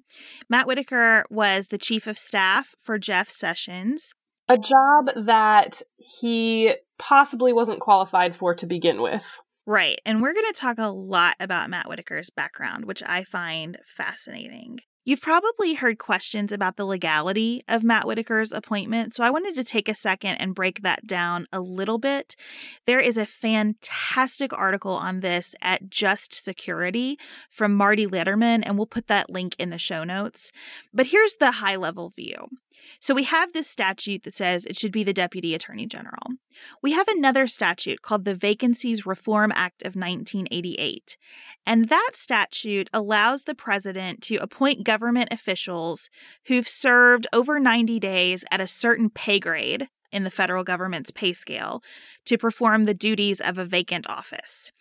Matt 0.49 0.67
Whitaker 0.67 1.25
was 1.29 1.69
the 1.69 1.77
chief 1.77 2.05
of 2.05 2.17
staff 2.17 2.75
for 2.79 2.97
Jeff 2.99 3.29
Sessions. 3.29 4.13
A 4.49 4.57
job 4.57 5.09
that 5.15 5.81
he 5.95 6.75
possibly 6.99 7.53
wasn't 7.53 7.79
qualified 7.79 8.35
for 8.35 8.53
to 8.55 8.65
begin 8.65 9.01
with. 9.01 9.39
Right. 9.65 10.01
And 10.05 10.21
we're 10.21 10.33
going 10.33 10.47
to 10.47 10.59
talk 10.59 10.79
a 10.79 10.89
lot 10.89 11.37
about 11.39 11.69
Matt 11.69 11.87
Whitaker's 11.87 12.29
background, 12.29 12.83
which 12.83 13.01
I 13.05 13.23
find 13.23 13.77
fascinating. 13.95 14.79
You've 15.07 15.21
probably 15.21 15.75
heard 15.75 15.99
questions 15.99 16.51
about 16.51 16.75
the 16.75 16.83
legality 16.83 17.63
of 17.69 17.81
Matt 17.81 18.03
Whitaker's 18.03 18.51
appointment, 18.51 19.13
so 19.13 19.23
I 19.23 19.29
wanted 19.29 19.55
to 19.55 19.63
take 19.63 19.87
a 19.87 19.95
second 19.95 20.35
and 20.35 20.53
break 20.53 20.81
that 20.81 21.07
down 21.07 21.47
a 21.53 21.61
little 21.61 21.97
bit. 21.97 22.35
There 22.85 22.99
is 22.99 23.17
a 23.17 23.25
fantastic 23.25 24.51
article 24.51 24.91
on 24.91 25.21
this 25.21 25.55
at 25.61 25.89
Just 25.89 26.33
Security 26.33 27.17
from 27.49 27.73
Marty 27.73 28.05
Lederman, 28.05 28.63
and 28.65 28.75
we'll 28.75 28.85
put 28.85 29.07
that 29.07 29.29
link 29.29 29.55
in 29.57 29.69
the 29.69 29.77
show 29.77 30.03
notes. 30.03 30.51
But 30.93 31.05
here's 31.05 31.35
the 31.35 31.51
high 31.51 31.77
level 31.77 32.09
view. 32.09 32.49
So 32.99 33.13
we 33.13 33.23
have 33.23 33.53
this 33.53 33.69
statute 33.69 34.23
that 34.23 34.33
says 34.33 34.65
it 34.65 34.77
should 34.77 34.91
be 34.91 35.03
the 35.03 35.13
Deputy 35.13 35.53
Attorney 35.53 35.85
General. 35.85 36.27
We 36.81 36.93
have 36.93 37.07
another 37.07 37.47
statute 37.47 38.01
called 38.01 38.25
the 38.25 38.35
Vacancies 38.35 39.05
Reform 39.05 39.51
Act 39.55 39.81
of 39.81 39.95
1988. 39.95 41.17
And 41.65 41.89
that 41.89 42.11
statute 42.13 42.89
allows 42.93 43.43
the 43.43 43.55
president 43.55 44.21
to 44.23 44.37
appoint 44.37 44.83
government 44.83 45.29
officials 45.31 46.09
who've 46.45 46.67
served 46.67 47.27
over 47.31 47.59
90 47.59 47.99
days 47.99 48.43
at 48.51 48.61
a 48.61 48.67
certain 48.67 49.09
pay 49.09 49.39
grade 49.39 49.87
in 50.11 50.23
the 50.23 50.31
federal 50.31 50.63
government's 50.63 51.11
pay 51.11 51.33
scale 51.33 51.83
to 52.25 52.37
perform 52.37 52.83
the 52.83 52.93
duties 52.93 53.41
of 53.41 53.57
a 53.57 53.65
vacant 53.65 54.09
office. 54.09 54.71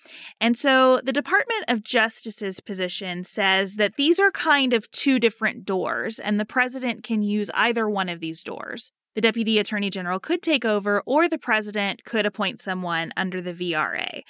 And 0.41 0.57
so 0.57 1.01
the 1.03 1.13
Department 1.13 1.65
of 1.69 1.83
Justice's 1.83 2.61
position 2.61 3.25
says 3.25 3.77
that 3.77 3.97
these 3.97 4.21
are 4.21 4.31
kind 4.31 4.73
of 4.73 4.91
two 4.91 5.19
different 5.19 5.65
doors, 5.65 6.19
and 6.19 6.39
the 6.39 6.45
president 6.45 7.03
can 7.03 7.23
use 7.23 7.51
either 7.55 7.89
one 7.89 8.09
of 8.09 8.21
these 8.21 8.43
doors. 8.43 8.93
The 9.15 9.21
Deputy 9.21 9.59
Attorney 9.59 9.91
General 9.91 10.21
could 10.21 10.43
take 10.43 10.65
over, 10.65 11.03
or 11.07 11.29
the 11.29 11.39
president 11.39 12.05
could 12.05 12.27
appoint 12.27 12.61
someone 12.61 13.13
under 13.17 13.41
the 13.41 13.55
VRA. 13.55 14.21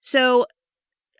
So 0.00 0.46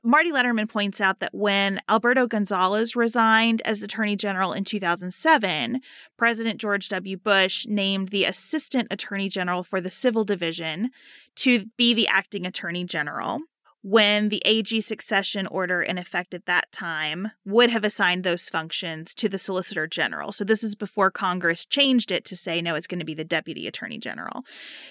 Marty 0.02 0.30
Lederman 0.30 0.68
points 0.68 0.98
out 1.00 1.20
that 1.20 1.34
when 1.34 1.80
Alberto 1.88 2.26
Gonzales 2.26 2.96
resigned 2.96 3.60
as 3.66 3.82
Attorney 3.82 4.16
General 4.16 4.54
in 4.54 4.64
2007, 4.64 5.80
President 6.16 6.58
George 6.58 6.88
W. 6.88 7.18
Bush 7.18 7.66
named 7.66 8.08
the 8.08 8.24
Assistant 8.24 8.88
Attorney 8.90 9.28
General 9.28 9.62
for 9.62 9.78
the 9.78 9.90
Civil 9.90 10.24
Division 10.24 10.90
to 11.36 11.66
be 11.76 11.92
the 11.92 12.08
acting 12.08 12.46
Attorney 12.46 12.84
General 12.84 13.40
when 13.82 14.28
the 14.28 14.42
AG 14.44 14.80
succession 14.82 15.46
order 15.46 15.82
in 15.82 15.96
effect 15.96 16.34
at 16.34 16.46
that 16.46 16.70
time 16.70 17.32
would 17.44 17.70
have 17.70 17.84
assigned 17.84 18.24
those 18.24 18.48
functions 18.48 19.14
to 19.14 19.28
the 19.28 19.38
Solicitor 19.38 19.86
General. 19.86 20.32
So 20.32 20.44
this 20.44 20.62
is 20.62 20.74
before 20.74 21.10
Congress 21.10 21.64
changed 21.64 22.10
it 22.10 22.24
to 22.26 22.36
say, 22.36 22.60
no, 22.60 22.74
it's 22.74 22.86
going 22.86 22.98
to 22.98 23.04
be 23.04 23.14
the 23.14 23.24
Deputy 23.24 23.66
Attorney 23.66 23.98
General. 23.98 24.42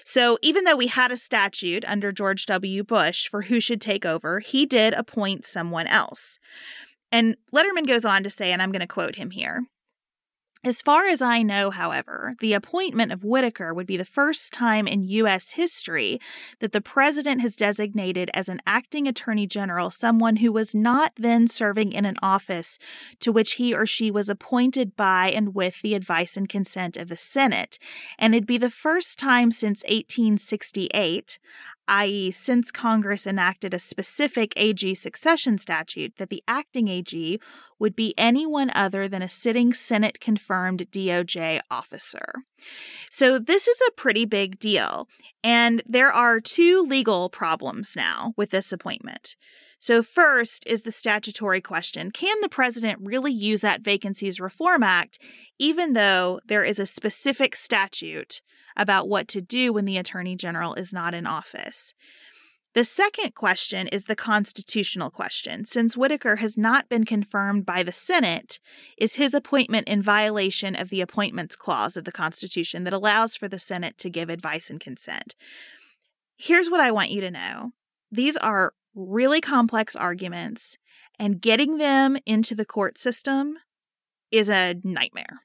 So 0.04 0.38
even 0.42 0.64
though 0.64 0.76
we 0.76 0.88
had 0.88 1.12
a 1.12 1.16
statute 1.16 1.84
under 1.86 2.10
George 2.10 2.46
W. 2.46 2.82
Bush 2.82 3.28
for 3.28 3.42
who 3.42 3.60
should 3.60 3.80
take 3.80 4.04
over, 4.04 4.40
he 4.40 4.66
did 4.66 4.92
appoint 4.94 5.44
someone 5.44 5.86
else. 5.86 6.38
And 7.12 7.36
Lederman 7.54 7.86
goes 7.86 8.04
on 8.04 8.22
to 8.24 8.30
say, 8.30 8.52
and 8.52 8.60
I'm 8.60 8.72
going 8.72 8.80
to 8.80 8.86
quote 8.86 9.16
him 9.16 9.30
here 9.30 9.62
as 10.62 10.82
far 10.82 11.06
as 11.06 11.22
I 11.22 11.42
know, 11.42 11.70
however, 11.70 12.34
the 12.40 12.52
appointment 12.52 13.12
of 13.12 13.24
Whitaker 13.24 13.72
would 13.72 13.86
be 13.86 13.96
the 13.96 14.04
first 14.04 14.52
time 14.52 14.86
in 14.86 15.02
U.S. 15.04 15.52
history 15.52 16.20
that 16.58 16.72
the 16.72 16.82
president 16.82 17.40
has 17.40 17.56
designated 17.56 18.30
as 18.34 18.46
an 18.46 18.60
acting 18.66 19.08
attorney 19.08 19.46
general 19.46 19.90
someone 19.90 20.36
who 20.36 20.52
was 20.52 20.74
not 20.74 21.12
then 21.16 21.48
serving 21.48 21.92
in 21.92 22.04
an 22.04 22.16
office 22.22 22.78
to 23.20 23.32
which 23.32 23.52
he 23.52 23.74
or 23.74 23.86
she 23.86 24.10
was 24.10 24.28
appointed 24.28 24.96
by 24.96 25.30
and 25.30 25.54
with 25.54 25.80
the 25.82 25.94
advice 25.94 26.36
and 26.36 26.48
consent 26.48 26.98
of 26.98 27.08
the 27.08 27.16
Senate. 27.16 27.78
And 28.18 28.34
it'd 28.34 28.46
be 28.46 28.58
the 28.58 28.68
first 28.68 29.18
time 29.18 29.50
since 29.50 29.82
1868, 29.84 31.38
i.e., 31.88 32.30
since 32.30 32.70
Congress 32.70 33.26
enacted 33.26 33.74
a 33.74 33.78
specific 33.78 34.52
AG 34.56 34.94
succession 34.94 35.58
statute, 35.58 36.14
that 36.18 36.30
the 36.30 36.42
acting 36.46 36.88
AG 36.88 37.40
would 37.78 37.96
be 37.96 38.14
anyone 38.16 38.70
other 38.74 39.08
than 39.08 39.22
a 39.22 39.28
sitting 39.28 39.72
Senate 39.72 40.20
confirmed 40.20 40.86
DOJ 40.90 41.60
officer. 41.70 42.32
So, 43.10 43.38
this 43.38 43.66
is 43.66 43.80
a 43.88 43.92
pretty 43.92 44.24
big 44.24 44.58
deal. 44.58 45.08
And 45.42 45.82
there 45.86 46.12
are 46.12 46.40
two 46.40 46.82
legal 46.82 47.28
problems 47.28 47.94
now 47.96 48.34
with 48.36 48.50
this 48.50 48.72
appointment. 48.72 49.36
So, 49.82 50.02
first 50.02 50.66
is 50.66 50.82
the 50.82 50.92
statutory 50.92 51.62
question 51.62 52.10
Can 52.10 52.36
the 52.42 52.50
president 52.50 53.00
really 53.02 53.32
use 53.32 53.62
that 53.62 53.80
Vacancies 53.80 54.38
Reform 54.38 54.82
Act, 54.82 55.18
even 55.58 55.94
though 55.94 56.38
there 56.46 56.62
is 56.62 56.78
a 56.78 56.84
specific 56.84 57.56
statute 57.56 58.42
about 58.76 59.08
what 59.08 59.26
to 59.28 59.40
do 59.40 59.72
when 59.72 59.86
the 59.86 59.96
attorney 59.96 60.36
general 60.36 60.74
is 60.74 60.92
not 60.92 61.14
in 61.14 61.26
office? 61.26 61.94
The 62.74 62.84
second 62.84 63.34
question 63.34 63.88
is 63.88 64.04
the 64.04 64.14
constitutional 64.14 65.10
question. 65.10 65.64
Since 65.64 65.96
Whitaker 65.96 66.36
has 66.36 66.58
not 66.58 66.90
been 66.90 67.04
confirmed 67.04 67.64
by 67.64 67.82
the 67.82 67.90
Senate, 67.90 68.60
is 68.98 69.14
his 69.14 69.32
appointment 69.32 69.88
in 69.88 70.02
violation 70.02 70.76
of 70.76 70.90
the 70.90 71.00
Appointments 71.00 71.56
Clause 71.56 71.96
of 71.96 72.04
the 72.04 72.12
Constitution 72.12 72.84
that 72.84 72.92
allows 72.92 73.34
for 73.34 73.48
the 73.48 73.58
Senate 73.58 73.96
to 73.96 74.10
give 74.10 74.28
advice 74.28 74.68
and 74.68 74.78
consent? 74.78 75.34
Here's 76.36 76.68
what 76.68 76.80
I 76.80 76.90
want 76.90 77.10
you 77.10 77.22
to 77.22 77.30
know 77.30 77.72
these 78.12 78.36
are 78.36 78.74
really 78.94 79.40
complex 79.40 79.94
arguments, 79.96 80.76
and 81.18 81.40
getting 81.40 81.78
them 81.78 82.16
into 82.26 82.54
the 82.54 82.64
court 82.64 82.98
system 82.98 83.56
is 84.30 84.48
a 84.48 84.76
nightmare 84.82 85.40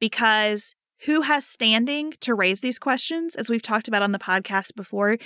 because 0.00 0.74
who 1.04 1.22
has 1.22 1.46
standing 1.46 2.14
to 2.20 2.34
raise 2.34 2.60
these 2.60 2.78
questions? 2.78 3.34
As 3.34 3.50
we've 3.50 3.62
talked 3.62 3.88
about 3.88 4.02
on 4.02 4.12
the 4.12 4.18
podcast 4.18 4.74
before, 4.74 5.18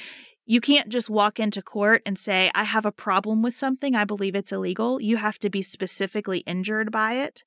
you 0.44 0.60
can't 0.60 0.88
just 0.88 1.08
walk 1.08 1.38
into 1.38 1.62
court 1.62 2.02
and 2.04 2.18
say, 2.18 2.50
I 2.54 2.64
have 2.64 2.84
a 2.84 2.92
problem 2.92 3.40
with 3.42 3.54
something. 3.54 3.94
I 3.94 4.04
believe 4.04 4.34
it's 4.34 4.52
illegal. 4.52 5.00
You 5.00 5.16
have 5.16 5.38
to 5.38 5.50
be 5.50 5.62
specifically 5.62 6.38
injured 6.40 6.90
by 6.90 7.14
it. 7.14 7.44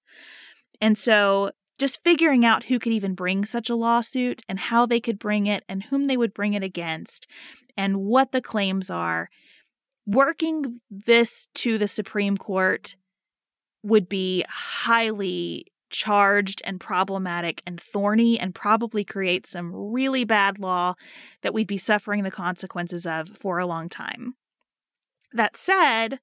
And 0.79 0.97
so 0.97 1.51
just 1.77 2.03
figuring 2.03 2.45
out 2.45 2.65
who 2.65 2.79
could 2.79 2.93
even 2.93 3.13
bring 3.13 3.43
such 3.43 3.69
a 3.69 3.75
lawsuit 3.75 4.41
and 4.47 4.57
how 4.57 4.85
they 4.85 5.01
could 5.01 5.19
bring 5.19 5.47
it 5.47 5.63
and 5.67 5.83
whom 5.83 6.05
they 6.05 6.15
would 6.15 6.33
bring 6.33 6.53
it 6.53 6.63
against 6.63 7.27
and 7.75 7.97
what 7.97 8.31
the 8.31 8.41
claims 8.41 8.89
are, 8.89 9.29
working 10.05 10.79
this 10.89 11.47
to 11.55 11.77
the 11.77 11.87
Supreme 11.87 12.37
Court 12.37 12.95
would 13.83 14.07
be 14.07 14.43
highly 14.49 15.65
charged 15.89 16.61
and 16.65 16.79
problematic 16.79 17.61
and 17.67 17.79
thorny 17.79 18.39
and 18.39 18.55
probably 18.55 19.03
create 19.03 19.45
some 19.45 19.71
really 19.73 20.23
bad 20.23 20.57
law 20.57 20.95
that 21.43 21.53
we'd 21.53 21.67
be 21.67 21.77
suffering 21.77 22.23
the 22.23 22.31
consequences 22.31 23.05
of 23.05 23.29
for 23.29 23.59
a 23.59 23.65
long 23.65 23.87
time. 23.89 24.33
That 25.31 25.55
said, 25.55 26.19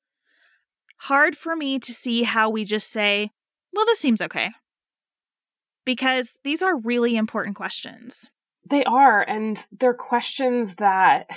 hard 0.97 1.37
for 1.37 1.55
me 1.55 1.79
to 1.79 1.95
see 1.95 2.25
how 2.25 2.51
we 2.51 2.65
just 2.65 2.91
say, 2.91 3.31
well, 3.73 3.87
this 3.87 4.01
seems 4.01 4.21
okay. 4.21 4.51
Because 5.85 6.41
these 6.45 6.63
are 6.63 6.77
really 6.77 7.17
important 7.17 7.57
questions. 7.57 8.29
They 8.69 8.85
are, 8.85 9.23
and 9.23 9.65
they're 9.73 9.95
questions 9.95 10.75
that 10.77 11.31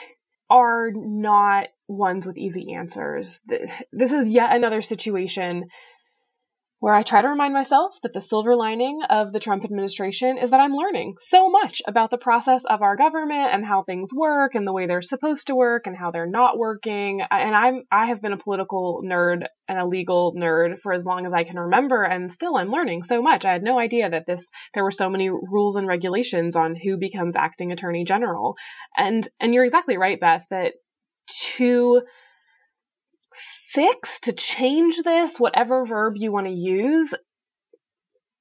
are 0.49 0.91
not 0.93 1.67
ones 1.88 2.25
with 2.25 2.38
easy 2.38 2.73
answers. 2.73 3.39
This 3.91 4.11
is 4.11 4.29
yet 4.29 4.55
another 4.55 4.81
situation 4.81 5.65
where 6.84 6.93
I 6.93 7.01
try 7.01 7.21
to 7.21 7.29
remind 7.29 7.53
myself 7.53 7.97
that 8.03 8.11
the 8.11 8.19
silver 8.19 8.57
lining 8.57 8.99
of 9.09 9.31
the 9.31 9.39
Trump 9.39 9.63
administration 9.63 10.38
is 10.38 10.49
that 10.49 10.59
I'm 10.59 10.73
learning 10.73 11.15
so 11.21 11.49
much 11.49 11.81
about 11.88 12.09
the 12.09 12.17
process 12.17 12.65
of 12.65 12.81
our 12.81 12.97
government 12.97 13.53
and 13.53 13.65
how 13.65 13.84
things 13.84 14.09
work 14.13 14.53
and 14.53 14.67
the 14.67 14.73
way 14.73 14.86
they're 14.86 15.01
supposed 15.01 15.47
to 15.47 15.55
work 15.55 15.88
and 15.88 15.95
how 15.95 16.11
they're 16.11 16.27
not 16.27 16.57
working. 16.57 17.21
And 17.21 17.55
I'm 17.55 17.84
I 17.89 18.07
have 18.07 18.21
been 18.21 18.34
a 18.34 18.38
political 18.38 19.01
nerd 19.01 19.45
and 19.69 19.79
a 19.79 19.88
legal 19.88 20.34
nerd 20.36 20.77
for 20.79 20.91
as 20.91 21.05
long 21.05 21.25
as 21.25 21.31
I 21.31 21.45
can 21.45 21.57
remember 21.57 22.03
and 22.03 22.29
still 22.29 22.57
I'm 22.57 22.69
learning 22.69 23.03
so 23.03 23.21
much. 23.21 23.45
I 23.45 23.53
had 23.53 23.63
no 23.63 23.79
idea 23.79 24.09
that 24.09 24.25
this 24.27 24.49
there 24.73 24.84
were 24.84 24.91
so 24.91 25.09
many 25.09 25.29
rules 25.29 25.77
and 25.77 25.88
regulations 25.88 26.57
on 26.57 26.75
who 26.75 26.97
becomes 26.97 27.38
acting 27.38 27.71
attorney 27.71 28.03
general. 28.03 28.57
And 28.97 29.25
and 29.39 29.53
you're 29.53 29.63
exactly 29.63 29.97
right 29.97 30.19
Beth 30.19 30.45
that 30.49 30.73
to 31.28 32.01
fix, 33.69 34.19
to 34.21 34.32
change 34.34 35.01
this, 35.01 35.39
whatever 35.39 35.86
verb 35.86 36.15
you 36.17 36.32
want 36.32 36.47
to 36.47 36.53
use, 36.53 37.13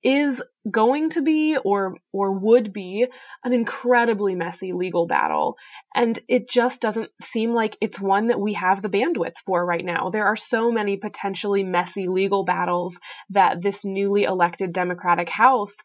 is 0.04 0.42
going 0.68 1.10
to 1.10 1.22
be 1.22 1.56
or 1.56 1.96
or 2.12 2.32
would 2.32 2.72
be 2.72 3.06
an 3.44 3.52
incredibly 3.52 4.34
messy 4.34 4.72
legal 4.72 5.06
battle. 5.06 5.56
And 5.94 6.18
it 6.28 6.48
just 6.48 6.80
doesn't 6.80 7.10
seem 7.20 7.54
like 7.54 7.76
it's 7.80 8.00
one 8.00 8.28
that 8.28 8.40
we 8.40 8.54
have 8.54 8.82
the 8.82 8.88
bandwidth 8.88 9.36
for 9.46 9.64
right 9.64 9.84
now. 9.84 10.10
There 10.10 10.26
are 10.26 10.36
so 10.36 10.72
many 10.72 10.96
potentially 10.96 11.62
messy 11.62 12.08
legal 12.08 12.44
battles 12.44 12.98
that 13.30 13.62
this 13.62 13.84
newly 13.84 14.24
elected 14.24 14.72
democratic 14.72 15.28
house 15.28 15.76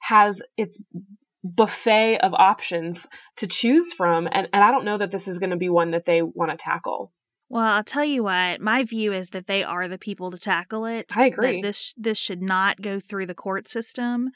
has 0.00 0.42
its 0.56 0.82
buffet 1.42 2.18
of 2.18 2.34
options 2.34 3.06
to 3.36 3.46
choose 3.46 3.92
from 3.92 4.26
and, 4.30 4.48
and 4.52 4.62
i 4.62 4.70
don't 4.70 4.84
know 4.84 4.98
that 4.98 5.10
this 5.10 5.26
is 5.26 5.38
going 5.38 5.50
to 5.50 5.56
be 5.56 5.68
one 5.68 5.92
that 5.92 6.04
they 6.04 6.22
want 6.22 6.50
to 6.50 6.56
tackle 6.56 7.12
well, 7.50 7.64
I'll 7.64 7.82
tell 7.82 8.04
you 8.04 8.22
what, 8.22 8.60
my 8.60 8.84
view 8.84 9.12
is 9.12 9.30
that 9.30 9.48
they 9.48 9.64
are 9.64 9.88
the 9.88 9.98
people 9.98 10.30
to 10.30 10.38
tackle 10.38 10.84
it. 10.84 11.16
I 11.16 11.26
agree. 11.26 11.60
this 11.60 11.94
this 11.98 12.16
should 12.16 12.40
not 12.40 12.80
go 12.80 13.00
through 13.00 13.26
the 13.26 13.34
court 13.34 13.66
system. 13.66 14.30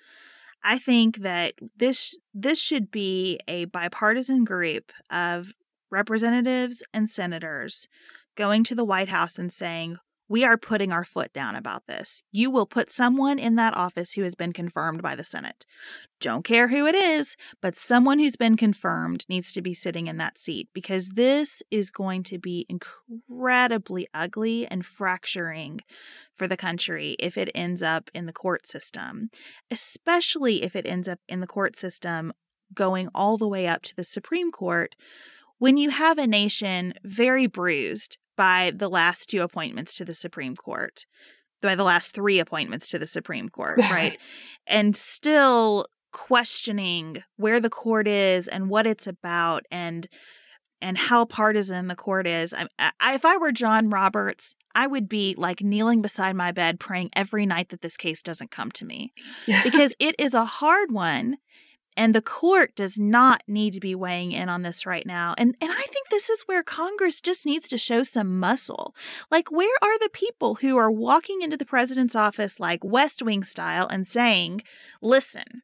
I 0.65 0.79
think 0.79 1.19
that 1.19 1.55
this 1.77 2.17
this 2.35 2.59
should 2.59 2.91
be 2.91 3.39
a 3.47 3.67
bipartisan 3.67 4.45
group 4.45 4.91
of 5.11 5.53
representatives 5.91 6.83
and 6.93 7.09
senators 7.09 7.87
going 8.35 8.65
to 8.65 8.75
the 8.75 8.85
White 8.85 9.11
House 9.11 9.39
and 9.39 9.53
saying, 9.53 9.99
we 10.29 10.45
are 10.45 10.57
putting 10.57 10.91
our 10.91 11.05
foot 11.05 11.33
down 11.33 11.55
about 11.55 11.87
this. 11.87 12.23
You 12.33 12.51
will 12.51 12.67
put 12.67 12.91
someone 12.91 13.39
in 13.39 13.57
that 13.57 13.77
office 13.77 14.13
who 14.13 14.23
has 14.23 14.35
been 14.35 14.53
confirmed 14.53 15.03
by 15.03 15.15
the 15.15 15.25
Senate. 15.25 15.67
Don't 16.21 16.45
care 16.45 16.69
who 16.69 16.87
it 16.87 16.95
is, 16.95 17.37
but 17.61 17.77
someone 17.77 18.19
who's 18.19 18.37
been 18.37 18.57
confirmed 18.57 19.25
needs 19.29 19.53
to 19.53 19.63
be 19.63 19.75
sitting 19.75 20.07
in 20.07 20.17
that 20.17 20.39
seat 20.39 20.69
because 20.73 21.11
this 21.11 21.63
is 21.71 21.91
going 21.91 22.23
to 22.25 22.39
be 22.39 22.67
incredibly 22.69 24.09
ugly 24.15 24.67
and 24.67 24.87
fracturing 24.87 25.81
for 26.35 26.49
the 26.49 26.57
country 26.57 27.17
if 27.19 27.37
it 27.37 27.51
ends 27.55 27.83
up 27.83 28.11
in 28.15 28.27
the 28.27 28.33
court 28.33 28.67
system, 28.67 29.31
especially 29.71 30.63
if 30.63 30.75
it 30.75 30.87
ends 30.87 31.07
up 31.07 31.19
in 31.29 31.41
the 31.41 31.47
court 31.47 31.77
system 31.77 32.33
going 32.73 33.09
all 33.15 33.37
the 33.37 33.49
way 33.49 33.67
up 33.67 33.83
to 33.83 33.95
the 33.95 34.05
Supreme 34.05 34.51
Court 34.51 34.95
when 35.59 35.77
you 35.77 35.91
have 35.91 36.19
a 36.19 36.27
nation 36.27 36.95
very 37.05 37.47
bruised 37.47 38.19
by 38.37 38.73
the 38.75 38.89
last 38.89 39.31
two 39.31 39.43
appointments 39.43 39.97
to 39.97 40.05
the 40.05 40.15
Supreme 40.15 40.57
Court, 40.57 41.07
by 41.63 41.75
the 41.75 41.85
last 41.85 42.15
three 42.15 42.39
appointments 42.39 42.89
to 42.91 42.99
the 42.99 43.07
Supreme 43.07 43.49
Court, 43.49 43.79
right? 43.91 44.19
and 44.67 44.97
still 44.97 45.87
questioning 46.13 47.23
where 47.37 47.61
the 47.61 47.71
court 47.71 48.07
is 48.07 48.47
and 48.47 48.71
what 48.71 48.87
it's 48.87 49.07
about 49.07 49.65
and 49.71 50.09
and 50.81 50.99
how 50.99 51.25
partisan 51.25 51.89
the 51.89 51.97
court 51.97 52.27
is. 52.27 52.53
I, 52.53 52.67
I, 53.01 53.15
if 53.15 53.25
I 53.25 53.39
were 53.39 53.53
John 53.53 53.89
Roberts, 53.89 54.55
I 54.75 54.87
would 54.87 55.09
be 55.09 55.35
like 55.39 55.63
kneeling 55.63 56.03
beside 56.03 56.37
my 56.37 56.53
bed 56.53 56.79
praying 56.79 57.09
every 57.17 57.47
night 57.47 57.71
that 57.71 57.81
this 57.81 57.97
case 57.97 58.23
doesn't 58.23 58.51
come 58.51 58.71
to 58.73 58.85
me 58.85 59.13
because 59.65 59.95
it 59.99 60.15
is 60.19 60.35
a 60.35 60.45
hard 60.45 60.93
one 60.93 61.39
and 61.97 62.15
the 62.15 62.23
court 62.23 62.75
does 62.75 62.99
not 62.99 63.43
need 63.47 63.73
to 63.73 63.81
be 63.81 63.95
weighing 63.95 64.33
in 64.33 64.49
on 64.49 64.63
this 64.63 64.87
right 64.87 65.07
now. 65.07 65.35
And 65.39 65.57
and 65.61 65.71
I 65.71 65.83
think 65.83 66.09
this 66.11 66.29
is 66.29 66.43
where 66.43 66.63
Congress 66.63 67.21
just 67.21 67.47
needs 67.47 67.69
to 67.69 67.79
show 67.79 68.03
some 68.03 68.39
muscle. 68.39 68.95
Like 69.31 69.51
where 69.51 69.77
are 69.83 69.99
the 69.99 70.11
people 70.13 70.57
who 70.57 70.77
are 70.77 70.91
walking 70.91 71.43
into 71.43 71.57
the 71.57 71.65
president's 71.65 72.17
office 72.17 72.59
like 72.59 72.85
West 72.85 73.23
Wing 73.23 73.45
style 73.45 73.87
and 73.87 74.07
saying, 74.07 74.63
"Listen, 75.01 75.63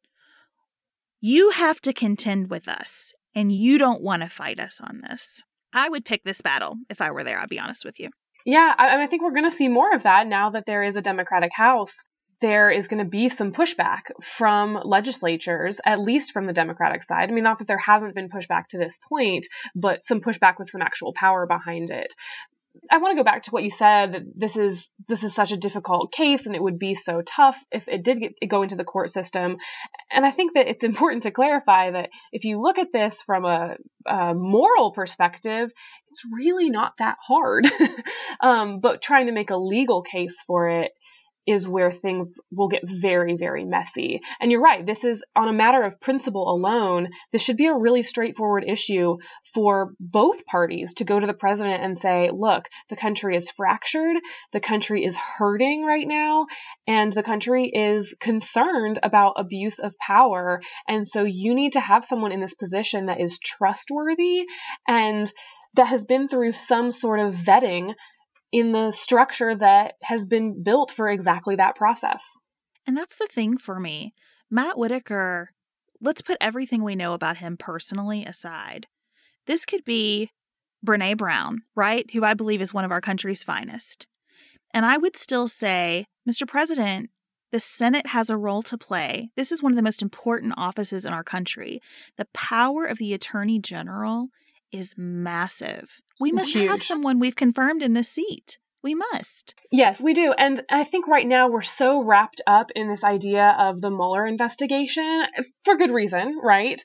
you 1.20 1.50
have 1.50 1.80
to 1.82 1.92
contend 1.92 2.50
with 2.50 2.68
us 2.68 3.12
and 3.34 3.52
you 3.52 3.78
don't 3.78 4.02
want 4.02 4.22
to 4.22 4.28
fight 4.28 4.60
us 4.60 4.80
on 4.80 5.02
this." 5.08 5.42
I 5.72 5.88
would 5.88 6.04
pick 6.04 6.24
this 6.24 6.40
battle 6.40 6.76
if 6.88 7.00
I 7.00 7.10
were 7.10 7.22
there, 7.22 7.38
I'll 7.38 7.46
be 7.46 7.60
honest 7.60 7.84
with 7.84 8.00
you. 8.00 8.10
Yeah, 8.44 8.74
I, 8.76 9.02
I 9.02 9.06
think 9.06 9.22
we're 9.22 9.30
going 9.30 9.48
to 9.48 9.56
see 9.56 9.68
more 9.68 9.94
of 9.94 10.02
that 10.02 10.26
now 10.26 10.50
that 10.50 10.66
there 10.66 10.82
is 10.82 10.96
a 10.96 11.02
Democratic 11.02 11.52
House 11.54 12.02
there 12.40 12.70
is 12.70 12.88
going 12.88 13.02
to 13.02 13.08
be 13.08 13.28
some 13.28 13.52
pushback 13.52 14.10
from 14.22 14.78
legislatures, 14.84 15.80
at 15.84 16.00
least 16.00 16.32
from 16.32 16.46
the 16.46 16.52
Democratic 16.52 17.02
side. 17.02 17.30
I 17.30 17.32
mean, 17.32 17.44
not 17.44 17.58
that 17.58 17.68
there 17.68 17.78
hasn't 17.78 18.14
been 18.14 18.28
pushback 18.28 18.68
to 18.68 18.78
this 18.78 18.98
point, 19.08 19.46
but 19.74 20.02
some 20.02 20.20
pushback 20.20 20.58
with 20.58 20.70
some 20.70 20.82
actual 20.82 21.12
power 21.12 21.46
behind 21.46 21.90
it. 21.90 22.14
I 22.90 22.98
want 22.98 23.12
to 23.12 23.16
go 23.16 23.24
back 23.24 23.42
to 23.44 23.50
what 23.50 23.64
you 23.64 23.70
said 23.70 24.12
that 24.12 24.22
this 24.36 24.56
is 24.56 24.90
this 25.08 25.24
is 25.24 25.34
such 25.34 25.50
a 25.50 25.56
difficult 25.56 26.12
case 26.12 26.46
and 26.46 26.54
it 26.54 26.62
would 26.62 26.78
be 26.78 26.94
so 26.94 27.20
tough 27.20 27.62
if 27.72 27.88
it 27.88 28.04
did 28.04 28.20
get, 28.20 28.48
go 28.48 28.62
into 28.62 28.76
the 28.76 28.84
court 28.84 29.10
system. 29.10 29.56
And 30.10 30.24
I 30.24 30.30
think 30.30 30.54
that 30.54 30.68
it's 30.68 30.84
important 30.90 31.24
to 31.24 31.32
clarify 31.32 31.90
that 31.90 32.10
if 32.32 32.44
you 32.44 32.60
look 32.60 32.78
at 32.78 32.92
this 32.92 33.22
from 33.22 33.44
a, 33.44 33.76
a 34.06 34.34
moral 34.34 34.92
perspective, 34.92 35.70
it's 36.10 36.24
really 36.32 36.70
not 36.70 36.94
that 36.98 37.16
hard. 37.20 37.66
um, 38.40 38.78
but 38.80 39.02
trying 39.02 39.26
to 39.26 39.32
make 39.32 39.50
a 39.50 39.56
legal 39.56 40.02
case 40.02 40.40
for 40.46 40.68
it 40.68 40.92
is 41.50 41.66
where 41.66 41.90
things 41.90 42.38
will 42.52 42.68
get 42.68 42.82
very, 42.84 43.36
very 43.36 43.64
messy. 43.64 44.20
And 44.40 44.52
you're 44.52 44.60
right, 44.60 44.86
this 44.86 45.04
is 45.04 45.24
on 45.34 45.48
a 45.48 45.52
matter 45.52 45.82
of 45.82 46.00
principle 46.00 46.48
alone, 46.48 47.08
this 47.32 47.42
should 47.42 47.56
be 47.56 47.66
a 47.66 47.74
really 47.74 48.04
straightforward 48.04 48.64
issue 48.66 49.16
for 49.52 49.94
both 49.98 50.46
parties 50.46 50.94
to 50.94 51.04
go 51.04 51.18
to 51.18 51.26
the 51.26 51.34
president 51.34 51.82
and 51.82 51.98
say, 51.98 52.30
look, 52.32 52.68
the 52.88 52.96
country 52.96 53.36
is 53.36 53.50
fractured, 53.50 54.16
the 54.52 54.60
country 54.60 55.04
is 55.04 55.16
hurting 55.16 55.84
right 55.84 56.06
now, 56.06 56.46
and 56.86 57.12
the 57.12 57.24
country 57.24 57.64
is 57.66 58.14
concerned 58.20 59.00
about 59.02 59.34
abuse 59.36 59.80
of 59.80 59.98
power. 59.98 60.60
And 60.86 61.06
so 61.06 61.24
you 61.24 61.54
need 61.54 61.72
to 61.72 61.80
have 61.80 62.04
someone 62.04 62.32
in 62.32 62.40
this 62.40 62.54
position 62.54 63.06
that 63.06 63.20
is 63.20 63.38
trustworthy 63.38 64.44
and 64.86 65.30
that 65.74 65.86
has 65.86 66.04
been 66.04 66.28
through 66.28 66.52
some 66.52 66.90
sort 66.90 67.20
of 67.20 67.34
vetting 67.34 67.94
in 68.52 68.72
the 68.72 68.90
structure 68.90 69.54
that 69.54 69.94
has 70.02 70.26
been 70.26 70.62
built 70.62 70.90
for 70.90 71.08
exactly 71.08 71.56
that 71.56 71.76
process. 71.76 72.38
And 72.86 72.96
that's 72.96 73.16
the 73.16 73.28
thing 73.30 73.56
for 73.56 73.78
me. 73.78 74.14
Matt 74.50 74.76
Whitaker, 74.76 75.50
let's 76.00 76.22
put 76.22 76.36
everything 76.40 76.82
we 76.82 76.96
know 76.96 77.12
about 77.12 77.36
him 77.36 77.56
personally 77.56 78.24
aside. 78.24 78.86
This 79.46 79.64
could 79.64 79.84
be 79.84 80.30
Brene 80.84 81.16
Brown, 81.16 81.62
right? 81.76 82.10
Who 82.12 82.24
I 82.24 82.34
believe 82.34 82.60
is 82.60 82.74
one 82.74 82.84
of 82.84 82.90
our 82.90 83.00
country's 83.00 83.44
finest. 83.44 84.06
And 84.72 84.86
I 84.86 84.96
would 84.96 85.16
still 85.16 85.48
say, 85.48 86.06
Mr. 86.28 86.46
President, 86.46 87.10
the 87.52 87.60
Senate 87.60 88.08
has 88.08 88.30
a 88.30 88.36
role 88.36 88.62
to 88.62 88.78
play. 88.78 89.30
This 89.36 89.50
is 89.50 89.62
one 89.62 89.72
of 89.72 89.76
the 89.76 89.82
most 89.82 90.02
important 90.02 90.54
offices 90.56 91.04
in 91.04 91.12
our 91.12 91.24
country. 91.24 91.80
The 92.16 92.28
power 92.32 92.84
of 92.84 92.98
the 92.98 93.12
Attorney 93.12 93.58
General 93.58 94.28
is 94.72 94.94
massive. 94.96 96.00
We 96.20 96.32
must 96.32 96.54
have 96.54 96.82
someone 96.82 97.18
we've 97.18 97.36
confirmed 97.36 97.82
in 97.82 97.94
this 97.94 98.08
seat. 98.08 98.58
We 98.82 98.94
must. 98.94 99.54
Yes, 99.70 100.00
we 100.00 100.14
do. 100.14 100.32
And 100.32 100.62
I 100.70 100.84
think 100.84 101.06
right 101.06 101.26
now 101.26 101.48
we're 101.48 101.62
so 101.62 102.02
wrapped 102.02 102.40
up 102.46 102.70
in 102.74 102.88
this 102.88 103.04
idea 103.04 103.54
of 103.58 103.80
the 103.80 103.90
Mueller 103.90 104.26
investigation 104.26 105.24
for 105.64 105.76
good 105.76 105.90
reason, 105.90 106.38
right? 106.42 106.82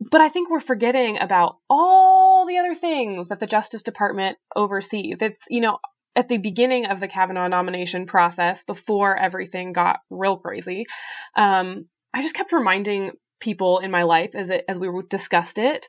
But 0.00 0.20
I 0.20 0.28
think 0.28 0.50
we're 0.50 0.60
forgetting 0.60 1.18
about 1.18 1.56
all 1.68 2.46
the 2.46 2.58
other 2.58 2.74
things 2.74 3.28
that 3.28 3.40
the 3.40 3.46
Justice 3.46 3.82
Department 3.82 4.38
oversees. 4.54 5.18
It's, 5.20 5.44
you 5.48 5.60
know, 5.60 5.78
at 6.14 6.28
the 6.28 6.38
beginning 6.38 6.86
of 6.86 7.00
the 7.00 7.08
Kavanaugh 7.08 7.48
nomination 7.48 8.06
process, 8.06 8.64
before 8.64 9.16
everything 9.16 9.72
got 9.72 10.00
real 10.10 10.38
crazy, 10.38 10.86
um, 11.36 11.82
I 12.14 12.22
just 12.22 12.34
kept 12.34 12.52
reminding 12.52 13.12
people 13.40 13.80
in 13.80 13.90
my 13.90 14.04
life 14.04 14.34
as 14.34 14.48
it 14.48 14.64
as 14.68 14.78
we 14.78 14.88
discussed 15.10 15.58
it 15.58 15.86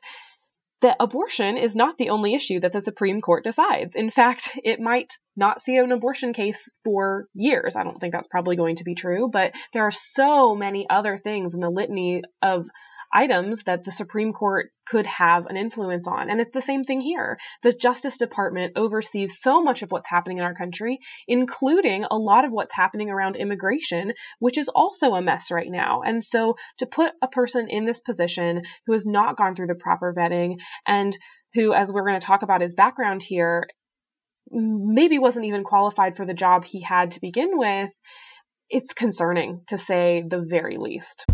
that 0.80 0.96
abortion 1.00 1.56
is 1.56 1.74
not 1.74 1.98
the 1.98 2.10
only 2.10 2.34
issue 2.34 2.60
that 2.60 2.72
the 2.72 2.80
Supreme 2.80 3.20
Court 3.20 3.44
decides. 3.44 3.94
In 3.94 4.10
fact, 4.10 4.58
it 4.62 4.80
might 4.80 5.14
not 5.36 5.62
see 5.62 5.76
an 5.76 5.92
abortion 5.92 6.32
case 6.32 6.70
for 6.84 7.26
years. 7.34 7.76
I 7.76 7.84
don't 7.84 8.00
think 8.00 8.12
that's 8.12 8.28
probably 8.28 8.56
going 8.56 8.76
to 8.76 8.84
be 8.84 8.94
true, 8.94 9.28
but 9.32 9.52
there 9.72 9.84
are 9.84 9.90
so 9.92 10.54
many 10.54 10.88
other 10.88 11.18
things 11.18 11.54
in 11.54 11.60
the 11.60 11.70
litany 11.70 12.22
of 12.42 12.68
items 13.12 13.64
that 13.64 13.84
the 13.84 13.92
Supreme 13.92 14.32
Court 14.32 14.70
could 14.86 15.06
have 15.06 15.46
an 15.46 15.56
influence 15.56 16.06
on. 16.06 16.30
And 16.30 16.40
it's 16.40 16.52
the 16.52 16.62
same 16.62 16.84
thing 16.84 17.00
here. 17.00 17.38
The 17.62 17.72
Justice 17.72 18.16
Department 18.16 18.72
oversees 18.76 19.40
so 19.40 19.62
much 19.62 19.82
of 19.82 19.90
what's 19.90 20.08
happening 20.08 20.38
in 20.38 20.44
our 20.44 20.54
country, 20.54 20.98
including 21.26 22.04
a 22.10 22.16
lot 22.16 22.44
of 22.44 22.52
what's 22.52 22.74
happening 22.74 23.10
around 23.10 23.36
immigration, 23.36 24.12
which 24.38 24.58
is 24.58 24.68
also 24.68 25.14
a 25.14 25.22
mess 25.22 25.50
right 25.50 25.70
now. 25.70 26.02
And 26.02 26.22
so 26.22 26.56
to 26.78 26.86
put 26.86 27.12
a 27.22 27.28
person 27.28 27.68
in 27.68 27.86
this 27.86 28.00
position 28.00 28.62
who 28.86 28.92
has 28.92 29.06
not 29.06 29.36
gone 29.36 29.54
through 29.54 29.68
the 29.68 29.74
proper 29.74 30.14
vetting 30.16 30.56
and 30.86 31.16
who, 31.54 31.72
as 31.72 31.90
we're 31.90 32.06
going 32.06 32.20
to 32.20 32.26
talk 32.26 32.42
about 32.42 32.60
his 32.60 32.74
background 32.74 33.22
here, 33.22 33.68
maybe 34.50 35.18
wasn't 35.18 35.46
even 35.46 35.64
qualified 35.64 36.16
for 36.16 36.24
the 36.24 36.34
job 36.34 36.64
he 36.64 36.80
had 36.82 37.12
to 37.12 37.20
begin 37.20 37.50
with, 37.52 37.90
it's 38.70 38.92
concerning 38.92 39.62
to 39.68 39.78
say 39.78 40.24
the 40.26 40.40
very 40.40 40.76
least. 40.78 41.26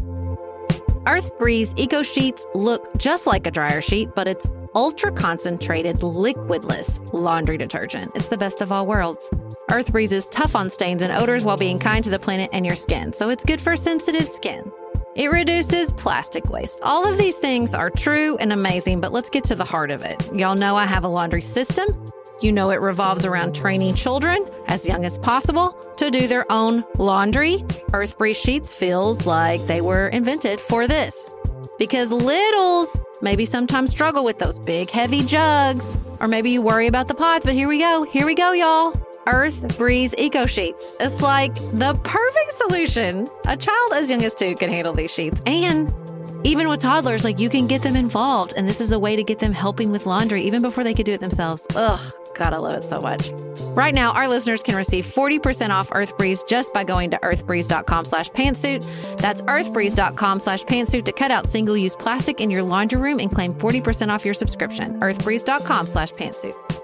Earth 1.07 1.39
Breeze 1.39 1.75
Eco 1.77 2.03
Sheets 2.03 2.47
look 2.55 2.97
just 2.97 3.27
like 3.27 3.47
a 3.47 3.51
dryer 3.51 3.83
sheet, 3.83 4.09
but 4.15 4.27
it's 4.27 4.47
ultra 4.75 5.13
concentrated, 5.13 5.99
liquidless 5.99 7.13
laundry 7.13 7.59
detergent. 7.59 8.11
It's 8.15 8.29
the 8.29 8.39
best 8.39 8.63
of 8.63 8.73
all 8.73 8.87
worlds. 8.87 9.29
Earth 9.71 9.93
Breeze 9.93 10.13
is 10.13 10.27
tough 10.29 10.57
on 10.57 10.71
stains 10.71 11.03
and 11.03 11.13
odors 11.13 11.45
while 11.45 11.59
being 11.59 11.79
kind 11.79 12.03
to 12.05 12.11
the 12.11 12.19
planet 12.19 12.49
and 12.55 12.65
your 12.65 12.75
skin, 12.75 13.13
so 13.13 13.29
it's 13.29 13.45
good 13.45 13.61
for 13.61 13.77
sensitive 13.77 14.27
skin. 14.27 14.73
It 15.15 15.31
reduces 15.31 15.93
plastic 15.93 16.49
waste. 16.49 16.81
All 16.83 17.07
of 17.07 17.19
these 17.19 17.37
things 17.37 17.75
are 17.75 17.91
true 17.91 18.37
and 18.39 18.51
amazing, 18.51 19.03
but 19.03 19.13
let's 19.13 19.29
get 19.29 19.45
to 19.45 19.55
the 19.55 19.65
heart 19.65 19.91
of 19.91 20.03
it. 20.05 20.35
Y'all 20.35 20.57
know 20.57 20.75
I 20.75 20.87
have 20.87 21.05
a 21.05 21.09
laundry 21.09 21.43
system. 21.43 22.11
You 22.41 22.53
know 22.53 22.71
it 22.71 22.81
revolves 22.81 23.25
around 23.25 23.55
training 23.55 23.95
children 23.95 24.45
as 24.67 24.87
young 24.87 25.05
as 25.05 25.19
possible 25.19 25.73
to 25.97 26.11
do 26.11 26.27
their 26.27 26.51
own 26.51 26.85
laundry. 26.99 27.65
Earth 27.93 28.19
Breeze 28.19 28.37
Sheets 28.37 28.75
feels 28.75 29.27
like 29.27 29.65
they 29.67 29.81
were 29.81 30.09
invented 30.09 30.61
for 30.61 30.87
this. 30.87 31.31
Because 31.79 32.11
littles 32.11 33.01
maybe 33.23 33.45
sometimes 33.45 33.91
struggle 33.91 34.25
with 34.25 34.39
those 34.39 34.59
big 34.59 34.91
heavy 34.91 35.23
jugs, 35.23 35.97
or 36.21 36.29
maybe 36.29 36.51
you 36.51 36.61
worry 36.61 36.87
about 36.87 37.09
the 37.09 37.15
pods, 37.15 37.47
but 37.47 37.55
here 37.55 37.69
we 37.69 37.79
go. 37.79 38.03
Here 38.05 38.27
we 38.27 38.35
go, 38.35 38.53
y'all. 38.53 38.95
Earth 39.27 39.79
Breeze 39.79 40.15
Eco 40.19 40.45
Sheets. 40.45 40.95
It's 41.01 41.23
like 41.23 41.55
the 41.55 41.99
perfect 42.05 42.59
solution. 42.59 43.29
A 43.47 43.57
child 43.57 43.93
as 43.95 44.11
young 44.11 44.23
as 44.23 44.35
two 44.35 44.55
can 44.55 44.71
handle 44.71 44.93
these 44.93 45.11
sheets. 45.11 45.41
And 45.47 45.93
even 46.45 46.69
with 46.69 46.81
toddlers, 46.81 47.25
like 47.25 47.41
you 47.41 47.49
can 47.49 47.67
get 47.67 47.83
them 47.83 47.97
involved. 47.97 48.53
And 48.57 48.69
this 48.69 48.81
is 48.81 48.93
a 48.93 48.99
way 48.99 49.17
to 49.17 49.25
get 49.25 49.39
them 49.39 49.53
helping 49.53 49.91
with 49.91 50.07
laundry 50.07 50.43
even 50.43 50.63
before 50.63 50.85
they 50.85 50.95
could 50.95 51.07
do 51.07 51.13
it 51.13 51.21
themselves. 51.21 51.67
Ugh, 51.75 52.13
I 52.39 52.57
love 52.57 52.75
it 52.75 52.85
so 52.85 53.01
much. 53.01 53.31
Right 53.75 53.95
now, 53.95 54.13
our 54.13 54.29
listeners 54.29 54.63
can 54.63 54.77
receive 54.77 55.07
40% 55.07 55.71
off 55.71 55.91
EarthBreeze 55.91 56.47
just 56.47 56.73
by 56.73 56.85
going 56.85 57.11
to 57.11 57.19
earthbreeze.com 57.19 58.05
slash 58.05 58.31
pantsuit. 58.31 58.85
That's 59.19 59.43
earthbreeze.com 59.43 60.41
slash 60.41 60.65
pantsuit 60.65 61.05
to 61.07 61.13
cut 61.13 61.31
out 61.31 61.51
single-use 61.51 61.95
plastic 61.97 62.41
in 62.41 62.51
your 62.51 62.63
laundry 62.63 63.01
room 63.01 63.19
and 63.19 63.33
claim 63.33 63.55
40% 63.55 64.11
off 64.11 64.25
your 64.25 64.35
subscription. 64.35 65.01
earthbreeze.com 65.01 65.87
slash 65.87 66.13
pantsuit. 66.13 66.84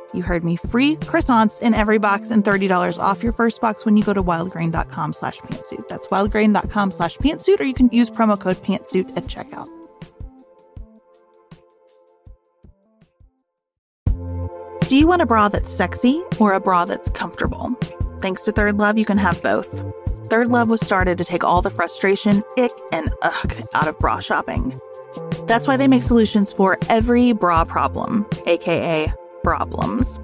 You 0.13 0.23
heard 0.23 0.43
me. 0.43 0.55
Free 0.55 0.95
croissants 0.97 1.61
in 1.61 1.73
every 1.73 1.97
box 1.97 2.31
and 2.31 2.43
$30 2.43 2.99
off 2.99 3.23
your 3.23 3.33
first 3.33 3.61
box 3.61 3.85
when 3.85 3.95
you 3.97 4.03
go 4.03 4.13
to 4.13 4.21
wildgrain.com 4.21 5.13
slash 5.13 5.39
pantsuit. 5.39 5.87
That's 5.87 6.07
wildgrain.com 6.07 6.91
slash 6.91 7.17
pantsuit, 7.17 7.59
or 7.59 7.63
you 7.63 7.73
can 7.73 7.89
use 7.91 8.09
promo 8.09 8.39
code 8.39 8.57
pantsuit 8.57 9.15
at 9.15 9.25
checkout. 9.25 9.69
Do 14.81 14.97
you 14.97 15.07
want 15.07 15.21
a 15.21 15.25
bra 15.25 15.47
that's 15.47 15.69
sexy 15.69 16.21
or 16.37 16.53
a 16.53 16.59
bra 16.59 16.83
that's 16.83 17.09
comfortable? 17.09 17.73
Thanks 18.19 18.41
to 18.43 18.51
Third 18.51 18.77
Love, 18.77 18.97
you 18.97 19.05
can 19.05 19.17
have 19.17 19.41
both. 19.41 19.85
Third 20.29 20.49
Love 20.49 20.69
was 20.69 20.81
started 20.81 21.17
to 21.17 21.23
take 21.23 21.45
all 21.45 21.61
the 21.61 21.69
frustration, 21.69 22.43
ick, 22.57 22.71
and 22.91 23.13
ugh 23.21 23.67
out 23.73 23.87
of 23.87 23.97
bra 23.99 24.19
shopping. 24.19 24.77
That's 25.47 25.67
why 25.67 25.77
they 25.77 25.87
make 25.87 26.03
solutions 26.03 26.51
for 26.51 26.77
every 26.89 27.31
bra 27.31 27.63
problem, 27.63 28.25
aka 28.45 29.13
problems. 29.43 30.19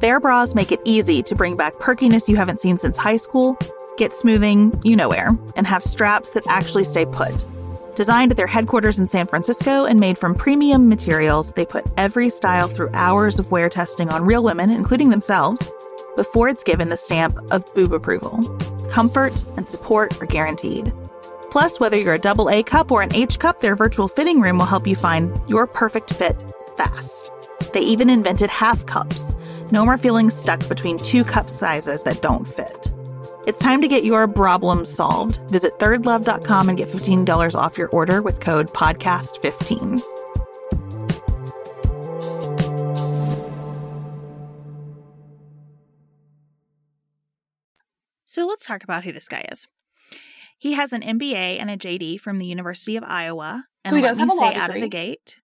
Their 0.00 0.18
bras 0.20 0.54
make 0.54 0.72
it 0.72 0.80
easy 0.84 1.22
to 1.22 1.34
bring 1.34 1.56
back 1.56 1.78
perkiness 1.78 2.28
you 2.28 2.36
haven't 2.36 2.60
seen 2.60 2.78
since 2.78 2.96
high 2.96 3.18
school, 3.18 3.58
get 3.96 4.14
smoothing 4.14 4.80
you 4.82 4.96
know 4.96 5.08
where, 5.08 5.36
and 5.56 5.66
have 5.66 5.84
straps 5.84 6.30
that 6.30 6.46
actually 6.46 6.84
stay 6.84 7.04
put. 7.04 7.44
Designed 7.96 8.30
at 8.30 8.36
their 8.36 8.46
headquarters 8.46 8.98
in 8.98 9.06
San 9.06 9.26
Francisco 9.26 9.84
and 9.84 10.00
made 10.00 10.16
from 10.16 10.34
premium 10.34 10.88
materials, 10.88 11.52
they 11.52 11.66
put 11.66 11.84
every 11.98 12.30
style 12.30 12.66
through 12.66 12.88
hours 12.94 13.38
of 13.38 13.50
wear 13.50 13.68
testing 13.68 14.08
on 14.08 14.24
real 14.24 14.42
women, 14.42 14.70
including 14.70 15.10
themselves, 15.10 15.70
before 16.16 16.48
it's 16.48 16.62
given 16.62 16.88
the 16.88 16.96
stamp 16.96 17.38
of 17.50 17.74
boob 17.74 17.92
approval. 17.92 18.42
Comfort 18.90 19.44
and 19.56 19.68
support 19.68 20.20
are 20.22 20.26
guaranteed. 20.26 20.92
Plus, 21.50 21.78
whether 21.80 21.96
you're 21.96 22.14
a 22.14 22.18
double 22.18 22.48
A 22.48 22.62
cup 22.62 22.90
or 22.90 23.02
an 23.02 23.14
H 23.14 23.38
cup, 23.38 23.60
their 23.60 23.74
virtual 23.74 24.08
fitting 24.08 24.40
room 24.40 24.58
will 24.58 24.66
help 24.66 24.86
you 24.86 24.96
find 24.96 25.38
your 25.48 25.66
perfect 25.66 26.14
fit 26.14 26.42
fast. 26.76 27.30
They 27.72 27.80
even 27.80 28.10
invented 28.10 28.50
half 28.50 28.84
cups. 28.86 29.34
No 29.70 29.84
more 29.84 29.98
feeling 29.98 30.30
stuck 30.30 30.66
between 30.68 30.98
two 30.98 31.24
cup 31.24 31.48
sizes 31.48 32.02
that 32.04 32.20
don't 32.22 32.46
fit. 32.46 32.90
It's 33.46 33.58
time 33.58 33.80
to 33.80 33.88
get 33.88 34.04
your 34.04 34.26
problem 34.28 34.84
solved. 34.84 35.40
Visit 35.50 35.78
thirdlove.com 35.78 36.68
and 36.68 36.76
get 36.78 36.88
$15 36.90 37.54
off 37.54 37.78
your 37.78 37.88
order 37.88 38.20
with 38.22 38.40
code 38.40 38.68
podcast15. 38.74 40.02
So 48.26 48.46
let's 48.46 48.64
talk 48.66 48.84
about 48.84 49.04
who 49.04 49.12
this 49.12 49.28
guy 49.28 49.44
is. 49.50 49.66
He 50.58 50.74
has 50.74 50.92
an 50.92 51.02
MBA 51.02 51.58
and 51.58 51.70
a 51.70 51.76
JD 51.76 52.20
from 52.20 52.38
the 52.38 52.46
University 52.46 52.96
of 52.96 53.04
Iowa. 53.04 53.64
And 53.84 53.90
So 53.92 53.96
he 53.96 54.02
let 54.02 54.10
does 54.10 54.18
me 54.18 54.24
have 54.24 54.30
a 54.30 54.34
law 54.34 54.52
say 54.52 54.58
out 54.58 54.70
of 54.70 54.74
the 54.74 54.80
degree. 54.82 54.88
gate, 54.88 55.36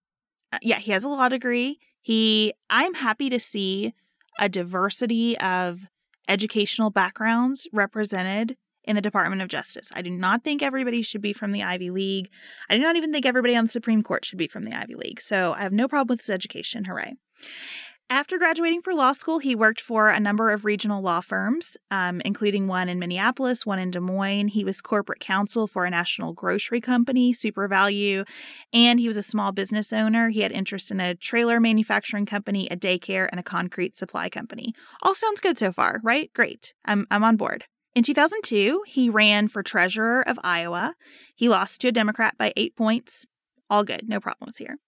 uh, 0.52 0.58
yeah, 0.62 0.78
he 0.78 0.92
has 0.92 1.04
a 1.04 1.08
law 1.08 1.28
degree. 1.28 1.78
He, 2.06 2.54
I'm 2.70 2.94
happy 2.94 3.28
to 3.30 3.40
see 3.40 3.92
a 4.38 4.48
diversity 4.48 5.36
of 5.40 5.88
educational 6.28 6.88
backgrounds 6.88 7.66
represented 7.72 8.56
in 8.84 8.94
the 8.94 9.02
Department 9.02 9.42
of 9.42 9.48
Justice. 9.48 9.90
I 9.92 10.02
do 10.02 10.10
not 10.10 10.44
think 10.44 10.62
everybody 10.62 11.02
should 11.02 11.20
be 11.20 11.32
from 11.32 11.50
the 11.50 11.64
Ivy 11.64 11.90
League. 11.90 12.30
I 12.70 12.76
do 12.76 12.82
not 12.84 12.94
even 12.94 13.12
think 13.12 13.26
everybody 13.26 13.56
on 13.56 13.64
the 13.64 13.70
Supreme 13.70 14.04
Court 14.04 14.24
should 14.24 14.38
be 14.38 14.46
from 14.46 14.62
the 14.62 14.72
Ivy 14.72 14.94
League. 14.94 15.20
So 15.20 15.54
I 15.54 15.62
have 15.62 15.72
no 15.72 15.88
problem 15.88 16.14
with 16.14 16.20
his 16.20 16.30
education. 16.30 16.84
Hooray. 16.84 17.16
After 18.08 18.38
graduating 18.38 18.82
for 18.82 18.94
law 18.94 19.12
school, 19.12 19.40
he 19.40 19.56
worked 19.56 19.80
for 19.80 20.10
a 20.10 20.20
number 20.20 20.52
of 20.52 20.64
regional 20.64 21.02
law 21.02 21.20
firms, 21.20 21.76
um, 21.90 22.20
including 22.24 22.68
one 22.68 22.88
in 22.88 23.00
Minneapolis, 23.00 23.66
one 23.66 23.80
in 23.80 23.90
Des 23.90 23.98
Moines. 23.98 24.48
He 24.48 24.62
was 24.62 24.80
corporate 24.80 25.18
counsel 25.18 25.66
for 25.66 25.84
a 25.84 25.90
national 25.90 26.32
grocery 26.32 26.80
company, 26.80 27.34
SuperValu, 27.34 28.24
and 28.72 29.00
he 29.00 29.08
was 29.08 29.16
a 29.16 29.24
small 29.24 29.50
business 29.50 29.92
owner. 29.92 30.28
He 30.28 30.42
had 30.42 30.52
interest 30.52 30.92
in 30.92 31.00
a 31.00 31.16
trailer 31.16 31.58
manufacturing 31.58 32.26
company, 32.26 32.68
a 32.70 32.76
daycare, 32.76 33.28
and 33.28 33.40
a 33.40 33.42
concrete 33.42 33.96
supply 33.96 34.28
company. 34.28 34.72
All 35.02 35.16
sounds 35.16 35.40
good 35.40 35.58
so 35.58 35.72
far, 35.72 36.00
right? 36.04 36.32
Great. 36.32 36.74
I'm, 36.84 37.08
I'm 37.10 37.24
on 37.24 37.36
board. 37.36 37.64
In 37.96 38.04
2002, 38.04 38.84
he 38.86 39.10
ran 39.10 39.48
for 39.48 39.64
treasurer 39.64 40.22
of 40.28 40.38
Iowa. 40.44 40.94
He 41.34 41.48
lost 41.48 41.80
to 41.80 41.88
a 41.88 41.92
Democrat 41.92 42.38
by 42.38 42.52
eight 42.56 42.76
points. 42.76 43.26
All 43.68 43.82
good, 43.82 44.08
no 44.08 44.20
problems 44.20 44.58
here. 44.58 44.78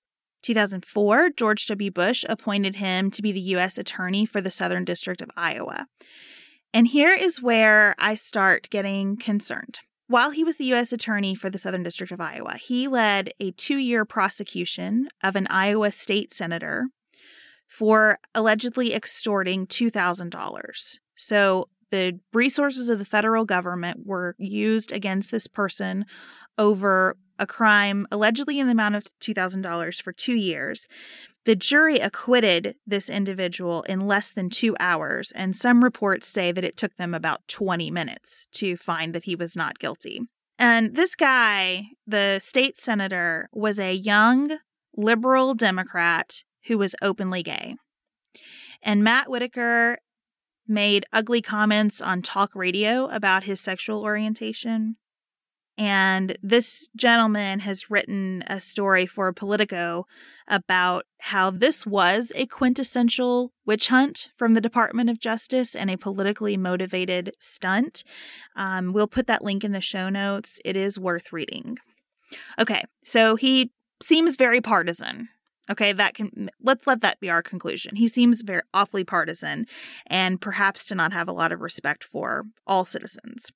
2004, 0.42 1.30
George 1.30 1.66
W. 1.66 1.90
Bush 1.90 2.24
appointed 2.28 2.76
him 2.76 3.10
to 3.10 3.22
be 3.22 3.32
the 3.32 3.40
U.S. 3.40 3.78
Attorney 3.78 4.26
for 4.26 4.40
the 4.40 4.50
Southern 4.50 4.84
District 4.84 5.22
of 5.22 5.30
Iowa. 5.36 5.86
And 6.72 6.86
here 6.86 7.14
is 7.14 7.42
where 7.42 7.94
I 7.98 8.14
start 8.14 8.68
getting 8.70 9.16
concerned. 9.16 9.80
While 10.06 10.30
he 10.30 10.44
was 10.44 10.56
the 10.56 10.64
U.S. 10.66 10.92
Attorney 10.92 11.34
for 11.34 11.50
the 11.50 11.58
Southern 11.58 11.82
District 11.82 12.12
of 12.12 12.20
Iowa, 12.20 12.54
he 12.54 12.88
led 12.88 13.30
a 13.40 13.50
two 13.52 13.76
year 13.76 14.04
prosecution 14.04 15.08
of 15.22 15.36
an 15.36 15.46
Iowa 15.48 15.92
state 15.92 16.32
senator 16.32 16.86
for 17.66 18.18
allegedly 18.34 18.94
extorting 18.94 19.66
$2,000. 19.66 20.98
So 21.14 21.68
the 21.90 22.20
resources 22.32 22.88
of 22.88 22.98
the 22.98 23.04
federal 23.04 23.44
government 23.44 24.06
were 24.06 24.34
used 24.38 24.92
against 24.92 25.30
this 25.30 25.46
person 25.46 26.06
over 26.58 27.16
a 27.38 27.46
crime 27.46 28.06
allegedly 28.10 28.58
in 28.58 28.66
the 28.66 28.72
amount 28.72 28.96
of 28.96 29.04
$2,000 29.20 30.02
for 30.02 30.12
two 30.12 30.34
years. 30.34 30.86
The 31.44 31.56
jury 31.56 31.98
acquitted 31.98 32.74
this 32.86 33.08
individual 33.08 33.82
in 33.84 34.06
less 34.06 34.30
than 34.30 34.50
two 34.50 34.76
hours, 34.78 35.32
and 35.32 35.56
some 35.56 35.82
reports 35.82 36.26
say 36.26 36.52
that 36.52 36.64
it 36.64 36.76
took 36.76 36.96
them 36.96 37.14
about 37.14 37.46
20 37.48 37.90
minutes 37.90 38.48
to 38.52 38.76
find 38.76 39.14
that 39.14 39.24
he 39.24 39.34
was 39.34 39.56
not 39.56 39.78
guilty. 39.78 40.20
And 40.58 40.94
this 40.96 41.14
guy, 41.14 41.86
the 42.06 42.40
state 42.40 42.76
senator, 42.76 43.48
was 43.52 43.78
a 43.78 43.94
young 43.94 44.58
liberal 44.96 45.54
Democrat 45.54 46.42
who 46.66 46.76
was 46.76 46.94
openly 47.00 47.42
gay. 47.42 47.76
And 48.82 49.04
Matt 49.04 49.30
Whitaker 49.30 49.98
made 50.66 51.06
ugly 51.12 51.40
comments 51.40 52.00
on 52.00 52.20
talk 52.20 52.54
radio 52.54 53.06
about 53.06 53.44
his 53.44 53.60
sexual 53.60 54.02
orientation. 54.02 54.96
And 55.78 56.36
this 56.42 56.90
gentleman 56.96 57.60
has 57.60 57.88
written 57.88 58.42
a 58.48 58.58
story 58.58 59.06
for 59.06 59.32
Politico 59.32 60.06
about 60.48 61.06
how 61.20 61.52
this 61.52 61.86
was 61.86 62.32
a 62.34 62.46
quintessential 62.46 63.52
witch 63.64 63.86
hunt 63.86 64.30
from 64.36 64.54
the 64.54 64.60
Department 64.60 65.08
of 65.08 65.20
Justice 65.20 65.76
and 65.76 65.88
a 65.88 65.96
politically 65.96 66.56
motivated 66.56 67.32
stunt. 67.38 68.02
Um, 68.56 68.92
we'll 68.92 69.06
put 69.06 69.28
that 69.28 69.44
link 69.44 69.62
in 69.62 69.70
the 69.70 69.80
show 69.80 70.08
notes. 70.08 70.58
It 70.64 70.76
is 70.76 70.98
worth 70.98 71.32
reading. 71.32 71.78
Okay, 72.58 72.82
so 73.04 73.36
he 73.36 73.70
seems 74.02 74.34
very 74.34 74.60
partisan. 74.60 75.28
Okay, 75.70 75.92
that 75.92 76.14
can 76.14 76.50
let's 76.60 76.86
let 76.86 77.02
that 77.02 77.20
be 77.20 77.30
our 77.30 77.42
conclusion. 77.42 77.94
He 77.94 78.08
seems 78.08 78.42
very 78.42 78.62
awfully 78.74 79.04
partisan 79.04 79.66
and 80.06 80.40
perhaps 80.40 80.86
to 80.88 80.94
not 80.94 81.12
have 81.12 81.28
a 81.28 81.32
lot 81.32 81.52
of 81.52 81.60
respect 81.60 82.02
for 82.02 82.44
all 82.66 82.84
citizens. 82.84 83.52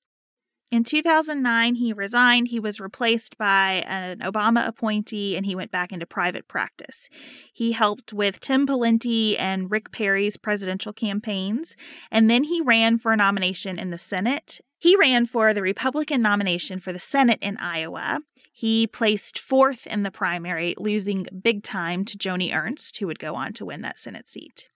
In 0.73 0.83
2009, 0.83 1.75
he 1.75 1.93
resigned. 1.93 2.47
He 2.47 2.59
was 2.59 2.79
replaced 2.79 3.37
by 3.37 3.83
an 3.85 4.21
Obama 4.21 4.67
appointee 4.67 5.37
and 5.37 5.45
he 5.45 5.53
went 5.53 5.69
back 5.69 5.93
into 5.93 6.07
private 6.07 6.47
practice. 6.47 7.09
He 7.53 7.73
helped 7.73 8.11
with 8.11 8.39
Tim 8.39 8.65
Pawlenty 8.65 9.35
and 9.37 9.69
Rick 9.69 9.91
Perry's 9.91 10.35
presidential 10.35 10.91
campaigns, 10.91 11.75
and 12.09 12.27
then 12.27 12.45
he 12.45 12.59
ran 12.59 12.97
for 12.97 13.11
a 13.11 13.17
nomination 13.17 13.77
in 13.77 13.91
the 13.91 13.99
Senate. 13.99 14.61
He 14.79 14.95
ran 14.95 15.27
for 15.27 15.53
the 15.53 15.61
Republican 15.61 16.23
nomination 16.23 16.79
for 16.79 16.91
the 16.91 16.99
Senate 16.99 17.37
in 17.39 17.55
Iowa. 17.57 18.21
He 18.51 18.87
placed 18.87 19.37
fourth 19.37 19.85
in 19.85 20.01
the 20.01 20.09
primary, 20.09 20.73
losing 20.79 21.27
big 21.39 21.61
time 21.61 22.03
to 22.05 22.17
Joni 22.17 22.51
Ernst, 22.51 22.97
who 22.97 23.05
would 23.05 23.19
go 23.19 23.35
on 23.35 23.53
to 23.53 23.65
win 23.65 23.83
that 23.83 23.99
Senate 23.99 24.27
seat. 24.27 24.69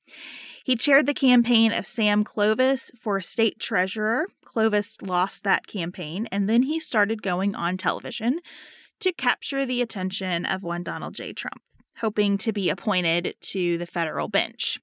He 0.67 0.75
chaired 0.75 1.05
the 1.05 1.13
campaign 1.13 1.71
of 1.71 1.85
Sam 1.85 2.25
Clovis 2.25 2.91
for 2.99 3.21
state 3.21 3.57
treasurer. 3.57 4.27
Clovis 4.43 5.01
lost 5.01 5.45
that 5.45 5.65
campaign, 5.65 6.27
and 6.29 6.49
then 6.49 6.63
he 6.63 6.77
started 6.77 7.21
going 7.23 7.55
on 7.55 7.77
television 7.77 8.41
to 8.99 9.13
capture 9.13 9.65
the 9.65 9.81
attention 9.81 10.45
of 10.45 10.63
one 10.63 10.83
Donald 10.83 11.15
J. 11.15 11.31
Trump, 11.31 11.61
hoping 11.99 12.37
to 12.39 12.51
be 12.51 12.69
appointed 12.69 13.35
to 13.43 13.77
the 13.77 13.85
federal 13.85 14.27
bench. 14.27 14.77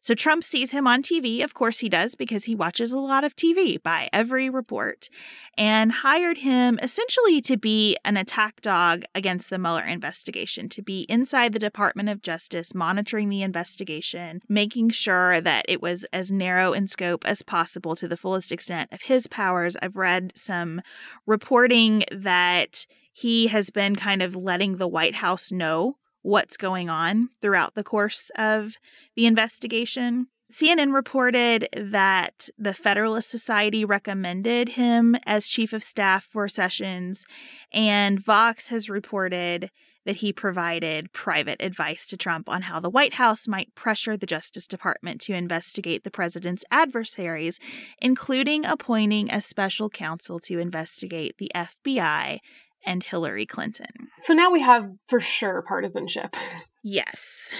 So 0.00 0.14
Trump 0.14 0.44
sees 0.44 0.70
him 0.70 0.86
on 0.86 1.02
TV. 1.02 1.44
Of 1.44 1.54
course, 1.54 1.80
he 1.80 1.88
does 1.88 2.14
because 2.14 2.44
he 2.44 2.54
watches 2.54 2.92
a 2.92 2.98
lot 2.98 3.24
of 3.24 3.36
TV 3.36 3.82
by 3.82 4.08
every 4.12 4.48
report, 4.48 5.10
and 5.56 5.92
hired 5.92 6.38
him 6.38 6.78
essentially 6.82 7.40
to 7.42 7.56
be 7.56 7.96
an 8.04 8.16
attack 8.16 8.62
dog 8.62 9.04
against 9.14 9.50
the 9.50 9.58
Mueller 9.58 9.84
investigation, 9.84 10.68
to 10.70 10.82
be 10.82 11.02
inside 11.08 11.52
the 11.52 11.58
Department 11.58 12.08
of 12.08 12.22
Justice, 12.22 12.74
monitoring 12.74 13.28
the 13.28 13.42
investigation, 13.42 14.40
making 14.48 14.90
sure 14.90 15.40
that 15.40 15.66
it 15.68 15.82
was 15.82 16.04
as 16.12 16.32
narrow 16.32 16.72
in 16.72 16.86
scope 16.86 17.26
as 17.26 17.42
possible 17.42 17.94
to 17.96 18.08
the 18.08 18.16
fullest 18.16 18.52
extent 18.52 18.90
of 18.92 19.02
his 19.02 19.26
powers. 19.26 19.76
I've 19.82 19.96
read 19.96 20.32
some 20.34 20.80
reporting 21.26 22.04
that 22.10 22.86
he 23.12 23.48
has 23.48 23.70
been 23.70 23.96
kind 23.96 24.22
of 24.22 24.36
letting 24.36 24.76
the 24.76 24.88
White 24.88 25.16
House 25.16 25.52
know 25.52 25.96
what's 26.22 26.56
going 26.56 26.88
on 26.88 27.28
throughout 27.40 27.74
the 27.74 27.84
course 27.84 28.30
of 28.36 28.74
the 29.16 29.26
investigation. 29.26 30.26
CNN 30.50 30.92
reported 30.92 31.68
that 31.76 32.48
the 32.58 32.74
Federalist 32.74 33.30
Society 33.30 33.84
recommended 33.84 34.70
him 34.70 35.16
as 35.24 35.48
chief 35.48 35.72
of 35.72 35.84
staff 35.84 36.24
for 36.24 36.48
Sessions, 36.48 37.24
and 37.72 38.18
Vox 38.18 38.66
has 38.66 38.90
reported 38.90 39.70
that 40.06 40.16
he 40.16 40.32
provided 40.32 41.12
private 41.12 41.60
advice 41.60 42.06
to 42.06 42.16
Trump 42.16 42.48
on 42.48 42.62
how 42.62 42.80
the 42.80 42.90
White 42.90 43.14
House 43.14 43.46
might 43.46 43.74
pressure 43.74 44.16
the 44.16 44.26
Justice 44.26 44.66
Department 44.66 45.20
to 45.20 45.34
investigate 45.34 46.04
the 46.04 46.10
president's 46.10 46.64
adversaries, 46.70 47.58
including 48.00 48.64
appointing 48.64 49.30
a 49.30 49.40
special 49.40 49.88
counsel 49.88 50.40
to 50.40 50.58
investigate 50.58 51.36
the 51.38 51.50
FBI 51.54 52.38
and 52.84 53.02
Hillary 53.02 53.46
Clinton. 53.46 54.08
So 54.20 54.34
now 54.34 54.50
we 54.50 54.60
have 54.60 54.90
for 55.08 55.20
sure 55.20 55.62
partisanship. 55.66 56.36
Yes. 56.82 57.52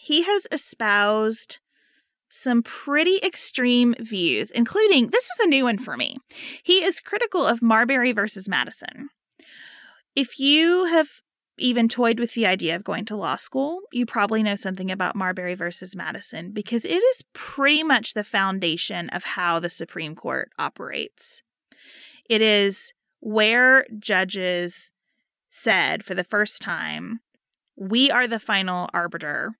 He 0.00 0.22
has 0.22 0.46
espoused 0.50 1.60
some 2.28 2.62
pretty 2.62 3.18
extreme 3.22 3.94
views, 4.00 4.50
including 4.50 5.08
this 5.08 5.24
is 5.24 5.40
a 5.44 5.48
new 5.48 5.64
one 5.64 5.78
for 5.78 5.96
me. 5.96 6.18
He 6.62 6.82
is 6.82 7.00
critical 7.00 7.46
of 7.46 7.62
Marbury 7.62 8.12
versus 8.12 8.48
Madison. 8.48 9.08
If 10.16 10.38
you 10.38 10.86
have 10.86 11.08
even 11.56 11.88
toyed 11.88 12.18
with 12.18 12.34
the 12.34 12.46
idea 12.46 12.74
of 12.74 12.84
going 12.84 13.04
to 13.04 13.16
law 13.16 13.36
school, 13.36 13.80
you 13.92 14.06
probably 14.06 14.42
know 14.42 14.56
something 14.56 14.90
about 14.90 15.14
Marbury 15.14 15.54
versus 15.54 15.94
Madison 15.94 16.50
because 16.52 16.84
it 16.84 17.02
is 17.02 17.22
pretty 17.32 17.82
much 17.82 18.14
the 18.14 18.24
foundation 18.24 19.08
of 19.10 19.22
how 19.22 19.60
the 19.60 19.70
Supreme 19.70 20.16
Court 20.16 20.50
operates. 20.58 21.42
It 22.28 22.42
is 22.42 22.92
where 23.24 23.86
judges 23.98 24.92
said 25.48 26.04
for 26.04 26.14
the 26.14 26.22
first 26.22 26.60
time, 26.60 27.20
we 27.74 28.10
are 28.10 28.26
the 28.26 28.38
final 28.38 28.90
arbiter 28.92 29.54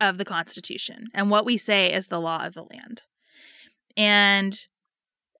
of 0.00 0.18
the 0.18 0.24
Constitution, 0.24 1.06
and 1.14 1.30
what 1.30 1.46
we 1.46 1.56
say 1.56 1.92
is 1.92 2.08
the 2.08 2.20
law 2.20 2.44
of 2.44 2.52
the 2.52 2.62
land. 2.62 3.02
And 3.96 4.54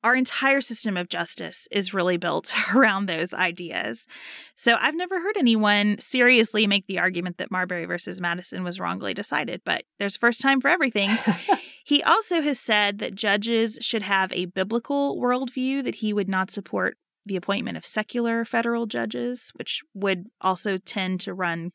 our 0.03 0.17
entire 0.17 0.63
system 0.63 0.97
of 0.97 1.11
justice 1.11 1.69
is 1.71 1.93
really 1.93 2.17
built 2.17 2.55
around 2.75 3.07
those 3.07 3.35
ideas. 3.35 4.07
So 4.55 4.77
I've 4.81 4.95
never 4.95 5.21
heard 5.21 5.37
anyone 5.37 5.99
seriously 5.99 6.67
make 6.67 6.87
the 6.87 6.99
argument 6.99 7.37
that 7.37 7.51
Marbury 7.51 7.85
versus 7.85 8.23
Madison 8.23 8.65
was 8.65 8.81
wrongly 8.81 9.13
decided, 9.13 9.61
but 9.67 9.85
there's 9.99 10.17
first 10.17 10.41
time 10.41 10.63
for 10.63 10.69
everything. 10.69 11.11
He 11.87 12.03
also 12.03 12.43
has 12.43 12.59
said 12.59 12.99
that 12.99 13.15
judges 13.15 13.79
should 13.81 14.03
have 14.03 14.33
a 14.33 14.47
biblical 14.47 15.21
worldview, 15.21 15.85
that 15.85 15.95
he 15.95 16.13
would 16.13 16.29
not 16.29 16.51
support 16.51 16.97
the 17.25 17.37
appointment 17.37 17.77
of 17.77 17.87
secular 17.87 18.45
federal 18.45 18.87
judges, 18.87 19.53
which 19.55 19.85
would 19.95 20.27
also 20.41 20.79
tend 20.79 21.21
to 21.21 21.33
run 21.33 21.71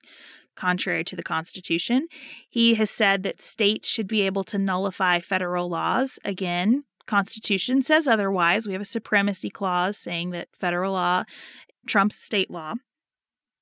contrary 0.57 1.05
to 1.05 1.15
the 1.15 1.23
Constitution. 1.23 2.09
He 2.49 2.73
has 2.73 2.91
said 2.91 3.23
that 3.23 3.39
states 3.39 3.87
should 3.87 4.07
be 4.07 4.23
able 4.23 4.43
to 4.43 4.57
nullify 4.57 5.21
federal 5.21 5.69
laws. 5.69 6.19
Again, 6.25 6.83
Constitution 7.07 7.81
says 7.81 8.05
otherwise. 8.05 8.67
We 8.67 8.73
have 8.73 8.81
a 8.81 8.85
supremacy 8.85 9.49
clause 9.49 9.97
saying 9.97 10.31
that 10.31 10.49
federal 10.53 10.91
law 10.91 11.23
trumps 11.87 12.17
state 12.17 12.51
law. 12.51 12.73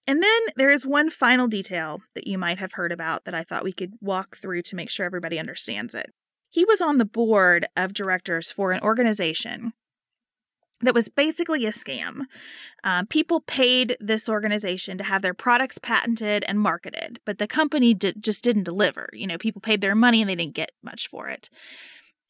And 0.07 0.23
then 0.23 0.41
there 0.55 0.71
is 0.71 0.83
one 0.83 1.11
final 1.11 1.47
detail 1.47 2.01
that 2.15 2.25
you 2.25 2.39
might 2.39 2.57
have 2.57 2.73
heard 2.73 2.91
about 2.91 3.25
that 3.25 3.35
I 3.35 3.43
thought 3.43 3.63
we 3.63 3.71
could 3.71 3.93
walk 4.01 4.35
through 4.35 4.63
to 4.63 4.75
make 4.75 4.89
sure 4.89 5.05
everybody 5.05 5.37
understands 5.37 5.93
it. 5.93 6.11
He 6.49 6.65
was 6.65 6.81
on 6.81 6.97
the 6.97 7.05
board 7.05 7.67
of 7.77 7.93
directors 7.93 8.51
for 8.51 8.71
an 8.71 8.81
organization 8.81 9.73
that 10.81 10.93
was 10.93 11.09
basically 11.09 11.65
a 11.65 11.71
scam. 11.71 12.21
Uh, 12.83 13.03
people 13.09 13.41
paid 13.41 13.97
this 13.99 14.29
organization 14.29 14.97
to 14.97 15.03
have 15.03 15.21
their 15.21 15.33
products 15.33 15.77
patented 15.77 16.45
and 16.47 16.59
marketed, 16.59 17.19
but 17.25 17.37
the 17.37 17.47
company 17.47 17.93
just 17.93 18.43
didn't 18.43 18.63
deliver. 18.63 19.09
You 19.13 19.27
know, 19.27 19.37
people 19.37 19.61
paid 19.61 19.81
their 19.81 19.95
money 19.95 20.21
and 20.21 20.29
they 20.29 20.35
didn't 20.35 20.55
get 20.55 20.71
much 20.81 21.07
for 21.07 21.27
it. 21.27 21.49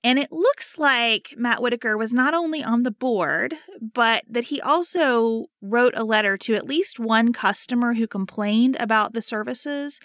And 0.02 0.18
it 0.18 0.32
looks 0.32 0.78
like 0.78 1.34
Matt 1.38 1.62
Whitaker 1.62 1.98
was 1.98 2.14
not 2.14 2.34
only 2.34 2.64
on 2.64 2.84
the 2.84 2.92
board, 2.92 3.56
but 3.82 4.24
that 4.30 4.46
he 4.46 4.62
also 4.62 5.48
wrote 5.62 5.94
a 5.96 6.06
letter 6.06 6.38
to 6.38 6.56
at 6.56 6.66
least 6.66 7.00
one 7.00 7.34
customer 7.34 7.96
who 7.96 8.08
complained 8.08 8.78
about 8.80 9.14
the 9.14 9.22
services 9.22 10.00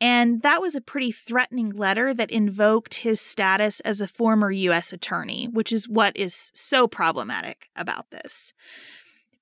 And 0.00 0.42
that 0.42 0.60
was 0.60 0.74
a 0.74 0.80
pretty 0.80 1.10
threatening 1.10 1.70
letter 1.70 2.12
that 2.12 2.30
invoked 2.30 2.94
his 2.96 3.20
status 3.20 3.80
as 3.80 4.00
a 4.00 4.08
former 4.08 4.50
U.S. 4.50 4.92
attorney, 4.92 5.48
which 5.50 5.72
is 5.72 5.88
what 5.88 6.14
is 6.16 6.50
so 6.54 6.86
problematic 6.86 7.68
about 7.74 8.10
this. 8.10 8.52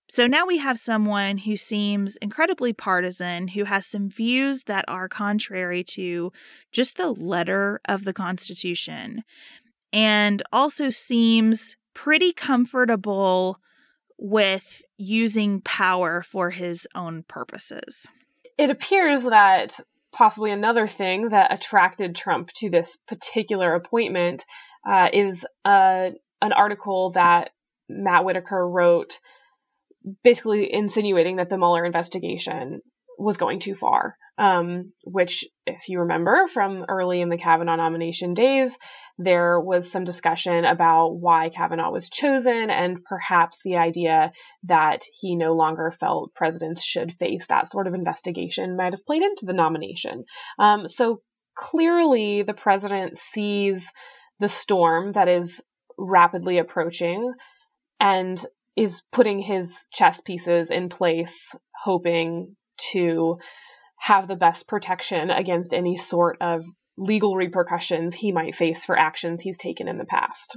So 0.09 0.29
now 0.29 0.47
we 0.47 0.59
have 0.59 0.79
someone 0.79 1.39
who 1.39 1.57
seems 1.57 2.17
incredibly 2.19 2.73
partisan, 2.73 3.49
who 3.49 3.65
has 3.65 3.85
some 3.85 4.09
views 4.09 4.65
that 4.65 4.85
are 4.87 5.09
contrary 5.09 5.83
to 5.85 6.31
just 6.71 6.99
the 6.99 7.11
letter 7.11 7.81
of 7.87 8.05
the 8.05 8.13
Constitution, 8.13 9.25
and 9.93 10.43
also 10.53 10.91
seems 10.91 11.77
pretty 11.95 12.33
comfortable 12.33 13.59
with 14.19 14.83
using 14.99 15.61
power 15.63 16.23
for 16.23 16.51
his 16.51 16.87
own 16.95 17.25
purposes. 17.27 18.07
It 18.57 18.71
appears 18.71 19.25
that 19.25 19.81
possibly 20.15 20.51
another 20.51 20.87
thing 20.87 21.31
that 21.31 21.53
attracted 21.53 22.15
Trump 22.15 22.51
to 22.55 22.71
this 22.71 22.97
particular 23.09 23.75
appointment 23.75 24.45
uh, 24.89 25.09
is 25.13 25.45
uh, 25.65 26.11
an 26.41 26.53
article 26.53 27.11
that 27.11 27.51
Matt 27.89 28.25
Whitaker 28.25 28.67
wrote, 28.69 29.19
basically 30.23 30.73
insinuating 30.73 31.37
that 31.37 31.49
the 31.49 31.59
Mueller 31.59 31.85
investigation 31.85 32.81
was 33.19 33.37
going 33.37 33.61
too 33.61 33.75
far 33.75 34.17
um, 34.37 34.93
which, 35.05 35.45
if 35.67 35.89
you 35.89 36.01
remember 36.01 36.49
from 36.49 36.85
early 36.89 37.21
in 37.21 37.29
the 37.29 37.39
Kavanaugh 37.39 37.77
nomination 37.77 38.35
days, 38.35 38.77
there 39.17 39.61
was 39.61 39.91
some 39.91 40.03
discussion 40.03 40.65
about 40.65 41.11
why 41.11 41.51
Kavanaugh 41.51 41.93
was 41.93 42.11
chosen 42.11 42.69
and 42.71 43.05
perhaps 43.05 43.61
the 43.63 43.77
idea 43.77 44.33
that 44.65 45.03
he 45.21 45.37
no 45.37 45.55
longer 45.55 45.93
felt 45.93 46.35
presidents 46.35 46.83
should 46.83 47.13
face 47.13 47.47
that 47.47 47.69
sort 47.69 47.87
of 47.87 47.95
investigation 47.95 48.77
might 48.77 48.93
have 48.93 49.07
played 49.07 49.23
into 49.23 49.47
the 49.47 49.53
nomination. 49.53 50.25
Um, 50.59 50.89
so 50.89 51.21
clearly, 51.55 52.43
the 52.43 52.55
president 52.55 53.17
sees 53.17 53.89
the 54.41 54.49
storm 54.49 55.13
that 55.13 55.29
is 55.29 55.63
rapidly 55.97 56.59
approaching 56.59 57.33
and 58.01 58.45
is 58.77 59.03
putting 59.13 59.39
his 59.39 59.87
chess 59.93 60.21
pieces 60.21 60.71
in 60.71 60.89
place, 60.89 61.55
hoping 61.85 62.57
to 62.93 63.39
have 63.97 64.29
the 64.29 64.37
best 64.37 64.69
protection 64.69 65.31
against 65.31 65.73
any 65.73 65.97
sort 65.97 66.39
of 66.41 66.65
legal 66.97 67.37
repercussions 67.37 68.15
he 68.15 68.33
might 68.33 68.55
face 68.55 68.85
for 68.85 68.99
actions 68.99 69.41
he's 69.41 69.59
taken 69.59 69.89
in 69.89 69.99
the 69.99 70.05
past. 70.05 70.57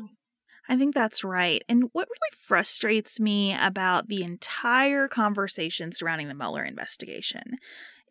I 0.70 0.76
think 0.76 0.93
that's 0.93 1.24
right. 1.24 1.63
And 1.70 1.86
what 1.93 2.09
really 2.09 2.38
frustrates 2.38 3.20
me 3.20 3.55
about 3.57 4.07
the 4.07 4.24
entire 4.24 5.07
conversation 5.07 5.91
surrounding 5.91 6.28
the 6.28 6.36
Mueller 6.36 6.63
investigation 6.63 7.57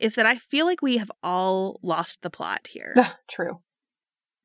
is 0.01 0.15
that 0.15 0.27
I 0.27 0.37
feel 0.37 0.67
like 0.67 0.83
we 0.83 0.99
have 0.99 1.11
all 1.23 1.79
lost 1.83 2.23
the 2.23 2.31
plot 2.31 2.67
here. 2.69 2.95
True. 3.29 3.61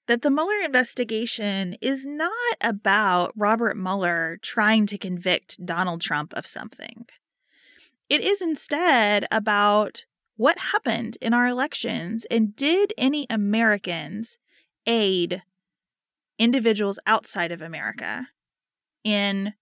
That 0.07 0.24
the 0.24 0.32
Mueller 0.32 0.62
investigation 0.66 1.76
is 1.82 2.05
not 2.05 2.57
about 2.59 3.32
Robert 3.36 3.78
Mueller 3.78 4.39
trying 4.41 4.88
to 4.88 4.97
convict 4.97 5.64
Donald 5.64 6.01
Trump 6.01 6.34
of 6.34 6.45
something. 6.45 7.05
It 8.12 8.20
is 8.20 8.41
instead 8.41 9.26
about 9.32 10.03
what 10.36 10.59
happened 10.59 11.18
in 11.22 11.34
our 11.34 11.47
elections 11.47 12.26
and 12.30 12.53
did 12.53 12.93
any 12.97 13.26
Americans 13.30 14.38
aid 14.86 15.43
individuals 16.38 16.99
outside 17.07 17.53
of 17.53 17.62
America 17.62 18.28
in 19.05 19.53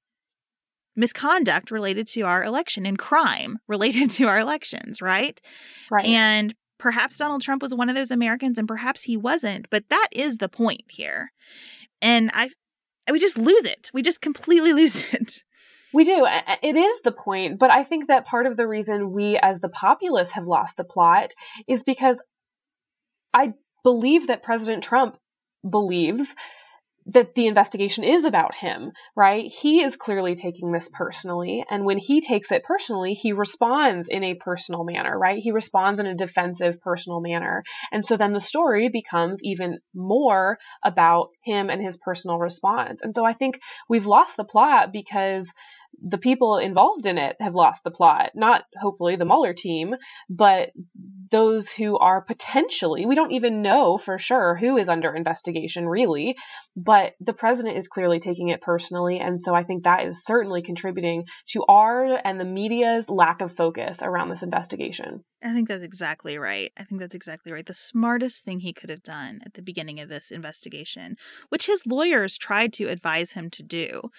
misconduct 0.95 1.69
related 1.69 2.07
to 2.07 2.21
our 2.21 2.43
election 2.43 2.87
and 2.87 2.97
crime 2.97 3.59
related 3.67 4.09
to 4.09 4.25
our 4.25 4.39
elections, 4.39 4.99
right? 4.99 5.39
Right. 5.91 6.07
And 6.07 6.55
perhaps 6.79 7.17
Donald 7.17 7.43
Trump 7.43 7.61
was 7.61 7.75
one 7.75 7.87
of 7.87 7.95
those 7.95 8.09
Americans 8.09 8.57
and 8.57 8.67
perhaps 8.67 9.03
he 9.03 9.15
wasn't, 9.15 9.69
but 9.69 9.83
that 9.89 10.07
is 10.11 10.37
the 10.37 10.49
point 10.49 10.85
here. 10.87 11.33
And 12.01 12.31
I 12.33 12.49
we 13.11 13.19
just 13.19 13.37
lose 13.37 13.65
it. 13.65 13.91
We 13.93 14.01
just 14.01 14.21
completely 14.21 14.73
lose 14.81 15.03
it. 15.13 15.43
We 15.93 16.03
do. 16.03 16.27
It 16.61 16.75
is 16.75 17.01
the 17.01 17.11
point, 17.11 17.59
but 17.59 17.71
I 17.71 17.83
think 17.83 18.07
that 18.07 18.25
part 18.25 18.45
of 18.45 18.55
the 18.57 18.67
reason 18.67 19.11
we 19.11 19.37
as 19.37 19.59
the 19.59 19.69
populace 19.69 20.31
have 20.31 20.45
lost 20.45 20.77
the 20.77 20.83
plot 20.83 21.33
is 21.67 21.83
because 21.83 22.21
I 23.33 23.53
believe 23.83 24.27
that 24.27 24.43
President 24.43 24.83
Trump 24.83 25.17
believes 25.67 26.35
that 27.11 27.33
the 27.33 27.47
investigation 27.47 28.03
is 28.03 28.23
about 28.23 28.53
him, 28.53 28.91
right? 29.15 29.43
He 29.43 29.81
is 29.81 29.95
clearly 29.95 30.35
taking 30.35 30.71
this 30.71 30.89
personally. 30.91 31.65
And 31.69 31.85
when 31.85 31.97
he 31.97 32.21
takes 32.21 32.51
it 32.51 32.63
personally, 32.63 33.13
he 33.13 33.33
responds 33.33 34.07
in 34.07 34.23
a 34.23 34.35
personal 34.35 34.83
manner, 34.83 35.17
right? 35.17 35.41
He 35.41 35.51
responds 35.51 35.99
in 35.99 36.05
a 36.05 36.15
defensive, 36.15 36.81
personal 36.81 37.19
manner. 37.19 37.63
And 37.91 38.05
so 38.05 38.17
then 38.17 38.33
the 38.33 38.41
story 38.41 38.89
becomes 38.89 39.37
even 39.41 39.79
more 39.93 40.59
about 40.83 41.29
him 41.43 41.69
and 41.69 41.81
his 41.81 41.97
personal 41.97 42.37
response. 42.37 43.01
And 43.01 43.15
so 43.15 43.25
I 43.25 43.33
think 43.33 43.59
we've 43.87 44.05
lost 44.05 44.37
the 44.37 44.43
plot 44.43 44.91
because 44.93 45.51
the 46.01 46.17
people 46.17 46.57
involved 46.57 47.05
in 47.05 47.17
it 47.17 47.35
have 47.39 47.55
lost 47.55 47.83
the 47.83 47.91
plot. 47.91 48.31
Not 48.35 48.63
hopefully 48.79 49.15
the 49.15 49.25
Mueller 49.25 49.53
team, 49.53 49.95
but 50.29 50.69
those 51.29 51.69
who 51.69 51.97
are 51.97 52.21
potentially, 52.21 53.05
we 53.05 53.15
don't 53.15 53.33
even 53.33 53.61
know 53.61 53.97
for 53.97 54.17
sure 54.17 54.55
who 54.55 54.77
is 54.77 54.89
under 54.89 55.13
investigation 55.13 55.87
really, 55.87 56.35
but 56.75 57.13
the 57.19 57.33
president 57.33 57.77
is 57.77 57.87
clearly 57.87 58.19
taking 58.19 58.49
it 58.49 58.61
personally. 58.61 59.19
And 59.19 59.41
so 59.41 59.53
I 59.53 59.63
think 59.63 59.83
that 59.83 60.05
is 60.05 60.23
certainly 60.23 60.61
contributing 60.61 61.25
to 61.49 61.63
our 61.67 62.19
and 62.23 62.39
the 62.39 62.45
media's 62.45 63.09
lack 63.09 63.41
of 63.41 63.55
focus 63.55 64.01
around 64.01 64.29
this 64.29 64.43
investigation. 64.43 65.23
I 65.43 65.53
think 65.53 65.67
that's 65.67 65.83
exactly 65.83 66.37
right. 66.37 66.71
I 66.77 66.83
think 66.83 67.01
that's 67.01 67.15
exactly 67.15 67.51
right. 67.51 67.65
The 67.65 67.73
smartest 67.73 68.43
thing 68.43 68.59
he 68.59 68.73
could 68.73 68.89
have 68.89 69.03
done 69.03 69.41
at 69.45 69.53
the 69.53 69.61
beginning 69.61 69.99
of 69.99 70.09
this 70.09 70.31
investigation, 70.31 71.15
which 71.49 71.67
his 71.67 71.85
lawyers 71.85 72.37
tried 72.37 72.73
to 72.73 72.85
advise 72.85 73.31
him 73.31 73.49
to 73.51 73.63
do, 73.63 74.09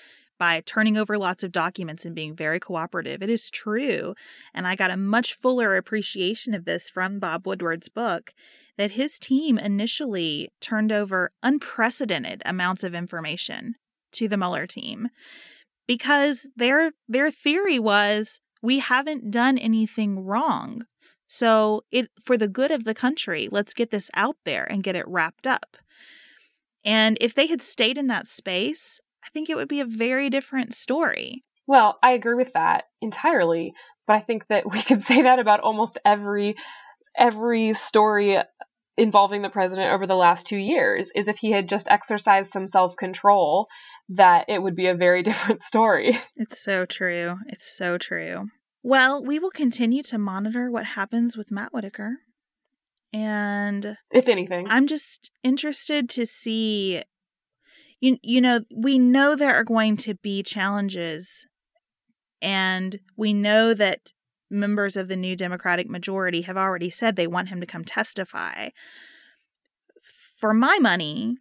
by 0.41 0.63
turning 0.65 0.97
over 0.97 1.19
lots 1.19 1.45
of 1.45 1.53
documents 1.53 2.07
and 2.07 2.15
being 2.15 2.35
very 2.35 2.59
cooperative. 2.59 3.23
It 3.23 3.29
is 3.29 3.51
true. 3.51 4.15
And 4.55 4.67
I 4.67 4.75
got 4.75 4.91
a 4.91 4.97
much 4.97 5.35
fuller 5.35 5.77
appreciation 5.77 6.55
of 6.55 6.65
this 6.65 6.89
from 6.89 7.19
Bob 7.19 7.47
Woodward's 7.47 7.91
book 7.91 8.33
that 8.79 8.93
his 8.93 9.19
team 9.19 9.59
initially 9.59 10.49
turned 10.59 10.93
over 10.93 11.31
unprecedented 11.43 12.41
amounts 12.47 12.83
of 12.83 12.95
information 12.95 13.75
to 14.13 14.29
the 14.29 14.39
Mueller 14.39 14.67
team 14.67 15.09
because 15.87 16.49
their 16.57 16.93
their 17.07 17.31
theory 17.31 17.79
was 17.79 18.41
we 18.63 18.79
haven't 18.79 19.31
done 19.31 19.59
anything 19.59 20.25
wrong. 20.25 20.87
So 21.27 21.83
it 21.91 22.09
for 22.25 22.39
the 22.39 22.49
good 22.49 22.71
of 22.71 22.85
the 22.85 22.95
country, 22.95 23.47
let's 23.53 23.75
get 23.75 23.91
this 23.91 24.11
out 24.15 24.37
there 24.47 24.65
and 24.65 24.83
get 24.83 24.97
it 24.97 25.07
wrapped 25.07 25.47
up. 25.47 25.77
And 26.83 27.19
if 27.21 27.35
they 27.35 27.47
had 27.47 27.61
stayed 27.61 27.99
in 27.99 28.07
that 28.07 28.27
space, 28.27 28.99
I 29.25 29.29
think 29.33 29.51
it 29.51 29.57
would 29.57 29.69
be 29.69 29.81
a 29.81 29.85
very 29.85 30.31
different 30.31 30.75
story. 30.75 31.45
Well, 31.67 31.99
I 32.03 32.13
agree 32.13 32.35
with 32.35 32.53
that 32.55 32.85
entirely, 33.01 33.75
but 34.07 34.17
I 34.17 34.21
think 34.21 34.47
that 34.49 34.71
we 34.71 34.83
could 34.83 35.03
say 35.03 35.23
that 35.23 35.39
about 35.39 35.61
almost 35.61 35.99
every 36.05 36.57
every 37.17 37.75
story 37.75 38.39
involving 38.97 39.43
the 39.43 39.51
president 39.51 39.93
over 39.93 40.07
the 40.07 40.15
last 40.15 40.47
2 40.47 40.57
years 40.57 41.11
is 41.15 41.27
if 41.27 41.39
he 41.39 41.51
had 41.51 41.69
just 41.69 41.89
exercised 41.89 42.53
some 42.53 42.69
self-control 42.69 43.67
that 44.11 44.45
it 44.49 44.63
would 44.63 44.77
be 44.77 44.89
a 44.89 44.95
very 44.95 45.23
different 45.29 45.63
story. 45.63 46.19
It's 46.37 46.63
so 46.63 46.87
true. 46.87 47.37
It's 47.47 47.77
so 47.77 47.99
true. 47.99 48.49
Well, 48.83 49.23
we 49.23 49.39
will 49.39 49.51
continue 49.51 50.03
to 50.05 50.19
monitor 50.19 50.71
what 50.71 50.87
happens 50.87 51.37
with 51.37 51.51
Matt 51.51 51.73
Whitaker. 51.73 52.17
And 53.13 53.97
if 54.11 54.29
anything, 54.29 54.67
I'm 54.69 54.87
just 54.87 55.31
interested 55.43 56.09
to 56.11 56.27
see 56.27 57.03
you 58.01 58.17
you 58.23 58.41
know 58.41 58.61
we 58.75 58.99
know 58.99 59.37
there 59.37 59.55
are 59.55 59.65
going 59.65 59.97
to 59.97 60.15
be 60.15 60.43
challenges 60.43 61.47
and 62.43 63.01
we 63.17 63.33
know 63.35 63.75
that 63.75 64.13
members 64.51 64.97
of 64.97 65.09
the 65.09 65.17
new 65.17 65.37
democratic 65.37 65.89
majority 65.89 66.43
have 66.43 66.57
already 66.57 66.91
said 66.91 67.15
they 67.15 67.27
want 67.27 67.51
him 67.51 67.61
to 67.61 67.67
come 67.67 67.85
testify. 67.85 68.71
For 70.37 70.53
my 70.53 70.79
money 70.81 71.37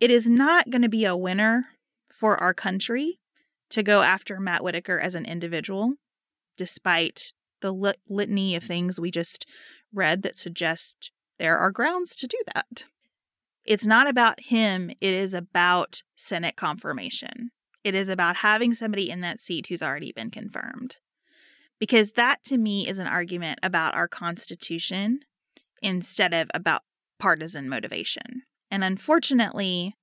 it 0.00 0.10
is 0.10 0.28
not 0.28 0.70
going 0.70 0.82
to 0.82 0.88
be 0.88 1.04
a 1.04 1.16
winner 1.16 1.66
for 2.12 2.36
our 2.38 2.52
country 2.52 3.18
to 3.70 3.82
go 3.82 4.02
after 4.02 4.38
Matt 4.40 4.62
Whitaker 4.62 4.98
as 4.98 5.14
an 5.14 5.26
individual 5.26 5.94
despite 6.56 7.32
the 7.60 7.72
lit- 7.72 8.00
litany 8.08 8.54
of 8.54 8.62
things 8.62 8.98
we 8.98 9.10
just 9.10 9.46
read 9.92 10.22
that 10.22 10.38
suggest 10.38 11.10
there 11.38 11.58
are 11.58 11.70
grounds 11.70 12.16
to 12.16 12.26
do 12.26 12.38
that 12.54 12.84
it's 13.66 13.86
not 13.86 14.08
about 14.08 14.40
him, 14.40 14.90
it 14.90 15.14
is 15.14 15.34
about 15.34 16.02
Senate 16.16 16.56
confirmation. 16.56 17.50
It 17.82 17.94
is 17.94 18.08
about 18.08 18.36
having 18.36 18.74
somebody 18.74 19.10
in 19.10 19.20
that 19.20 19.40
seat 19.40 19.66
who's 19.66 19.82
already 19.82 20.12
been 20.12 20.30
confirmed. 20.30 20.96
Because 21.78 22.12
that 22.12 22.42
to 22.44 22.56
me 22.56 22.88
is 22.88 22.98
an 22.98 23.06
argument 23.06 23.58
about 23.62 23.94
our 23.94 24.08
Constitution 24.08 25.20
instead 25.82 26.32
of 26.32 26.48
about 26.54 26.82
partisan 27.18 27.68
motivation. 27.68 28.42
And 28.70 28.82
unfortunately, 28.82 29.94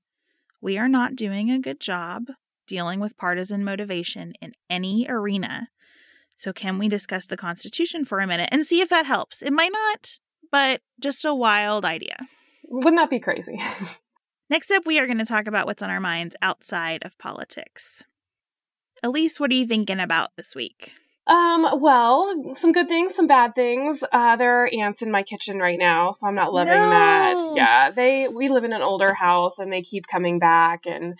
we 0.62 0.78
are 0.78 0.88
not 0.88 1.16
doing 1.16 1.52
a 1.52 1.60
good 1.60 1.80
job 1.80 2.28
dealing 2.68 3.00
with 3.00 3.18
partisan 3.18 3.64
motivation 3.64 4.34
in 4.42 4.54
any 4.70 5.06
arena. 5.10 5.70
So, 6.36 6.54
can 6.54 6.80
we 6.80 6.88
discuss 6.88 7.28
the 7.28 7.38
Constitution 7.38 8.06
for 8.06 8.20
a 8.20 8.28
minute 8.28 8.50
and 8.52 8.66
see 8.66 8.82
if 8.82 8.90
that 8.90 9.06
helps? 9.06 9.42
It 9.42 9.54
might 9.54 9.72
not, 9.72 10.20
but 10.52 10.82
just 11.00 11.26
a 11.26 11.36
wild 11.36 11.86
idea. 11.86 12.18
Wouldn't 12.64 12.98
that 12.98 13.10
be 13.10 13.20
crazy? 13.20 13.62
Next 14.50 14.72
up, 14.72 14.86
we 14.86 15.00
are 15.00 15.06
going 15.06 15.20
to 15.20 15.26
talk 15.26 15.48
about 15.48 15.66
what's 15.66 15.82
on 15.82 15.90
our 15.90 16.00
minds 16.00 16.36
outside 16.42 17.04
of 17.04 17.18
politics. 17.18 18.04
Elise, 19.02 19.40
what 19.40 19.52
are 19.52 19.56
you 19.56 19.68
thinking 19.68 20.00
about 20.00 20.32
this 20.38 20.56
week? 20.56 20.94
Um, 21.26 21.80
well, 21.80 22.54
some 22.56 22.74
good 22.74 22.90
things, 22.90 23.16
some 23.16 23.28
bad 23.28 23.56
things. 23.56 24.04
Uh, 24.12 24.36
there 24.36 24.64
are 24.64 24.70
ants 24.74 25.02
in 25.02 25.10
my 25.10 25.24
kitchen 25.24 25.58
right 25.58 25.80
now, 25.80 26.12
so 26.12 26.28
I'm 26.28 26.36
not 26.36 26.54
loving 26.54 26.74
No. 26.74 26.90
that. 26.90 27.54
Yeah, 27.56 27.92
they 27.92 28.28
we 28.28 28.50
live 28.50 28.66
in 28.66 28.74
an 28.74 28.82
older 28.82 29.14
house 29.14 29.60
and 29.60 29.72
they 29.72 29.82
keep 29.82 30.06
coming 30.06 30.40
back 30.40 30.86
and 30.86 31.18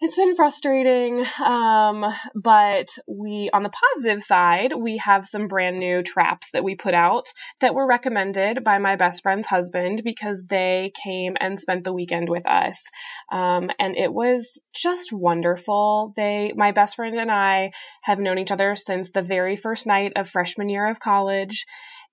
it's 0.00 0.16
been 0.16 0.34
frustrating. 0.34 1.24
Um, 1.44 2.06
but 2.34 2.88
we 3.06 3.50
on 3.52 3.62
the 3.62 3.70
positive 3.94 4.22
side, 4.22 4.72
we 4.74 4.96
have 4.96 5.28
some 5.28 5.46
brand 5.46 5.78
new 5.78 6.02
traps 6.02 6.52
that 6.52 6.64
we 6.64 6.74
put 6.74 6.94
out 6.94 7.28
that 7.60 7.74
were 7.74 7.86
recommended 7.86 8.64
by 8.64 8.78
my 8.78 8.96
best 8.96 9.22
friend's 9.22 9.46
husband 9.46 10.02
because 10.02 10.42
they 10.48 10.92
came 11.04 11.36
and 11.38 11.60
spent 11.60 11.84
the 11.84 11.92
weekend 11.92 12.30
with 12.30 12.46
us. 12.46 12.86
Um, 13.30 13.70
and 13.78 13.94
it 13.96 14.12
was 14.12 14.58
just 14.74 15.12
wonderful. 15.12 16.14
They 16.16 16.52
my 16.56 16.72
best 16.72 16.96
friend 16.96 17.18
and 17.18 17.30
I 17.30 17.72
have 18.02 18.18
known 18.18 18.38
each 18.38 18.52
other 18.52 18.76
since 18.76 19.10
the 19.10 19.22
very 19.22 19.56
first 19.56 19.86
night 19.86 20.12
of 20.16 20.30
freshman 20.30 20.70
year 20.70 20.88
of 20.88 20.98
college. 20.98 21.66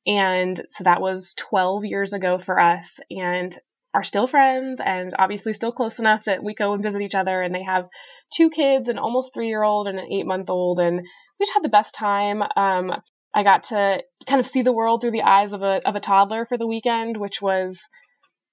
And 0.06 0.62
so 0.70 0.86
that 0.86 1.02
was 1.02 1.36
12 1.38 1.86
years 1.86 2.14
ago 2.14 2.38
for 2.38 2.60
us 2.60 3.00
and 3.10 3.58
are 3.98 4.04
still 4.04 4.28
friends 4.28 4.80
and 4.80 5.16
obviously 5.18 5.54
still 5.54 5.72
close 5.72 5.98
enough 5.98 6.26
that 6.26 6.44
we 6.44 6.54
go 6.54 6.74
and 6.74 6.84
visit 6.84 7.02
each 7.02 7.16
other. 7.16 7.42
And 7.42 7.54
they 7.54 7.64
have 7.64 7.88
two 8.32 8.52
kids, 8.52 8.90
an 8.90 9.00
almost 9.00 9.34
three 9.34 9.48
year 9.48 9.64
old 9.64 9.88
and 9.88 9.98
an 9.98 10.06
eight 10.14 10.28
month 10.28 10.52
old. 10.52 10.80
And 10.80 10.98
we 10.98 11.44
just 11.44 11.56
had 11.56 11.64
the 11.64 11.70
best 11.70 11.96
time. 11.96 12.44
Um, 12.56 12.92
I 13.34 13.42
got 13.42 13.64
to 13.66 14.04
kind 14.28 14.40
of 14.40 14.46
see 14.46 14.62
the 14.62 14.72
world 14.72 15.02
through 15.02 15.12
the 15.12 15.24
eyes 15.24 15.52
of 15.52 15.64
a, 15.64 15.82
of 15.84 15.96
a 15.96 16.00
toddler 16.00 16.46
for 16.46 16.60
the 16.60 16.68
weekend, 16.68 17.18
which 17.18 17.42
was 17.42 17.82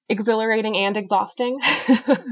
exhilarating 0.08 0.76
and 0.76 0.96
exhausting. 0.96 1.58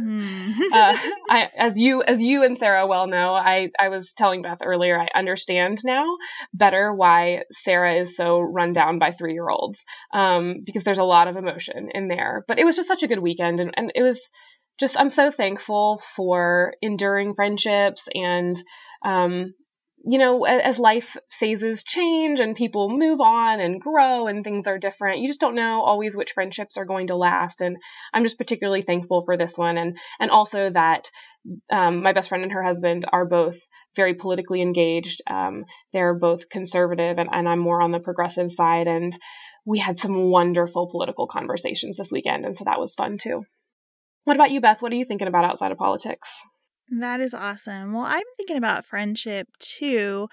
Hmm. 0.02 0.52
uh, 0.72 0.98
I, 1.30 1.48
as 1.56 1.78
you 1.78 2.02
as 2.02 2.20
you 2.20 2.44
and 2.44 2.58
Sarah 2.58 2.86
well 2.86 3.06
know, 3.06 3.34
I 3.34 3.70
I 3.78 3.88
was 3.88 4.14
telling 4.14 4.42
Beth 4.42 4.58
earlier, 4.62 4.98
I 4.98 5.08
understand 5.16 5.78
now 5.84 6.16
better 6.52 6.92
why 6.92 7.42
Sarah 7.50 7.96
is 7.96 8.16
so 8.16 8.40
run 8.40 8.72
down 8.72 8.98
by 8.98 9.12
three 9.12 9.34
year 9.34 9.48
olds, 9.48 9.84
um, 10.12 10.62
because 10.64 10.84
there's 10.84 10.98
a 10.98 11.04
lot 11.04 11.28
of 11.28 11.36
emotion 11.36 11.90
in 11.94 12.08
there. 12.08 12.44
But 12.48 12.58
it 12.58 12.64
was 12.64 12.76
just 12.76 12.88
such 12.88 13.02
a 13.02 13.08
good 13.08 13.20
weekend, 13.20 13.60
and, 13.60 13.72
and 13.76 13.92
it 13.94 14.02
was 14.02 14.28
just 14.80 14.98
I'm 14.98 15.10
so 15.10 15.30
thankful 15.30 16.02
for 16.16 16.74
enduring 16.82 17.34
friendships 17.34 18.08
and 18.12 18.56
um, 19.04 19.54
you 20.04 20.18
know, 20.18 20.44
as 20.44 20.78
life 20.78 21.16
phases 21.28 21.84
change 21.84 22.40
and 22.40 22.56
people 22.56 22.88
move 22.90 23.20
on 23.20 23.60
and 23.60 23.80
grow 23.80 24.26
and 24.26 24.42
things 24.42 24.66
are 24.66 24.78
different, 24.78 25.20
you 25.20 25.28
just 25.28 25.40
don't 25.40 25.54
know 25.54 25.82
always 25.82 26.16
which 26.16 26.32
friendships 26.32 26.76
are 26.76 26.84
going 26.84 27.06
to 27.08 27.16
last. 27.16 27.60
And 27.60 27.76
I'm 28.12 28.24
just 28.24 28.38
particularly 28.38 28.82
thankful 28.82 29.24
for 29.24 29.36
this 29.36 29.56
one, 29.56 29.78
and 29.78 29.96
and 30.18 30.30
also 30.30 30.70
that 30.70 31.10
um, 31.70 32.02
my 32.02 32.12
best 32.12 32.28
friend 32.28 32.42
and 32.44 32.52
her 32.52 32.62
husband 32.62 33.04
are 33.12 33.24
both 33.24 33.60
very 33.96 34.14
politically 34.14 34.62
engaged. 34.62 35.22
Um, 35.28 35.64
they're 35.92 36.14
both 36.14 36.48
conservative, 36.48 37.18
and, 37.18 37.28
and 37.32 37.48
I'm 37.48 37.58
more 37.58 37.80
on 37.82 37.92
the 37.92 38.00
progressive 38.00 38.50
side. 38.50 38.86
And 38.88 39.12
we 39.64 39.78
had 39.78 39.98
some 39.98 40.30
wonderful 40.30 40.88
political 40.88 41.26
conversations 41.26 41.96
this 41.96 42.10
weekend, 42.10 42.44
and 42.44 42.56
so 42.56 42.64
that 42.64 42.80
was 42.80 42.94
fun 42.94 43.18
too. 43.18 43.44
What 44.24 44.36
about 44.36 44.50
you, 44.50 44.60
Beth? 44.60 44.82
What 44.82 44.92
are 44.92 44.96
you 44.96 45.04
thinking 45.04 45.28
about 45.28 45.44
outside 45.44 45.72
of 45.72 45.78
politics? 45.78 46.42
That 46.90 47.20
is 47.20 47.34
awesome. 47.34 47.92
Well, 47.92 48.04
I'm 48.04 48.22
thinking 48.36 48.56
about 48.56 48.84
friendship 48.84 49.48
too. 49.58 50.28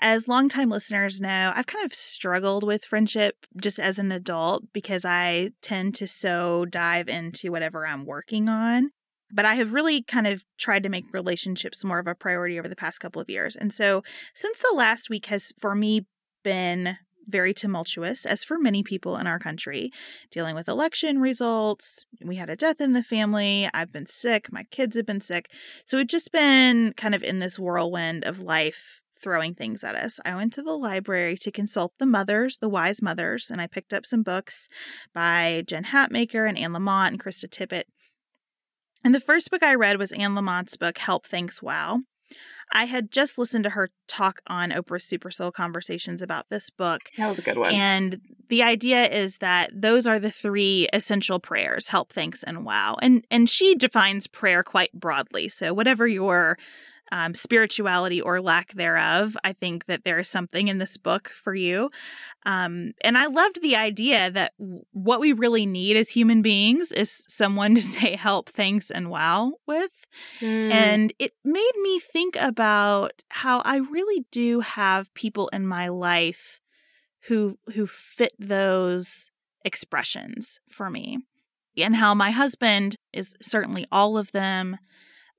As 0.00 0.26
longtime 0.26 0.68
listeners 0.68 1.20
know, 1.20 1.52
I've 1.54 1.68
kind 1.68 1.84
of 1.84 1.94
struggled 1.94 2.64
with 2.64 2.84
friendship 2.84 3.36
just 3.60 3.78
as 3.78 3.98
an 4.00 4.10
adult 4.10 4.64
because 4.72 5.04
I 5.04 5.50
tend 5.62 5.94
to 5.96 6.08
so 6.08 6.64
dive 6.64 7.08
into 7.08 7.52
whatever 7.52 7.86
I'm 7.86 8.04
working 8.04 8.48
on. 8.48 8.90
But 9.32 9.44
I 9.44 9.54
have 9.54 9.72
really 9.72 10.02
kind 10.02 10.26
of 10.26 10.42
tried 10.58 10.82
to 10.82 10.88
make 10.88 11.04
relationships 11.12 11.84
more 11.84 12.00
of 12.00 12.08
a 12.08 12.16
priority 12.16 12.58
over 12.58 12.68
the 12.68 12.76
past 12.76 12.98
couple 12.98 13.22
of 13.22 13.30
years. 13.30 13.54
And 13.54 13.72
so, 13.72 14.02
since 14.34 14.58
the 14.58 14.74
last 14.74 15.08
week 15.08 15.26
has 15.26 15.52
for 15.58 15.74
me 15.74 16.06
been 16.42 16.98
very 17.26 17.54
tumultuous, 17.54 18.26
as 18.26 18.44
for 18.44 18.58
many 18.58 18.82
people 18.82 19.16
in 19.16 19.26
our 19.26 19.38
country, 19.38 19.90
dealing 20.30 20.54
with 20.54 20.68
election 20.68 21.20
results. 21.20 22.04
We 22.24 22.36
had 22.36 22.50
a 22.50 22.56
death 22.56 22.80
in 22.80 22.92
the 22.92 23.02
family. 23.02 23.68
I've 23.72 23.92
been 23.92 24.06
sick. 24.06 24.52
My 24.52 24.64
kids 24.64 24.96
have 24.96 25.06
been 25.06 25.20
sick. 25.20 25.50
So 25.86 25.96
we've 25.96 26.06
just 26.06 26.32
been 26.32 26.94
kind 26.96 27.14
of 27.14 27.22
in 27.22 27.38
this 27.38 27.58
whirlwind 27.58 28.24
of 28.24 28.40
life 28.40 29.02
throwing 29.22 29.54
things 29.54 29.84
at 29.84 29.94
us. 29.94 30.18
I 30.24 30.34
went 30.34 30.52
to 30.54 30.62
the 30.62 30.76
library 30.76 31.36
to 31.38 31.52
consult 31.52 31.92
the 31.98 32.06
mothers, 32.06 32.58
the 32.58 32.68
wise 32.68 33.00
mothers, 33.00 33.50
and 33.50 33.60
I 33.60 33.66
picked 33.66 33.92
up 33.92 34.04
some 34.04 34.22
books 34.22 34.68
by 35.14 35.62
Jen 35.66 35.84
Hatmaker 35.84 36.48
and 36.48 36.58
Anne 36.58 36.72
Lamott 36.72 37.08
and 37.08 37.22
Krista 37.22 37.48
Tippett. 37.48 37.84
And 39.04 39.14
the 39.14 39.20
first 39.20 39.50
book 39.50 39.62
I 39.62 39.74
read 39.74 39.98
was 39.98 40.12
Anne 40.12 40.34
Lamott's 40.34 40.76
book, 40.76 40.98
Help 40.98 41.26
Thanks 41.26 41.62
Wow. 41.62 42.00
I 42.72 42.86
had 42.86 43.10
just 43.10 43.38
listened 43.38 43.64
to 43.64 43.70
her 43.70 43.90
talk 44.08 44.40
on 44.46 44.70
Oprah's 44.70 45.04
Super 45.04 45.30
Soul 45.30 45.52
Conversations 45.52 46.22
about 46.22 46.48
this 46.48 46.70
book. 46.70 47.02
That 47.16 47.28
was 47.28 47.38
a 47.38 47.42
good 47.42 47.58
one. 47.58 47.74
And 47.74 48.20
the 48.48 48.62
idea 48.62 49.08
is 49.08 49.38
that 49.38 49.70
those 49.74 50.06
are 50.06 50.18
the 50.18 50.30
three 50.30 50.88
essential 50.92 51.38
prayers: 51.38 51.88
help, 51.88 52.12
thanks, 52.12 52.42
and 52.42 52.64
wow. 52.64 52.96
And 53.00 53.24
and 53.30 53.48
she 53.48 53.74
defines 53.74 54.26
prayer 54.26 54.62
quite 54.62 54.92
broadly. 54.92 55.48
So 55.48 55.72
whatever 55.74 56.08
your 56.08 56.58
um, 57.12 57.34
spirituality 57.34 58.22
or 58.22 58.40
lack 58.40 58.72
thereof, 58.72 59.36
I 59.44 59.52
think 59.52 59.84
that 59.84 60.02
there 60.02 60.18
is 60.18 60.28
something 60.28 60.68
in 60.68 60.78
this 60.78 60.96
book 60.96 61.28
for 61.28 61.54
you. 61.54 61.90
Um, 62.46 62.94
and 63.02 63.18
I 63.18 63.26
loved 63.26 63.60
the 63.60 63.76
idea 63.76 64.30
that 64.30 64.54
what 64.92 65.20
we 65.20 65.34
really 65.34 65.66
need 65.66 65.98
as 65.98 66.08
human 66.08 66.40
beings 66.40 66.90
is 66.90 67.22
someone 67.28 67.74
to 67.76 67.82
say 67.82 68.16
help, 68.16 68.48
thanks, 68.48 68.90
and 68.90 69.10
wow 69.10 69.52
with. 69.66 69.92
Mm. 70.40 70.70
And 70.72 71.12
it 71.18 71.34
made 71.44 71.76
me 71.82 72.00
think 72.00 72.34
about 72.40 73.22
how 73.28 73.60
I 73.60 73.76
really 73.76 74.24
do 74.32 74.60
have 74.60 75.12
people 75.12 75.48
in 75.48 75.66
my 75.66 75.88
life 75.88 76.60
who 77.28 77.58
who 77.74 77.86
fit 77.86 78.32
those 78.38 79.30
expressions 79.66 80.60
for 80.70 80.88
me. 80.88 81.18
And 81.76 81.96
how 81.96 82.14
my 82.14 82.30
husband 82.30 82.96
is 83.12 83.34
certainly 83.40 83.86
all 83.92 84.18
of 84.18 84.32
them. 84.32 84.78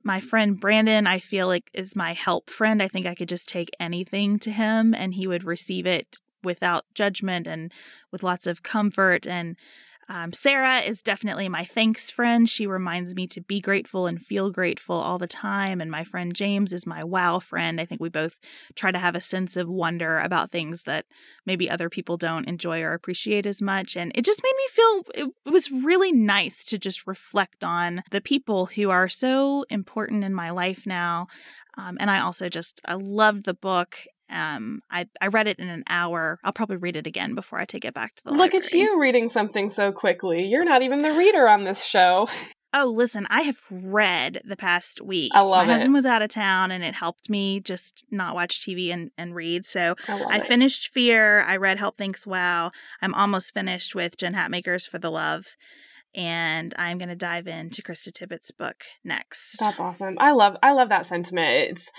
My 0.04 0.20
friend 0.20 0.60
Brandon, 0.60 1.08
I 1.08 1.20
feel 1.20 1.48
like 1.48 1.70
is 1.74 1.96
my 1.96 2.14
help 2.14 2.50
friend. 2.50 2.84
I 2.84 2.88
think 2.88 3.06
I 3.06 3.16
could 3.16 3.30
just 3.30 3.48
take 3.48 3.70
anything 3.80 4.38
to 4.40 4.52
him 4.52 4.94
and 4.94 5.14
he 5.14 5.28
would 5.28 5.46
receive 5.46 5.86
it 5.86 6.18
without 6.44 6.86
judgment 6.94 7.48
and 7.48 7.72
with 8.12 8.22
lots 8.22 8.46
of 8.46 8.64
comfort 8.64 9.26
and 9.26 9.56
um, 10.10 10.34
Sarah 10.34 10.80
is 10.80 11.02
definitely 11.02 11.48
my 11.48 11.64
thanks 11.64 12.10
friend. 12.10 12.48
She 12.48 12.68
reminds 12.68 13.16
me 13.16 13.28
to 13.28 13.42
be 13.42 13.62
grateful 13.62 14.06
and 14.06 14.22
feel 14.22 14.52
grateful 14.52 14.96
all 14.96 15.18
the 15.18 15.28
time. 15.28 15.80
And 15.80 15.90
my 15.90 16.04
friend 16.04 16.36
James 16.36 16.74
is 16.74 16.86
my 16.86 17.04
wow 17.04 17.40
friend. 17.40 17.80
I 17.80 17.86
think 17.86 18.02
we 18.02 18.10
both 18.10 18.40
try 18.76 18.92
to 18.92 19.00
have 19.00 19.16
a 19.16 19.22
sense 19.22 19.56
of 19.56 19.70
wonder 19.70 20.20
about 20.20 20.52
things 20.52 20.84
that 20.84 21.06
maybe 21.46 21.70
other 21.70 21.90
people 21.90 22.18
don't 22.18 22.48
enjoy 22.48 22.82
or 22.82 22.94
appreciate 22.94 23.46
as 23.46 23.62
much. 23.62 23.96
And 23.96 24.12
it 24.16 24.26
just 24.26 24.44
made 24.44 24.56
me 24.58 24.68
feel 24.70 25.04
it, 25.16 25.34
it 25.46 25.50
was 25.50 25.72
really 25.72 26.12
nice 26.12 26.64
to 26.66 26.78
just 26.78 27.08
reflect 27.08 27.64
on 27.64 28.04
the 28.12 28.22
people 28.22 28.66
who 28.66 28.90
are 28.90 29.10
so 29.10 29.66
important 29.70 30.24
in 30.24 30.34
my 30.34 30.50
life 30.52 30.86
now. 30.86 31.28
Um, 31.78 31.98
and 32.00 32.12
I 32.12 32.20
also 32.20 32.50
just, 32.50 32.82
I 32.86 32.96
loved 32.96 33.46
the 33.46 33.54
book. 33.54 33.98
Um, 34.34 34.82
I, 34.90 35.08
I 35.22 35.28
read 35.28 35.48
it 35.48 35.60
in 35.60 35.70
an 35.70 35.84
hour. 35.88 36.40
I'll 36.44 36.52
probably 36.52 36.78
read 36.78 36.96
it 36.96 37.08
again 37.08 37.36
before 37.36 37.60
I 37.60 37.66
take 37.66 37.86
it 37.86 37.94
back 37.94 38.16
to 38.16 38.24
the 38.26 38.32
Look 38.32 38.54
at 38.56 38.74
you 38.74 39.00
reading 39.00 39.30
something 39.30 39.70
so 39.70 39.92
quickly. 39.92 40.46
You're 40.46 40.66
not 40.66 40.82
even 40.82 41.00
the 41.00 41.14
reader 41.14 41.48
on 41.48 41.64
this 41.64 41.84
show. 41.86 42.28
Oh, 42.76 42.86
listen, 42.88 43.28
I 43.30 43.44
have 43.44 43.60
read 43.70 44.42
the 44.46 44.56
past 44.56 45.00
week. 45.00 45.32
I 45.36 45.42
love 45.42 45.68
My 45.68 45.74
it. 45.74 45.76
husband 45.76 45.94
was 45.94 46.08
out 46.08 46.24
of 46.24 46.32
town 46.32 46.72
and 46.72 46.84
it 46.84 46.96
helped 46.96 47.30
me 47.30 47.60
just 47.60 48.04
not 48.10 48.34
watch 48.34 48.62
TV 48.62 48.92
and, 48.92 49.12
and 49.16 49.36
read. 49.36 49.64
So 49.64 49.94
I 50.08 50.24
I 50.24 50.40
finished 50.40 50.90
Fear. 50.90 51.44
I 51.44 51.58
read 51.58 51.78
Help 51.78 51.98
Thinks 51.98 52.26
Wow. 52.26 52.72
I'm 53.00 53.14
almost 53.14 53.54
finished 53.54 53.94
with 53.94 54.18
Jen 54.18 54.34
Hatmaker's 54.34 54.88
For 54.88 54.98
the 54.98 55.12
Love. 55.12 55.56
And 56.16 56.74
I'm 56.76 56.98
going 56.98 57.10
to 57.10 57.16
dive 57.16 57.46
into 57.46 57.84
Krista 57.84 58.12
Tippett's 58.12 58.50
book 58.50 58.86
next. 59.04 59.58
That's 59.60 59.80
awesome. 59.80 60.16
I 60.20 60.32
love 60.32 60.58
I 60.64 60.72
love 60.72 60.90
that 60.90 61.06
sentiment. 61.06 61.70
It's 61.72 61.92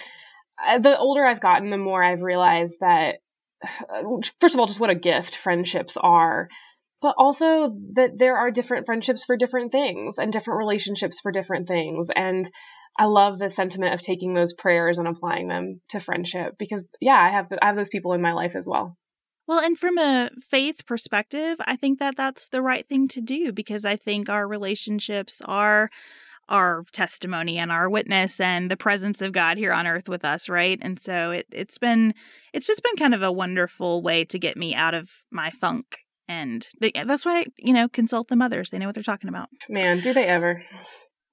the 0.81 0.97
older 0.99 1.25
I've 1.25 1.41
gotten, 1.41 1.71
the 1.71 1.79
more 1.79 2.03
I've 2.03 2.23
realized 2.23 2.79
that 2.81 3.17
uh, 3.63 4.03
first 4.41 4.55
of 4.55 4.61
all, 4.61 4.67
just 4.67 4.81
what 4.81 4.91
a 4.91 4.95
gift 4.95 5.37
friendships 5.37 5.97
are, 5.97 6.49
but 7.01 7.15
also 7.19 7.77
that 7.95 8.19
there 8.19 8.37
are 8.37 8.51
different 8.51 8.87
friendships 8.87 9.25
for 9.25 9.37
different 9.37 9.73
things 9.73 10.19
and 10.19 10.33
different 10.33 10.59
relationships 10.59 11.21
for 11.21 11.33
different 11.33 11.69
things. 11.69 12.09
And 12.15 12.49
I 12.99 13.07
love 13.07 13.39
the 13.39 13.51
sentiment 13.51 13.95
of 13.95 14.01
taking 14.01 14.35
those 14.35 14.53
prayers 14.53 14.99
and 14.99 15.09
applying 15.09 15.49
them 15.49 15.81
to 15.91 16.01
friendship 16.01 16.55
because 16.59 16.89
yeah, 17.01 17.19
I 17.19 17.31
have 17.31 17.47
I 17.61 17.67
have 17.67 17.77
those 17.77 17.89
people 17.89 18.13
in 18.13 18.23
my 18.23 18.33
life 18.33 18.55
as 18.55 18.69
well. 18.69 18.97
Well, 19.47 19.61
and 19.61 19.79
from 19.79 19.99
a 19.99 20.31
faith 20.49 20.87
perspective, 20.87 21.59
I 21.61 21.77
think 21.77 21.99
that 21.99 22.17
that's 22.17 22.49
the 22.49 22.63
right 22.63 22.89
thing 22.89 23.09
to 23.09 23.21
do 23.21 23.53
because 23.53 23.85
I 23.85 23.97
think 23.97 24.31
our 24.31 24.49
relationships 24.49 25.43
are 25.45 25.91
our 26.49 26.85
testimony 26.93 27.59
and 27.59 27.73
our 27.73 27.89
witness 27.89 28.41
and 28.41 28.71
the 28.71 28.77
presence 28.77 29.21
of 29.23 29.33
God 29.33 29.59
here 29.59 29.73
on 29.73 29.87
earth 29.87 30.09
with 30.09 30.25
us, 30.25 30.49
right? 30.49 30.79
And 30.83 30.99
so 31.01 31.31
it 31.31 31.47
it's 31.53 31.79
been 31.79 32.15
it's 32.53 32.67
just 32.67 32.83
been 32.83 32.97
kind 32.97 33.15
of 33.15 33.23
a 33.23 33.33
wonderful 33.33 34.03
way 34.03 34.25
to 34.27 34.39
get 34.39 34.57
me 34.57 34.75
out 34.75 34.95
of 34.95 35.11
my 35.31 35.51
funk 35.51 35.99
And 36.29 36.67
They, 36.81 36.93
that's 36.93 37.25
why, 37.25 37.47
you 37.59 37.73
know, 37.73 37.89
consult 37.89 38.29
the 38.29 38.37
mothers. 38.37 38.71
They 38.71 38.79
know 38.79 38.87
what 38.87 38.95
they're 38.95 39.03
talking 39.03 39.29
about. 39.29 39.49
Man, 39.69 40.01
do 40.01 40.13
they 40.15 40.25
ever? 40.27 40.63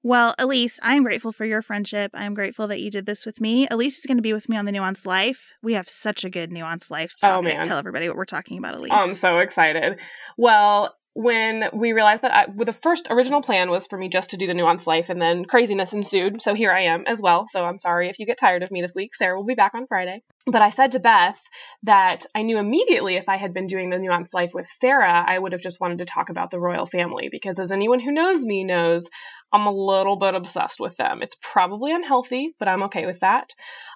Well, 0.03 0.33
Elise, 0.39 0.79
I'm 0.81 1.03
grateful 1.03 1.31
for 1.31 1.45
your 1.45 1.61
friendship. 1.61 2.09
I'm 2.15 2.33
grateful 2.33 2.67
that 2.69 2.79
you 2.81 2.89
did 2.89 3.05
this 3.05 3.23
with 3.23 3.39
me. 3.39 3.67
Elise 3.69 3.99
is 3.99 4.05
going 4.07 4.17
to 4.17 4.23
be 4.23 4.33
with 4.33 4.49
me 4.49 4.57
on 4.57 4.65
the 4.65 4.71
Nuanced 4.71 5.05
Life. 5.05 5.51
We 5.61 5.73
have 5.73 5.87
such 5.87 6.23
a 6.25 6.29
good 6.29 6.49
Nuanced 6.49 6.89
Life 6.89 7.13
Oh, 7.21 7.27
topic. 7.27 7.43
man. 7.57 7.67
Tell 7.67 7.77
everybody 7.77 8.07
what 8.07 8.17
we're 8.17 8.25
talking 8.25 8.57
about, 8.57 8.73
Elise. 8.73 8.91
I'm 8.93 9.13
so 9.13 9.37
excited. 9.37 9.99
Well, 10.37 10.95
when 11.13 11.69
we 11.73 11.93
realized 11.93 12.23
that 12.23 12.33
I, 12.33 12.45
well, 12.47 12.65
the 12.65 12.73
first 12.73 13.07
original 13.09 13.41
plan 13.41 13.69
was 13.69 13.87
for 13.87 13.97
me 13.97 14.09
just 14.09 14.31
to 14.31 14.37
do 14.37 14.47
the 14.47 14.53
nuanced 14.53 14.87
life 14.87 15.09
and 15.09 15.21
then 15.21 15.45
craziness 15.45 15.93
ensued. 15.93 16.41
So 16.41 16.53
here 16.53 16.71
i 16.71 16.83
am 16.83 17.03
as 17.07 17.21
well. 17.21 17.47
So 17.49 17.63
i'm 17.65 17.77
sorry 17.77 18.09
if 18.09 18.19
you 18.19 18.25
get 18.25 18.37
tired 18.37 18.63
of 18.63 18.71
me 18.71 18.81
this 18.81 18.95
week. 18.95 19.15
Sarah 19.15 19.37
will 19.37 19.45
be 19.45 19.55
back 19.55 19.73
on 19.73 19.87
friday 19.87 20.23
but 20.45 20.61
i 20.61 20.69
said 20.69 20.91
to 20.91 20.99
beth 20.99 21.41
that 21.83 22.25
i 22.35 22.41
knew 22.41 22.57
immediately 22.57 23.15
if 23.15 23.27
i 23.29 23.37
had 23.37 23.53
been 23.53 23.67
doing 23.67 23.89
the 23.89 23.97
nuanced 23.97 24.33
life 24.33 24.53
with 24.53 24.67
sarah 24.67 25.23
i 25.27 25.37
would 25.37 25.51
have 25.51 25.61
just 25.61 25.79
wanted 25.79 25.99
to 25.99 26.05
talk 26.05 26.29
about 26.29 26.51
the 26.51 26.59
royal 26.59 26.85
family 26.85 27.29
because 27.31 27.59
as 27.59 27.71
anyone 27.71 27.99
who 27.99 28.11
knows 28.11 28.43
me 28.43 28.63
knows 28.63 29.09
i'm 29.53 29.67
a 29.67 29.71
little 29.71 30.15
bit 30.15 30.35
obsessed 30.35 30.79
with 30.79 30.95
them 30.97 31.21
it's 31.21 31.35
probably 31.41 31.91
unhealthy 31.91 32.53
but 32.59 32.67
i'm 32.67 32.83
okay 32.83 33.05
with 33.05 33.19
that 33.19 33.49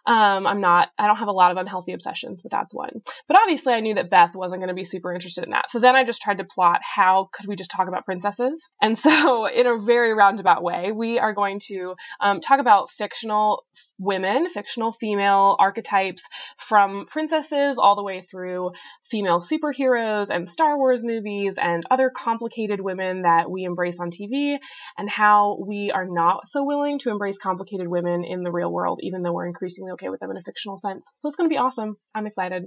um, 0.05 0.45
i'm 0.45 0.61
not 0.61 0.89
i 0.97 1.07
don't 1.07 1.17
have 1.17 1.27
a 1.27 1.33
lot 1.33 1.51
of 1.51 1.57
unhealthy 1.57 1.93
obsessions 1.93 2.41
but 2.41 2.51
that's 2.51 2.73
one 2.73 3.01
but 3.27 3.37
obviously, 3.37 3.73
I 3.73 3.79
knew 3.79 3.95
that 3.95 4.09
Beth 4.09 4.35
wasn't 4.35 4.61
going 4.61 4.69
to 4.69 4.75
be 4.75 4.83
super 4.83 5.13
interested 5.13 5.43
in 5.43 5.51
that. 5.51 5.71
So 5.71 5.79
then 5.79 5.95
I 5.95 6.03
just 6.03 6.21
tried 6.21 6.37
to 6.37 6.43
plot 6.43 6.81
how 6.83 7.29
could 7.33 7.47
we 7.47 7.55
just 7.55 7.71
talk 7.71 7.87
about 7.87 8.05
princesses? 8.05 8.69
And 8.85 8.95
so, 8.95 9.47
in 9.47 9.65
a 9.65 9.79
very 9.79 10.13
roundabout 10.13 10.61
way, 10.61 10.91
we 10.91 11.17
are 11.17 11.33
going 11.33 11.59
to 11.67 11.95
um, 12.21 12.39
talk 12.39 12.59
about 12.59 12.91
fictional 12.91 13.63
women, 13.97 14.47
fictional 14.47 14.91
female 14.91 15.55
archetypes 15.57 16.23
from 16.57 17.05
princesses 17.07 17.77
all 17.77 17.95
the 17.95 18.03
way 18.03 18.21
through 18.21 18.71
female 19.09 19.39
superheroes 19.39 20.29
and 20.29 20.49
Star 20.49 20.77
Wars 20.77 21.03
movies 21.03 21.55
and 21.61 21.83
other 21.89 22.11
complicated 22.15 22.81
women 22.81 23.23
that 23.23 23.49
we 23.49 23.63
embrace 23.63 23.99
on 23.99 24.11
TV, 24.11 24.57
and 24.97 25.09
how 25.09 25.57
we 25.65 25.91
are 25.91 26.07
not 26.07 26.47
so 26.47 26.63
willing 26.63 26.99
to 26.99 27.09
embrace 27.09 27.37
complicated 27.37 27.87
women 27.87 28.23
in 28.23 28.43
the 28.43 28.51
real 28.51 28.71
world, 28.71 28.99
even 29.03 29.21
though 29.21 29.33
we're 29.33 29.47
increasingly 29.47 29.91
okay 29.91 30.09
with 30.09 30.19
them 30.19 30.31
in 30.31 30.37
a 30.37 30.41
fictional 30.41 30.77
sense. 30.77 31.07
So 31.15 31.27
it's 31.27 31.35
going 31.35 31.49
to 31.49 31.53
be 31.53 31.59
awesome. 31.59 31.95
I'm 32.13 32.27
excited. 32.27 32.65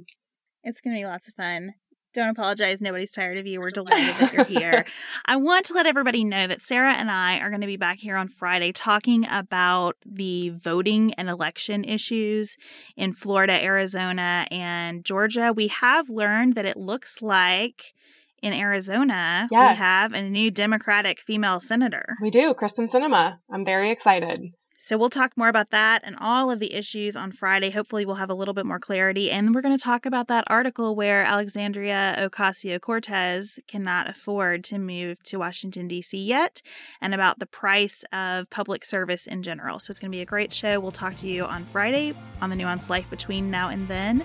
It's 0.64 0.80
going 0.80 0.96
to 0.96 1.00
be 1.00 1.06
lots 1.06 1.28
of 1.28 1.34
fun. 1.34 1.74
Don't 2.14 2.30
apologize. 2.30 2.80
Nobody's 2.80 3.12
tired 3.12 3.36
of 3.38 3.46
you. 3.46 3.60
We're 3.60 3.70
delighted 3.70 4.14
that 4.16 4.32
you're 4.32 4.44
here. 4.44 4.86
I 5.26 5.36
want 5.36 5.66
to 5.66 5.74
let 5.74 5.86
everybody 5.86 6.24
know 6.24 6.46
that 6.46 6.60
Sarah 6.62 6.92
and 6.94 7.10
I 7.10 7.38
are 7.38 7.50
going 7.50 7.60
to 7.60 7.66
be 7.66 7.76
back 7.76 7.98
here 7.98 8.16
on 8.16 8.28
Friday 8.28 8.72
talking 8.72 9.26
about 9.30 9.96
the 10.06 10.48
voting 10.50 11.12
and 11.14 11.28
election 11.28 11.84
issues 11.84 12.56
in 12.96 13.12
Florida, 13.12 13.52
Arizona, 13.62 14.46
and 14.50 15.04
Georgia. 15.04 15.52
We 15.54 15.68
have 15.68 16.08
learned 16.08 16.54
that 16.54 16.64
it 16.64 16.76
looks 16.78 17.20
like 17.20 17.92
in 18.40 18.52
Arizona 18.52 19.48
Yeah. 19.50 19.70
we 19.72 19.76
have 19.76 20.12
a 20.14 20.22
new 20.22 20.50
Democratic 20.50 21.20
female 21.20 21.60
senator. 21.60 22.16
We 22.22 22.30
do, 22.30 22.54
Kyrsten 22.54 22.88
Sinema. 22.90 23.38
I'm 23.52 23.64
very 23.64 23.90
excited. 23.90 24.40
So 24.80 24.96
we'll 24.96 25.10
talk 25.10 25.36
more 25.36 25.48
about 25.48 25.70
that 25.70 26.02
and 26.04 26.16
all 26.20 26.52
of 26.52 26.60
the 26.60 26.72
issues 26.72 27.16
on 27.16 27.32
Friday. 27.32 27.70
Hopefully, 27.70 28.06
we'll 28.06 28.14
have 28.14 28.30
a 28.30 28.34
little 28.34 28.54
bit 28.54 28.64
more 28.64 28.78
clarity. 28.78 29.28
And 29.28 29.52
we're 29.52 29.60
going 29.60 29.76
to 29.76 29.82
talk 29.82 30.06
about 30.06 30.28
that 30.28 30.44
article 30.46 30.94
where 30.94 31.24
Alexandria 31.24 32.14
Ocasio 32.18 32.80
Cortez 32.80 33.58
cannot 33.66 34.08
afford 34.08 34.62
to 34.64 34.78
move 34.78 35.20
to 35.24 35.36
Washington, 35.36 35.88
D.C. 35.88 36.16
yet, 36.16 36.62
and 37.00 37.12
about 37.12 37.40
the 37.40 37.46
price 37.46 38.04
of 38.12 38.48
public 38.50 38.84
service 38.84 39.26
in 39.26 39.42
general. 39.42 39.80
So 39.80 39.90
it's 39.90 39.98
going 39.98 40.12
to 40.12 40.16
be 40.16 40.22
a 40.22 40.26
great 40.26 40.52
show. 40.52 40.78
We'll 40.78 40.92
talk 40.92 41.16
to 41.18 41.28
you 41.28 41.44
on 41.44 41.64
Friday 41.64 42.14
on 42.40 42.48
the 42.48 42.56
Nuanced 42.56 42.88
Life 42.88 43.10
between 43.10 43.50
now 43.50 43.70
and 43.70 43.88
then. 43.88 44.24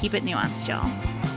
Keep 0.00 0.14
it 0.14 0.24
nuanced, 0.24 0.66
y'all. 0.66 1.31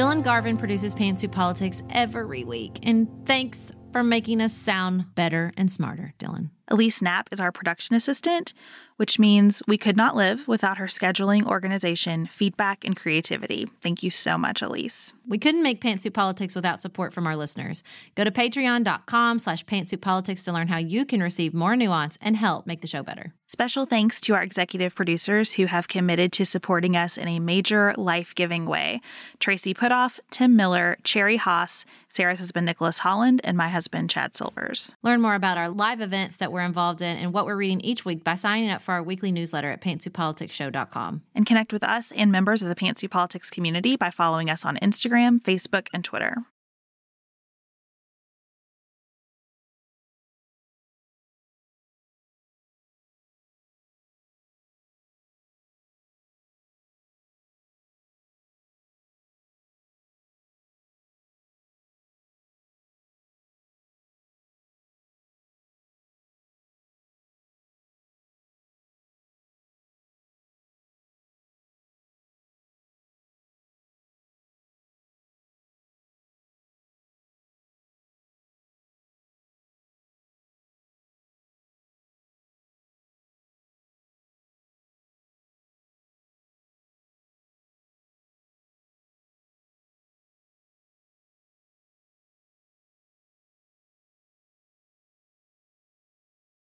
Dylan 0.00 0.24
Garvin 0.24 0.56
produces 0.56 0.94
Pantsuit 0.94 1.30
Politics 1.30 1.82
every 1.90 2.42
week. 2.42 2.78
And 2.84 3.06
thanks 3.26 3.70
for 3.92 4.02
making 4.02 4.40
us 4.40 4.54
sound 4.54 5.14
better 5.14 5.52
and 5.58 5.70
smarter, 5.70 6.14
Dylan. 6.18 6.48
Elise 6.70 7.02
Knapp 7.02 7.28
is 7.32 7.40
our 7.40 7.50
production 7.50 7.96
assistant, 7.96 8.54
which 8.96 9.18
means 9.18 9.62
we 9.66 9.78
could 9.78 9.96
not 9.96 10.14
live 10.14 10.46
without 10.46 10.76
her 10.76 10.86
scheduling, 10.86 11.46
organization, 11.46 12.26
feedback, 12.26 12.84
and 12.84 12.94
creativity. 12.94 13.66
Thank 13.80 14.02
you 14.02 14.10
so 14.10 14.36
much, 14.36 14.60
Elise. 14.60 15.14
We 15.26 15.38
couldn't 15.38 15.62
make 15.62 15.80
Pantsuit 15.80 16.12
Politics 16.12 16.54
without 16.54 16.82
support 16.82 17.12
from 17.12 17.26
our 17.26 17.34
listeners. 17.34 17.82
Go 18.14 18.24
to 18.24 18.30
patreon.com 18.30 19.38
slash 19.38 19.64
pantsuitpolitics 19.64 20.44
to 20.44 20.52
learn 20.52 20.68
how 20.68 20.76
you 20.76 21.06
can 21.06 21.22
receive 21.22 21.54
more 21.54 21.76
nuance 21.76 22.18
and 22.20 22.36
help 22.36 22.66
make 22.66 22.82
the 22.82 22.86
show 22.86 23.02
better. 23.02 23.32
Special 23.46 23.86
thanks 23.86 24.20
to 24.20 24.34
our 24.34 24.42
executive 24.42 24.94
producers 24.94 25.54
who 25.54 25.66
have 25.66 25.88
committed 25.88 26.30
to 26.34 26.44
supporting 26.44 26.96
us 26.96 27.16
in 27.16 27.26
a 27.26 27.40
major 27.40 27.94
life 27.96 28.34
giving 28.34 28.66
way 28.66 29.00
Tracy 29.38 29.72
Putoff, 29.72 30.20
Tim 30.30 30.54
Miller, 30.54 30.98
Cherry 31.02 31.36
Haas, 31.36 31.84
Sarah's 32.10 32.38
husband 32.38 32.66
Nicholas 32.66 32.98
Holland, 32.98 33.40
and 33.44 33.56
my 33.56 33.68
husband 33.68 34.10
Chad 34.10 34.36
Silvers. 34.36 34.94
Learn 35.02 35.20
more 35.20 35.34
about 35.34 35.58
our 35.58 35.68
live 35.68 36.00
events 36.00 36.36
that 36.36 36.52
we're 36.60 36.66
involved 36.66 37.00
in 37.00 37.16
and 37.16 37.32
what 37.32 37.46
we're 37.46 37.56
reading 37.56 37.80
each 37.80 38.04
week 38.04 38.22
by 38.22 38.34
signing 38.34 38.70
up 38.70 38.82
for 38.82 38.92
our 38.92 39.02
weekly 39.02 39.32
newsletter 39.32 39.70
at 39.70 39.80
pantsuitpoliticsshow.com. 39.80 41.22
And 41.34 41.46
connect 41.46 41.72
with 41.72 41.82
us 41.82 42.12
and 42.12 42.30
members 42.30 42.62
of 42.62 42.68
the 42.68 42.74
Pantsuit 42.74 43.10
Politics 43.10 43.48
community 43.48 43.96
by 43.96 44.10
following 44.10 44.50
us 44.50 44.64
on 44.64 44.76
Instagram, 44.82 45.40
Facebook, 45.40 45.88
and 45.94 46.04
Twitter. 46.04 46.36